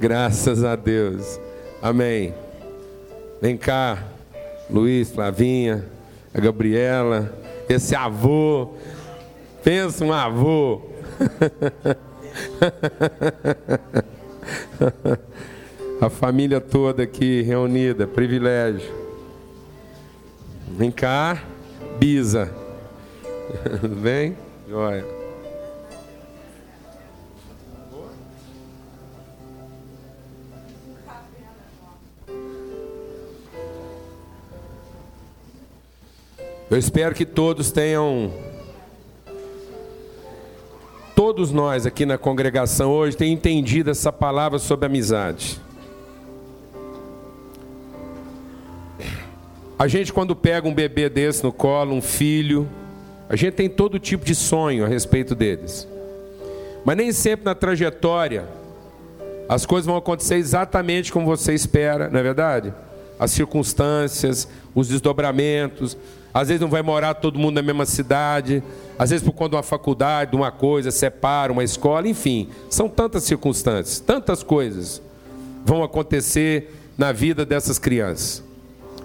Graças 0.00 0.64
a 0.64 0.76
Deus. 0.76 1.38
Amém. 1.82 2.34
Vem 3.42 3.58
cá. 3.58 4.02
Luiz, 4.72 5.10
Flavinha, 5.10 5.84
a 6.32 6.40
Gabriela, 6.40 7.34
esse 7.68 7.94
avô. 7.94 8.74
Pensa 9.64 10.04
um 10.04 10.12
avô. 10.12 10.82
a 16.00 16.08
família 16.08 16.60
toda 16.60 17.02
aqui 17.02 17.42
reunida, 17.42 18.06
privilégio. 18.06 18.88
Vem 20.68 20.90
cá, 20.90 21.42
Bisa. 21.98 22.50
Vem, 23.82 24.36
joia. 24.68 25.19
Eu 36.70 36.78
espero 36.78 37.16
que 37.16 37.26
todos 37.26 37.72
tenham, 37.72 38.32
todos 41.16 41.50
nós 41.50 41.84
aqui 41.84 42.06
na 42.06 42.16
congregação 42.16 42.92
hoje, 42.92 43.16
tenham 43.16 43.34
entendido 43.34 43.90
essa 43.90 44.12
palavra 44.12 44.56
sobre 44.60 44.86
amizade. 44.86 45.60
A 49.76 49.88
gente, 49.88 50.12
quando 50.12 50.36
pega 50.36 50.68
um 50.68 50.72
bebê 50.72 51.08
desse 51.08 51.42
no 51.42 51.52
colo, 51.52 51.92
um 51.92 52.00
filho, 52.00 52.68
a 53.28 53.34
gente 53.34 53.54
tem 53.54 53.68
todo 53.68 53.98
tipo 53.98 54.24
de 54.24 54.36
sonho 54.36 54.84
a 54.84 54.88
respeito 54.88 55.34
deles. 55.34 55.88
Mas 56.84 56.96
nem 56.96 57.10
sempre 57.10 57.46
na 57.46 57.54
trajetória 57.54 58.46
as 59.48 59.66
coisas 59.66 59.86
vão 59.86 59.96
acontecer 59.96 60.36
exatamente 60.36 61.12
como 61.12 61.26
você 61.26 61.52
espera, 61.52 62.08
não 62.08 62.20
é 62.20 62.22
verdade? 62.22 62.72
As 63.18 63.32
circunstâncias, 63.32 64.46
os 64.72 64.86
desdobramentos, 64.86 65.96
às 66.32 66.48
vezes 66.48 66.60
não 66.60 66.68
vai 66.68 66.82
morar 66.82 67.14
todo 67.14 67.38
mundo 67.38 67.56
na 67.56 67.62
mesma 67.62 67.84
cidade, 67.84 68.62
às 68.98 69.10
vezes 69.10 69.24
por 69.24 69.32
conta 69.32 69.50
de 69.50 69.56
uma 69.56 69.62
faculdade, 69.62 70.30
de 70.32 70.36
uma 70.36 70.52
coisa, 70.52 70.90
separa 70.90 71.52
uma 71.52 71.64
escola, 71.64 72.08
enfim, 72.08 72.48
são 72.68 72.88
tantas 72.88 73.24
circunstâncias, 73.24 73.98
tantas 73.98 74.42
coisas 74.42 75.02
vão 75.64 75.82
acontecer 75.82 76.74
na 76.96 77.12
vida 77.12 77.44
dessas 77.44 77.78
crianças. 77.78 78.42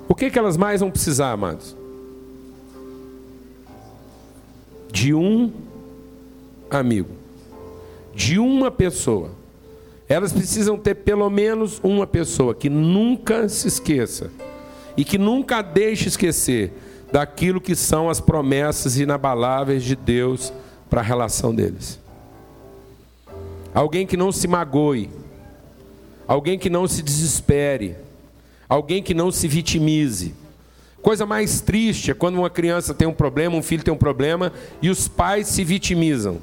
O 0.07 0.13
que, 0.13 0.29
que 0.29 0.37
elas 0.37 0.57
mais 0.57 0.81
vão 0.81 0.91
precisar, 0.91 1.31
amados? 1.31 1.75
De 4.91 5.13
um 5.13 5.51
amigo, 6.69 7.09
de 8.13 8.37
uma 8.39 8.69
pessoa. 8.69 9.31
Elas 10.07 10.31
precisam 10.31 10.77
ter 10.77 10.95
pelo 10.95 11.29
menos 11.29 11.79
uma 11.83 12.05
pessoa 12.05 12.53
que 12.53 12.69
nunca 12.69 13.49
se 13.49 13.67
esqueça 13.67 14.29
e 14.95 15.03
que 15.03 15.17
nunca 15.17 15.61
deixe 15.61 16.07
esquecer 16.07 16.71
daquilo 17.15 17.61
que 17.61 17.77
são 17.77 18.09
as 18.09 18.19
promessas 18.19 18.97
inabaláveis 18.97 19.85
de 19.85 19.95
Deus 19.95 20.51
para 20.89 20.99
a 20.99 21.03
relação 21.03 21.55
deles. 21.55 21.97
Alguém 23.73 24.05
que 24.05 24.17
não 24.17 24.33
se 24.33 24.49
magoe, 24.49 25.09
alguém 26.27 26.59
que 26.59 26.69
não 26.69 26.85
se 26.85 27.01
desespere, 27.01 27.95
alguém 28.67 29.01
que 29.01 29.13
não 29.13 29.31
se 29.31 29.47
vitimize. 29.47 30.35
Coisa 31.01 31.25
mais 31.25 31.61
triste 31.61 32.11
é 32.11 32.13
quando 32.13 32.35
uma 32.35 32.49
criança 32.49 32.93
tem 32.93 33.07
um 33.07 33.13
problema, 33.13 33.55
um 33.55 33.63
filho 33.63 33.81
tem 33.81 33.93
um 33.93 33.97
problema 33.97 34.51
e 34.81 34.89
os 34.89 35.07
pais 35.07 35.47
se 35.47 35.63
vitimizam. 35.63 36.41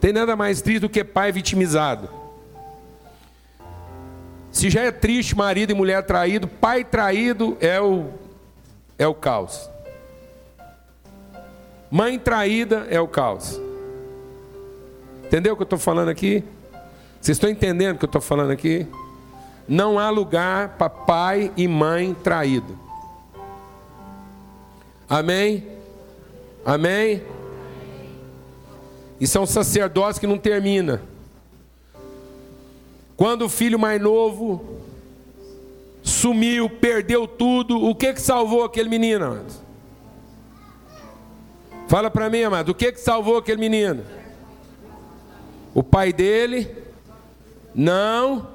Tem 0.00 0.12
nada 0.12 0.36
mais 0.36 0.62
triste 0.62 0.82
do 0.82 0.88
que 0.88 1.02
pai 1.02 1.32
vitimizado. 1.32 2.08
Se 4.54 4.70
já 4.70 4.82
é 4.82 4.92
triste 4.92 5.36
marido 5.36 5.72
e 5.72 5.74
mulher 5.74 6.04
traído, 6.04 6.46
pai 6.46 6.84
traído 6.84 7.58
é 7.60 7.80
o, 7.80 8.10
é 8.96 9.04
o 9.04 9.12
caos. 9.12 9.68
Mãe 11.90 12.16
traída 12.20 12.86
é 12.88 13.00
o 13.00 13.08
caos. 13.08 13.60
Entendeu 15.24 15.54
o 15.54 15.56
que 15.56 15.62
eu 15.62 15.64
estou 15.64 15.78
falando 15.78 16.08
aqui? 16.08 16.44
Vocês 17.20 17.36
estão 17.36 17.50
entendendo 17.50 17.96
o 17.96 17.98
que 17.98 18.04
eu 18.04 18.06
estou 18.08 18.20
falando 18.20 18.52
aqui? 18.52 18.86
Não 19.66 19.98
há 19.98 20.08
lugar 20.08 20.76
para 20.78 20.88
pai 20.88 21.50
e 21.56 21.66
mãe 21.66 22.14
traído. 22.14 22.78
Amém? 25.10 25.66
Amém? 26.64 27.24
É 29.20 29.38
um 29.40 29.46
sacerdócio 29.46 30.20
que 30.20 30.28
não 30.28 30.38
termina. 30.38 31.02
Quando 33.16 33.42
o 33.42 33.48
filho 33.48 33.78
mais 33.78 34.00
novo 34.00 34.80
sumiu, 36.02 36.68
perdeu 36.68 37.26
tudo, 37.26 37.82
o 37.82 37.94
que 37.94 38.12
que 38.12 38.20
salvou 38.20 38.64
aquele 38.64 38.88
menino, 38.88 39.24
amado? 39.24 39.64
Fala 41.88 42.10
para 42.10 42.28
mim, 42.28 42.42
amado, 42.42 42.70
o 42.70 42.74
que 42.74 42.92
que 42.92 43.00
salvou 43.00 43.36
aquele 43.36 43.60
menino? 43.60 44.04
O 45.74 45.82
pai 45.82 46.12
dele 46.12 46.70
não 47.74 48.48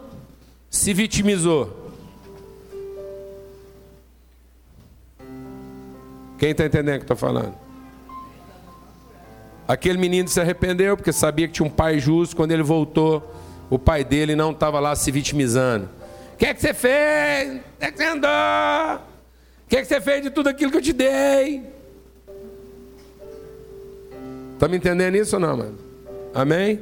se 0.70 0.94
vitimizou. 0.94 1.78
Quem 6.38 6.52
está 6.52 6.66
entendendo 6.66 6.96
o 6.96 7.00
que 7.00 7.04
estou 7.04 7.18
falando? 7.18 7.54
Aquele 9.68 10.00
menino 10.00 10.28
se 10.30 10.40
arrependeu 10.40 10.96
porque 10.96 11.12
sabia 11.12 11.48
que 11.48 11.54
tinha 11.54 11.68
um 11.68 11.70
pai 11.70 12.00
justo. 12.00 12.36
Quando 12.36 12.52
ele 12.52 12.64
voltou, 12.64 13.22
o 13.70 13.78
pai 13.78 14.04
dele 14.04 14.36
não 14.36 14.52
estava 14.52 14.80
lá 14.80 14.96
se 14.96 15.12
vitimizando. 15.12 15.90
que 16.38 16.46
é 16.46 16.54
que 16.54 16.62
você 16.62 16.74
fez? 16.74 17.50
Onde 17.50 17.64
é 17.80 17.92
que 17.92 17.98
você 17.98 18.06
andou? 18.06 18.30
O 18.30 19.70
que 19.70 19.78
é 19.78 19.82
que 19.82 19.88
você 19.88 20.02
fez 20.02 20.24
de 20.24 20.30
tudo 20.30 20.50
aquilo 20.50 20.72
que 20.72 20.78
eu 20.78 20.82
te 20.82 20.94
dei? 20.94 21.64
Está 24.54 24.68
me 24.68 24.78
entendendo 24.78 25.16
isso 25.16 25.36
ou 25.36 25.40
não, 25.40 25.56
mano? 25.56 25.78
Amém? 26.34 26.82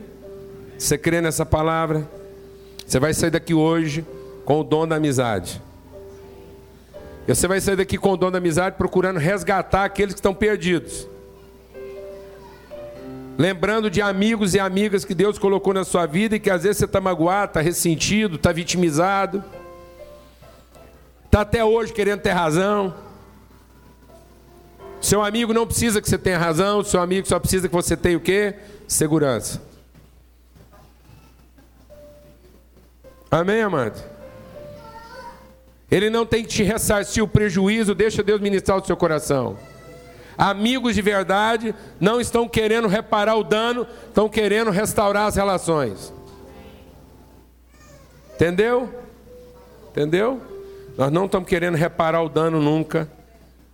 Você 0.78 0.98
crê 0.98 1.22
nessa 1.22 1.46
palavra? 1.46 2.08
Você 2.86 3.00
vai 3.00 3.14
sair 3.14 3.32
daqui 3.32 3.54
hoje 3.54 4.06
com 4.46 4.62
o 4.62 4.64
dom 4.64 4.88
da 4.88 4.96
amizade. 4.96 5.62
E 7.28 7.36
você 7.36 7.48
vai 7.48 7.60
sair 7.60 7.76
daqui 7.76 7.98
com 7.98 8.12
o 8.12 8.18
dom 8.18 8.32
da 8.32 8.38
amizade 8.38 8.78
procurando 8.78 9.18
resgatar 9.18 9.84
aqueles 9.84 10.14
que 10.14 10.20
estão 10.20 10.34
perdidos. 10.34 11.08
Lembrando 13.38 13.88
de 13.88 14.02
amigos 14.02 14.56
e 14.56 14.60
amigas 14.60 15.06
que 15.06 15.14
Deus 15.14 15.38
colocou 15.38 15.72
na 15.72 15.84
sua 15.84 16.08
vida 16.08 16.36
e 16.36 16.40
que 16.40 16.50
às 16.50 16.64
vezes 16.64 16.78
você 16.78 16.86
está 16.86 17.00
magoado, 17.00 17.52
está 17.52 17.62
ressentido, 17.62 18.36
está 18.36 18.52
vitimizado. 18.52 19.44
Está 21.26 21.42
até 21.42 21.64
hoje 21.64 21.94
querendo 21.94 22.22
ter 22.22 22.32
razão. 22.32 22.96
Seu 25.00 25.24
amigo 25.24 25.54
não 25.54 25.68
precisa 25.68 26.02
que 26.02 26.10
você 26.10 26.18
tenha 26.18 26.40
razão, 26.40 26.84
seu 26.84 27.00
amigo 27.00 27.28
só 27.28 27.40
precisa 27.40 27.68
que 27.68 27.76
você 27.76 27.96
tenha 27.96 28.18
o 28.18 28.22
quê? 28.22 28.56
Segurança. 28.88 29.62
Amém, 33.30 33.62
amado? 33.62 34.04
Ele 35.92 36.10
não 36.10 36.26
tem 36.26 36.44
que 36.44 36.50
te 36.50 36.64
ressarcir 36.64 37.24
o 37.24 37.28
prejuízo, 37.28 37.94
deixa 37.94 38.24
Deus 38.24 38.42
ministrar 38.42 38.80
o 38.80 38.86
seu 38.86 38.98
coração. 38.98 39.58
Amigos 40.38 40.94
de 40.94 41.02
verdade 41.02 41.74
não 42.00 42.22
estão 42.22 42.48
querendo 42.48 42.88
reparar 42.88 43.36
o 43.36 43.44
dano, 43.44 43.88
estão 44.08 44.30
querendo 44.30 44.70
restaurar 44.70 45.26
as 45.28 45.36
relações. 45.36 46.14
Entendeu? 48.36 48.88
Entendeu? 49.90 50.40
Nós 50.96 51.12
não 51.12 51.26
estamos 51.26 51.50
querendo 51.50 51.76
reparar 51.76 52.22
o 52.22 52.30
dano 52.30 52.62
nunca, 52.62 53.10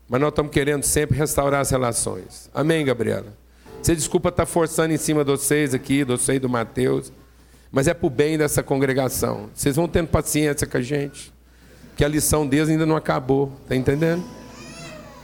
mas 0.08 0.22
nós 0.22 0.30
estamos 0.30 0.52
querendo 0.52 0.84
sempre 0.84 1.18
restaurar 1.18 1.60
as 1.60 1.70
relações. 1.70 2.50
Amém, 2.54 2.86
Gabriela? 2.86 3.34
Você 3.82 3.94
desculpa 3.94 4.30
estar 4.30 4.46
forçando 4.46 4.94
em 4.94 4.98
cima 4.98 5.26
de 5.26 5.32
vocês 5.32 5.74
aqui, 5.74 6.06
do 6.06 6.18
vocês 6.18 6.40
do 6.40 6.48
Mateus, 6.48 7.12
mas 7.70 7.88
é 7.90 7.94
para 7.94 8.08
o 8.08 8.10
bem 8.10 8.38
dessa 8.38 8.64
congregação. 8.64 9.50
Vocês 9.54 9.76
vão 9.76 9.88
tendo 9.88 10.08
paciência 10.08 10.66
com 10.66 10.78
a 10.78 10.82
gente, 10.82 11.34
que 11.98 12.06
a 12.06 12.08
lição 12.08 12.48
deles 12.48 12.70
ainda 12.70 12.86
não 12.86 12.96
acabou, 12.96 13.52
tá 13.68 13.76
entendendo? 13.76 14.24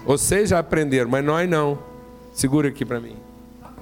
Vocês 0.06 0.50
já 0.50 0.60
aprenderam, 0.60 1.10
mas 1.10 1.24
nós 1.24 1.50
não. 1.50 1.80
Segura 2.34 2.70
aqui 2.70 2.86
para 2.86 3.00
mim. 3.00 3.18
Amém. 3.62 3.76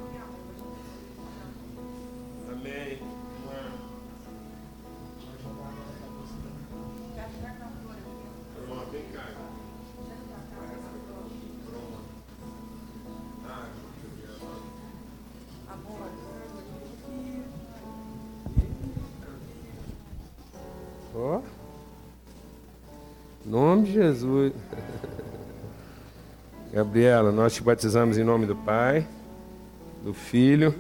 Em 23.46 23.50
nome 23.50 23.84
de 23.84 23.94
Jesus. 23.94 24.54
Gabriela, 26.78 27.32
nós 27.32 27.56
te 27.56 27.64
batizamos 27.64 28.20
em 28.20 28.24
nome 28.24 28.46
do 28.46 28.56
Pai, 28.56 29.04
do 30.04 30.14
Filho 30.14 30.76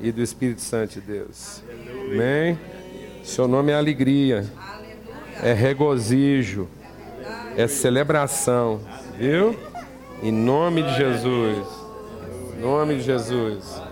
e 0.00 0.10
do 0.10 0.22
Espírito 0.22 0.62
Santo 0.62 0.94
de 0.94 1.00
Deus. 1.02 1.62
Amém? 2.06 2.58
Seu 3.22 3.46
nome 3.46 3.70
é 3.70 3.74
alegria, 3.74 4.46
é 5.42 5.52
regozijo, 5.52 6.66
é 7.58 7.68
celebração, 7.68 8.80
viu? 9.18 9.54
Em 10.22 10.32
nome 10.32 10.82
de 10.82 10.96
Jesus. 10.96 11.66
Em 12.56 12.62
nome 12.62 12.96
de 12.96 13.02
Jesus. 13.02 13.82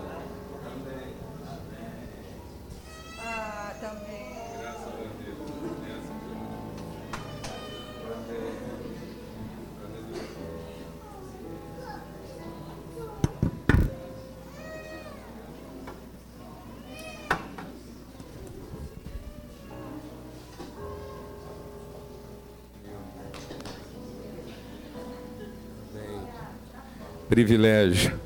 Privilégio, 27.37 28.19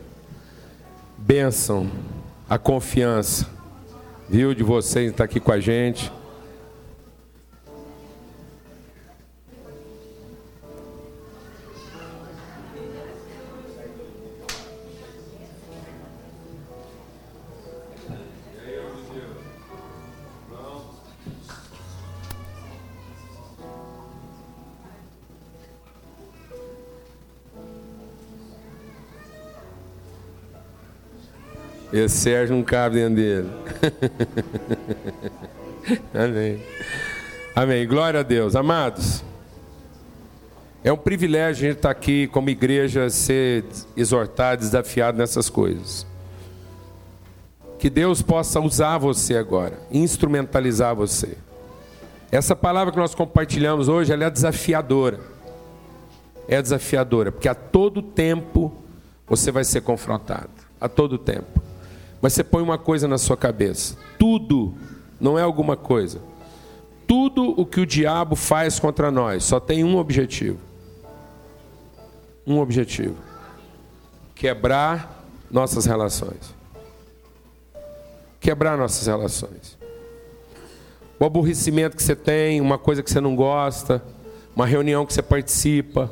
bênção, 1.18 1.91
a 2.49 2.57
confiança, 2.57 3.45
viu, 4.30 4.55
de 4.55 4.64
vocês 4.64 5.12
estar 5.12 5.26
aqui 5.26 5.38
com 5.38 5.51
a 5.51 5.59
gente. 5.59 6.09
Esse 32.12 32.24
Sérgio 32.24 32.57
não 32.57 32.64
cabe 32.64 32.95
dentro 32.97 33.16
dele. 33.16 33.49
Amém. 36.14 36.62
Amém. 37.55 37.88
Glória 37.88 38.20
a 38.20 38.24
Deus. 38.24 38.53
Amados, 38.53 39.24
é 40.84 40.91
um 40.91 40.97
privilégio 40.97 41.66
a 41.66 41.70
gente 41.70 41.78
estar 41.78 41.89
aqui 41.89 42.28
como 42.28 42.49
igreja, 42.49 43.09
ser 43.09 43.64
exortado, 43.95 44.59
desafiado 44.59 45.18
nessas 45.18 45.49
coisas. 45.49 46.05
Que 47.80 47.89
Deus 47.89 48.22
possa 48.22 48.59
usar 48.59 48.97
você 48.97 49.38
agora, 49.38 49.80
instrumentalizar 49.89 50.93
você. 50.93 51.38
Essa 52.30 52.57
palavra 52.57 52.91
que 52.91 52.99
nós 52.99 53.16
compartilhamos 53.16 53.88
hoje, 53.88 54.12
ela 54.12 54.26
é 54.26 54.30
desafiadora. 54.30 55.22
É 56.45 56.62
desafiadora, 56.62 57.32
porque 57.32 57.47
a 57.47 57.55
todo 57.55 58.01
tempo 58.01 58.74
você 59.26 59.49
vai 59.49 59.64
ser 59.64 59.80
confrontado. 59.80 60.49
A 60.80 60.89
todo 60.89 61.18
tempo. 61.18 61.61
Mas 62.22 62.34
você 62.34 62.43
põe 62.43 62.61
uma 62.61 62.78
coisa 62.78 63.07
na 63.07 63.17
sua 63.17 63.36
cabeça: 63.36 63.97
tudo, 64.19 64.74
não 65.19 65.38
é 65.39 65.41
alguma 65.41 65.76
coisa. 65.76 66.22
Tudo 67.07 67.59
o 67.59 67.65
que 67.65 67.82
o 67.82 67.86
diabo 67.86 68.36
faz 68.36 68.80
contra 68.80 69.11
nós 69.11 69.43
só 69.43 69.59
tem 69.59 69.84
um 69.84 69.97
objetivo. 69.97 70.59
Um 72.45 72.59
objetivo: 72.59 73.15
quebrar 74.36 75.26
nossas 75.49 75.86
relações. 75.86 76.55
Quebrar 78.39 78.78
nossas 78.78 79.07
relações. 79.07 79.78
O 81.19 81.26
aborrecimento 81.26 81.95
que 81.95 82.01
você 82.01 82.15
tem, 82.15 82.59
uma 82.59 82.80
coisa 82.80 83.03
que 83.03 83.11
você 83.11 83.22
não 83.22 83.36
gosta, 83.36 84.03
uma 84.55 84.65
reunião 84.65 85.05
que 85.05 85.13
você 85.13 85.22
participa, 85.22 86.11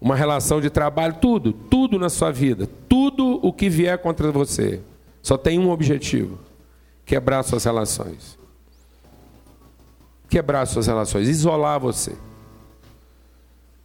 uma 0.00 0.16
relação 0.16 0.60
de 0.60 0.70
trabalho, 0.70 1.16
tudo, 1.20 1.52
tudo 1.52 1.98
na 1.98 2.08
sua 2.08 2.32
vida, 2.32 2.66
tudo 2.88 3.38
o 3.42 3.52
que 3.52 3.68
vier 3.68 3.98
contra 3.98 4.32
você, 4.32 4.80
só 5.22 5.36
tem 5.36 5.58
um 5.58 5.70
objetivo: 5.70 6.38
quebrar 7.04 7.42
suas 7.42 7.64
relações. 7.64 8.38
Quebrar 10.28 10.66
suas 10.66 10.86
relações, 10.86 11.28
isolar 11.28 11.80
você. 11.80 12.16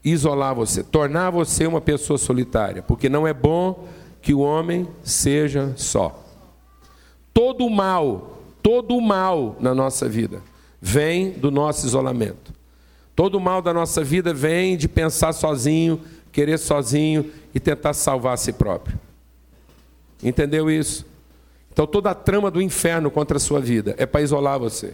Isolar 0.03 0.53
você, 0.53 0.83
tornar 0.83 1.31
você 1.31 1.65
uma 1.65 1.81
pessoa 1.81 2.17
solitária, 2.19 2.83
porque 2.83 3.09
não 3.09 3.25
é 3.25 3.33
bom 3.33 3.88
que 4.21 4.33
o 4.33 4.39
homem 4.39 4.88
seja 5.03 5.73
só. 5.75 6.23
Todo 7.33 7.65
o 7.65 7.69
mal, 7.69 8.39
todo 8.61 8.95
o 8.95 9.01
mal 9.01 9.55
na 9.59 9.73
nossa 9.73 10.07
vida 10.07 10.41
vem 10.79 11.31
do 11.31 11.49
nosso 11.49 11.88
isolamento. 11.88 12.53
Todo 13.15 13.36
o 13.36 13.41
mal 13.41 13.61
da 13.61 13.73
nossa 13.73 14.03
vida 14.03 14.33
vem 14.33 14.77
de 14.77 14.88
pensar 14.88 15.33
sozinho, 15.33 15.99
querer 16.31 16.59
sozinho 16.59 17.31
e 17.53 17.59
tentar 17.59 17.93
salvar 17.93 18.36
a 18.36 18.38
si 18.38 18.53
próprio. 18.53 18.99
Entendeu 20.21 20.69
isso? 20.69 21.05
Então 21.76 21.86
toda 21.86 22.11
a 22.11 22.15
trama 22.15 22.49
do 22.49 22.61
inferno 22.61 23.11
contra 23.11 23.36
a 23.36 23.39
sua 23.39 23.59
vida 23.59 23.95
é 23.97 24.05
para 24.05 24.21
isolar 24.21 24.57
você. 24.57 24.93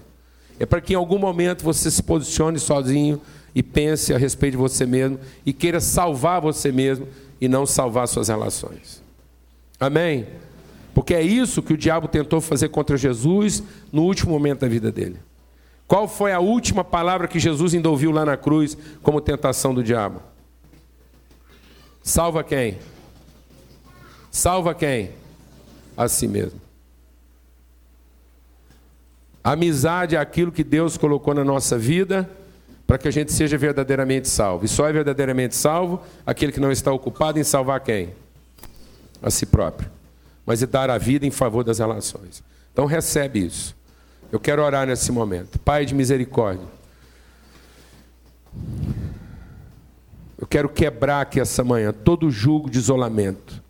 É 0.59 0.65
para 0.65 0.81
que 0.81 0.93
em 0.93 0.95
algum 0.95 1.19
momento 1.19 1.63
você 1.63 1.91
se 1.91 2.01
posicione 2.01 2.57
sozinho 2.57 3.21
e 3.53 3.61
pense 3.61 4.11
a 4.11 4.17
respeito 4.17 4.53
de 4.53 4.57
você 4.57 4.83
mesmo 4.83 5.19
e 5.45 5.53
queira 5.53 5.79
salvar 5.79 6.41
você 6.41 6.71
mesmo 6.71 7.07
e 7.39 7.47
não 7.47 7.67
salvar 7.67 8.07
suas 8.07 8.29
relações. 8.29 8.99
Amém? 9.79 10.25
Porque 10.91 11.13
é 11.13 11.21
isso 11.21 11.61
que 11.61 11.73
o 11.73 11.77
diabo 11.77 12.07
tentou 12.07 12.41
fazer 12.41 12.69
contra 12.69 12.97
Jesus 12.97 13.61
no 13.91 14.01
último 14.01 14.31
momento 14.31 14.61
da 14.61 14.67
vida 14.67 14.91
dele. 14.91 15.19
Qual 15.87 16.07
foi 16.07 16.33
a 16.33 16.39
última 16.39 16.83
palavra 16.83 17.27
que 17.27 17.37
Jesus 17.37 17.75
ainda 17.75 17.91
ouviu 17.91 18.09
lá 18.09 18.25
na 18.25 18.37
cruz 18.37 18.75
como 19.03 19.21
tentação 19.21 19.71
do 19.71 19.83
diabo? 19.83 20.19
Salva 22.01 22.43
quem? 22.43 22.79
Salva 24.31 24.73
quem? 24.73 25.11
A 25.95 26.07
si 26.07 26.27
mesmo. 26.27 26.70
Amizade 29.43 30.15
é 30.15 30.19
aquilo 30.19 30.51
que 30.51 30.63
Deus 30.63 30.97
colocou 30.97 31.33
na 31.33 31.43
nossa 31.43 31.77
vida 31.77 32.29
para 32.85 32.97
que 32.97 33.07
a 33.07 33.11
gente 33.11 33.31
seja 33.31 33.57
verdadeiramente 33.57 34.27
salvo. 34.27 34.65
E 34.65 34.67
só 34.67 34.87
é 34.87 34.93
verdadeiramente 34.93 35.55
salvo 35.55 36.01
aquele 36.25 36.51
que 36.51 36.59
não 36.59 36.71
está 36.71 36.91
ocupado 36.91 37.39
em 37.39 37.43
salvar 37.43 37.79
quem? 37.79 38.13
A 39.21 39.29
si 39.29 39.45
próprio. 39.45 39.89
Mas 40.45 40.61
é 40.61 40.67
dar 40.67 40.89
a 40.89 40.97
vida 40.97 41.25
em 41.25 41.31
favor 41.31 41.63
das 41.63 41.79
relações. 41.79 42.43
Então 42.71 42.85
recebe 42.85 43.45
isso. 43.45 43.75
Eu 44.31 44.39
quero 44.39 44.61
orar 44.63 44.85
nesse 44.85 45.11
momento. 45.11 45.57
Pai 45.59 45.85
de 45.85 45.95
misericórdia. 45.95 46.65
Eu 50.37 50.47
quero 50.47 50.69
quebrar 50.69 51.21
aqui 51.21 51.39
essa 51.39 51.63
manhã 51.63 51.93
todo 51.93 52.27
o 52.27 52.31
jugo 52.31 52.69
de 52.69 52.79
isolamento, 52.79 53.61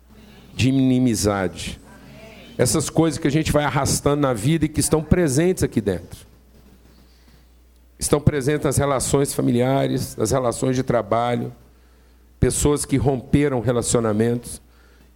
de 0.54 0.68
inimizade, 0.68 1.78
essas 2.56 2.90
coisas 2.90 3.18
que 3.18 3.26
a 3.26 3.30
gente 3.30 3.50
vai 3.50 3.64
arrastando 3.64 4.22
na 4.22 4.32
vida 4.32 4.64
e 4.64 4.68
que 4.68 4.80
estão 4.80 5.02
presentes 5.02 5.62
aqui 5.62 5.80
dentro. 5.80 6.26
Estão 7.98 8.20
presentes 8.20 8.64
nas 8.64 8.76
relações 8.76 9.32
familiares, 9.32 10.16
nas 10.16 10.30
relações 10.30 10.76
de 10.76 10.82
trabalho, 10.82 11.52
pessoas 12.38 12.84
que 12.84 12.96
romperam 12.96 13.60
relacionamentos 13.60 14.60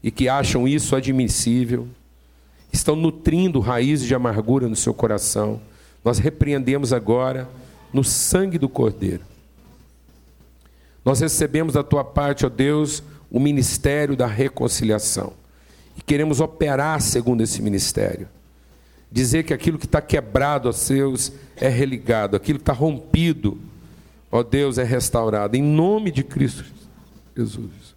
e 0.02 0.10
que 0.10 0.28
acham 0.28 0.68
isso 0.68 0.94
admissível, 0.94 1.88
estão 2.72 2.94
nutrindo 2.94 3.58
raízes 3.58 4.06
de 4.06 4.14
amargura 4.14 4.68
no 4.68 4.76
seu 4.76 4.94
coração. 4.94 5.60
Nós 6.04 6.18
repreendemos 6.18 6.92
agora 6.92 7.48
no 7.92 8.04
sangue 8.04 8.58
do 8.58 8.68
Cordeiro. 8.68 9.24
Nós 11.04 11.20
recebemos 11.20 11.74
da 11.74 11.82
tua 11.82 12.04
parte, 12.04 12.46
ó 12.46 12.48
Deus, 12.48 13.02
o 13.30 13.40
ministério 13.40 14.16
da 14.16 14.26
reconciliação 14.26 15.32
e 15.96 16.02
queremos 16.02 16.40
operar 16.40 17.00
segundo 17.00 17.42
esse 17.42 17.62
ministério. 17.62 18.28
Dizer 19.10 19.44
que 19.44 19.54
aquilo 19.54 19.78
que 19.78 19.86
está 19.86 20.00
quebrado, 20.00 20.68
ó 20.68 20.72
Deus, 20.88 21.32
é 21.56 21.68
religado, 21.68 22.36
aquilo 22.36 22.58
que 22.58 22.62
está 22.62 22.72
rompido, 22.72 23.58
ó 24.30 24.42
Deus, 24.42 24.78
é 24.78 24.84
restaurado, 24.84 25.56
em 25.56 25.62
nome 25.62 26.10
de 26.10 26.22
Cristo 26.22 26.64
Jesus. 27.36 27.94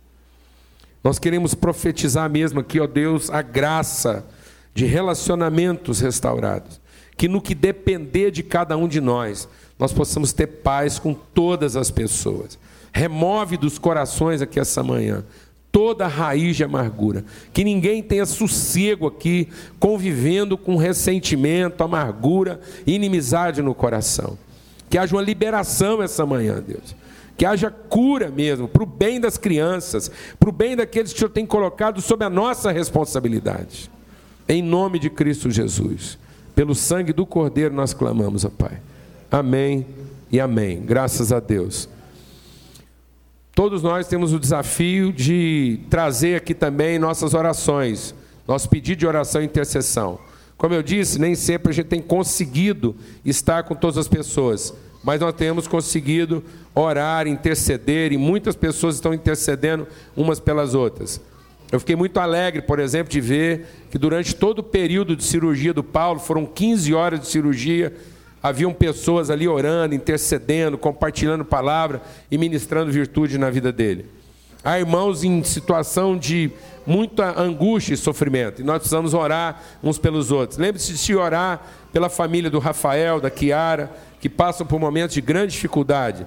Nós 1.04 1.18
queremos 1.18 1.56
profetizar 1.56 2.30
mesmo 2.30 2.60
aqui, 2.60 2.80
ó 2.80 2.86
Deus, 2.86 3.30
a 3.30 3.42
graça 3.42 4.26
de 4.74 4.86
relacionamentos 4.86 6.02
restaurados. 6.02 6.80
Que 7.18 7.28
no 7.28 7.42
que 7.42 7.56
depender 7.56 8.32
de 8.32 8.44
cada 8.44 8.78
um 8.78 8.88
de 8.88 9.02
nós, 9.02 9.48
nós 9.78 9.92
possamos 9.94 10.34
ter 10.34 10.48
paz 10.48 11.00
com 11.00 11.14
todas 11.14 11.76
as 11.76 11.90
pessoas. 11.90 12.60
Remove 12.92 13.58
dos 13.58 13.78
corações 13.78 14.42
aqui 14.42 14.60
essa 14.60 14.84
manhã 14.84 15.24
toda 15.72 16.08
raiz 16.08 16.56
de 16.56 16.64
amargura. 16.64 17.24
Que 17.54 17.64
ninguém 17.64 18.02
tenha 18.02 18.26
sossego 18.26 19.08
aqui, 19.08 19.48
convivendo 19.80 20.58
com 20.58 20.76
ressentimento, 20.76 21.84
amargura, 21.84 22.60
inimizade 22.86 23.62
no 23.62 23.74
coração. 23.74 24.38
Que 24.90 24.98
haja 24.98 25.16
uma 25.16 25.22
liberação 25.22 26.02
essa 26.02 26.26
manhã, 26.26 26.64
Deus. 26.66 26.96
Que 27.38 27.46
haja 27.46 27.72
cura 27.72 28.30
mesmo, 28.30 28.68
para 28.68 28.84
o 28.84 28.86
bem 28.86 29.20
das 29.20 29.38
crianças, 29.38 30.12
para 30.38 30.50
o 30.50 30.52
bem 30.52 30.76
daqueles 30.76 31.12
que 31.12 31.18
o 31.18 31.20
Senhor 31.20 31.32
tem 31.32 31.46
colocado 31.46 32.02
sob 32.02 32.26
a 32.26 32.30
nossa 32.30 32.72
responsabilidade. 32.72 33.90
Em 34.48 34.62
nome 34.62 35.00
de 35.00 35.10
Cristo 35.10 35.50
Jesus. 35.50 36.18
Pelo 36.54 36.76
sangue 36.76 37.14
do 37.14 37.26
Cordeiro 37.26 37.74
nós 37.74 37.94
clamamos, 37.94 38.44
ó 38.44 38.50
Pai. 38.50 38.82
Amém 39.32 39.86
e 40.32 40.40
amém. 40.40 40.82
Graças 40.82 41.32
a 41.32 41.40
Deus. 41.40 41.88
Todos 43.60 43.84
nós 43.84 44.08
temos 44.08 44.32
o 44.32 44.40
desafio 44.40 45.12
de 45.12 45.82
trazer 45.90 46.38
aqui 46.38 46.54
também 46.54 46.98
nossas 46.98 47.34
orações, 47.34 48.16
nosso 48.48 48.70
pedido 48.70 49.00
de 49.00 49.06
oração 49.06 49.42
e 49.42 49.46
intercessão. 49.46 50.18
Como 50.58 50.74
eu 50.74 50.82
disse, 50.82 51.20
nem 51.20 51.36
sempre 51.36 51.72
a 51.72 51.74
gente 51.74 51.88
tem 51.88 52.02
conseguido 52.02 52.96
estar 53.26 53.64
com 53.64 53.76
todas 53.76 53.98
as 53.98 54.08
pessoas, 54.08 54.74
mas 55.04 55.20
nós 55.20 55.34
temos 55.34 55.68
conseguido 55.68 56.42
orar, 56.74 57.28
interceder, 57.28 58.14
e 58.14 58.18
muitas 58.18 58.56
pessoas 58.56 58.96
estão 58.96 59.14
intercedendo 59.14 59.86
umas 60.16 60.40
pelas 60.40 60.74
outras. 60.74 61.20
Eu 61.70 61.82
fiquei 61.82 61.98
muito 61.98 62.18
alegre, 62.18 62.62
por 62.62 62.80
exemplo, 62.80 63.12
de 63.12 63.20
ver 63.20 63.66
que 63.92 63.98
durante 63.98 64.34
todo 64.34 64.60
o 64.60 64.64
período 64.64 65.18
de 65.18 65.24
cirurgia 65.26 65.74
do 65.74 65.84
Paulo, 65.84 66.22
foram 66.22 66.46
15 66.46 66.94
horas 66.94 67.20
de 67.20 67.28
cirurgia, 67.28 67.94
haviam 68.42 68.74
pessoas 68.74 69.30
ali 69.30 69.48
orando, 69.48 69.96
intercedendo, 69.96 70.78
compartilhando 70.78 71.44
palavra 71.44 72.02
e 72.32 72.38
ministrando 72.38 72.92
virtude 72.92 73.38
na 73.38 73.50
vida 73.50 73.72
dele. 73.72 74.06
Há 74.64 74.78
irmãos 74.78 75.24
em 75.24 75.44
situação 75.44 76.18
de 76.18 76.52
muita 76.86 77.40
angústia 77.40 77.94
e 77.94 77.98
sofrimento, 77.98 78.62
e 78.62 78.64
nós 78.64 78.80
precisamos 78.80 79.14
orar 79.14 79.62
uns 79.84 79.98
pelos 79.98 80.32
outros. 80.32 80.58
Lembre-se 80.58 80.94
de 80.94 81.16
orar 81.16 81.62
pela 81.94 82.10
família 82.10 82.50
do 82.50 82.60
Rafael, 82.60 83.22
da 83.22 83.30
Kiara, 83.30 83.92
que 84.20 84.28
passam 84.28 84.66
por 84.66 84.80
momentos 84.80 85.14
de 85.14 85.22
grande 85.22 85.54
dificuldade, 85.54 86.26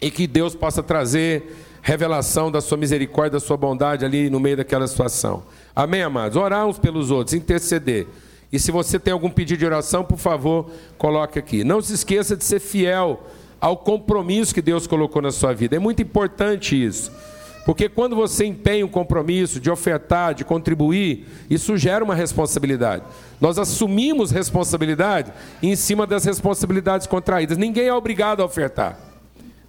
e 0.00 0.10
que 0.10 0.26
Deus 0.26 0.54
possa 0.54 0.82
trazer 0.82 1.66
revelação 1.82 2.50
da 2.50 2.60
sua 2.60 2.78
misericórdia, 2.78 3.32
da 3.32 3.40
sua 3.40 3.56
bondade 3.56 4.04
ali 4.04 4.30
no 4.30 4.40
meio 4.40 4.56
daquela 4.56 4.86
situação. 4.86 5.42
Amém, 5.74 6.02
amados? 6.02 6.36
Orar 6.36 6.66
uns 6.66 6.78
pelos 6.78 7.10
outros, 7.10 7.34
interceder. 7.34 8.06
E 8.52 8.58
se 8.58 8.70
você 8.70 8.98
tem 8.98 9.12
algum 9.12 9.30
pedido 9.30 9.58
de 9.58 9.66
oração, 9.66 10.04
por 10.04 10.18
favor, 10.18 10.70
coloque 10.98 11.38
aqui. 11.38 11.62
Não 11.62 11.80
se 11.80 11.94
esqueça 11.94 12.36
de 12.36 12.44
ser 12.44 12.60
fiel 12.60 13.22
ao 13.60 13.76
compromisso 13.76 14.54
que 14.54 14.62
Deus 14.62 14.86
colocou 14.86 15.22
na 15.22 15.30
sua 15.30 15.52
vida. 15.52 15.76
É 15.76 15.78
muito 15.78 16.02
importante 16.02 16.74
isso. 16.82 17.12
Porque 17.64 17.88
quando 17.88 18.16
você 18.16 18.46
empenha 18.46 18.84
um 18.84 18.88
compromisso 18.88 19.60
de 19.60 19.70
ofertar, 19.70 20.34
de 20.34 20.44
contribuir, 20.44 21.26
isso 21.48 21.76
gera 21.76 22.02
uma 22.02 22.14
responsabilidade. 22.14 23.04
Nós 23.40 23.58
assumimos 23.58 24.30
responsabilidade 24.30 25.30
em 25.62 25.76
cima 25.76 26.06
das 26.06 26.24
responsabilidades 26.24 27.06
contraídas. 27.06 27.58
Ninguém 27.58 27.86
é 27.86 27.94
obrigado 27.94 28.40
a 28.40 28.46
ofertar. 28.46 29.09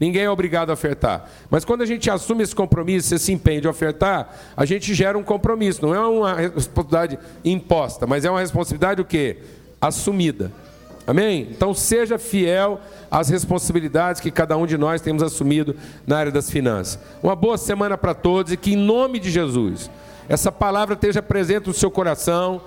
Ninguém 0.01 0.23
é 0.23 0.29
obrigado 0.31 0.71
a 0.71 0.73
ofertar. 0.73 1.29
Mas 1.47 1.63
quando 1.63 1.83
a 1.83 1.85
gente 1.85 2.09
assume 2.09 2.41
esse 2.41 2.55
compromisso, 2.55 3.13
esse 3.13 3.31
empenho 3.31 3.61
de 3.61 3.67
ofertar, 3.67 4.35
a 4.57 4.65
gente 4.65 4.95
gera 4.95 5.15
um 5.15 5.21
compromisso. 5.21 5.85
Não 5.85 5.93
é 5.93 5.99
uma 5.99 6.33
responsabilidade 6.33 7.19
imposta, 7.45 8.07
mas 8.07 8.25
é 8.25 8.31
uma 8.31 8.39
responsabilidade 8.39 8.99
o 8.99 9.05
quê? 9.05 9.37
Assumida. 9.79 10.51
Amém? 11.05 11.47
Então 11.51 11.71
seja 11.71 12.17
fiel 12.17 12.81
às 13.11 13.29
responsabilidades 13.29 14.19
que 14.19 14.31
cada 14.31 14.57
um 14.57 14.65
de 14.65 14.75
nós 14.75 15.01
temos 15.01 15.21
assumido 15.21 15.75
na 16.07 16.17
área 16.17 16.31
das 16.31 16.49
finanças. 16.49 16.97
Uma 17.21 17.35
boa 17.35 17.57
semana 17.57 17.95
para 17.95 18.15
todos 18.15 18.51
e 18.51 18.57
que 18.57 18.73
em 18.73 18.77
nome 18.77 19.19
de 19.19 19.29
Jesus 19.29 19.91
essa 20.27 20.51
palavra 20.51 20.95
esteja 20.95 21.21
presente 21.21 21.67
no 21.67 21.73
seu 21.73 21.91
coração 21.91 22.61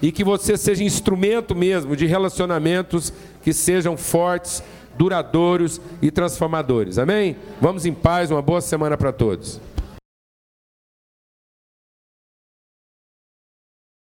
e 0.00 0.10
que 0.10 0.24
você 0.24 0.56
seja 0.56 0.82
instrumento 0.82 1.54
mesmo 1.54 1.94
de 1.94 2.06
relacionamentos 2.06 3.12
que 3.40 3.52
sejam 3.52 3.96
fortes 3.96 4.62
duradouros 4.96 5.80
e 6.00 6.10
transformadores. 6.10 6.98
Amém? 6.98 7.36
Vamos 7.60 7.86
em 7.86 7.92
paz, 7.92 8.30
uma 8.30 8.42
boa 8.42 8.60
semana 8.60 8.96
para 8.96 9.12
todos. 9.12 9.60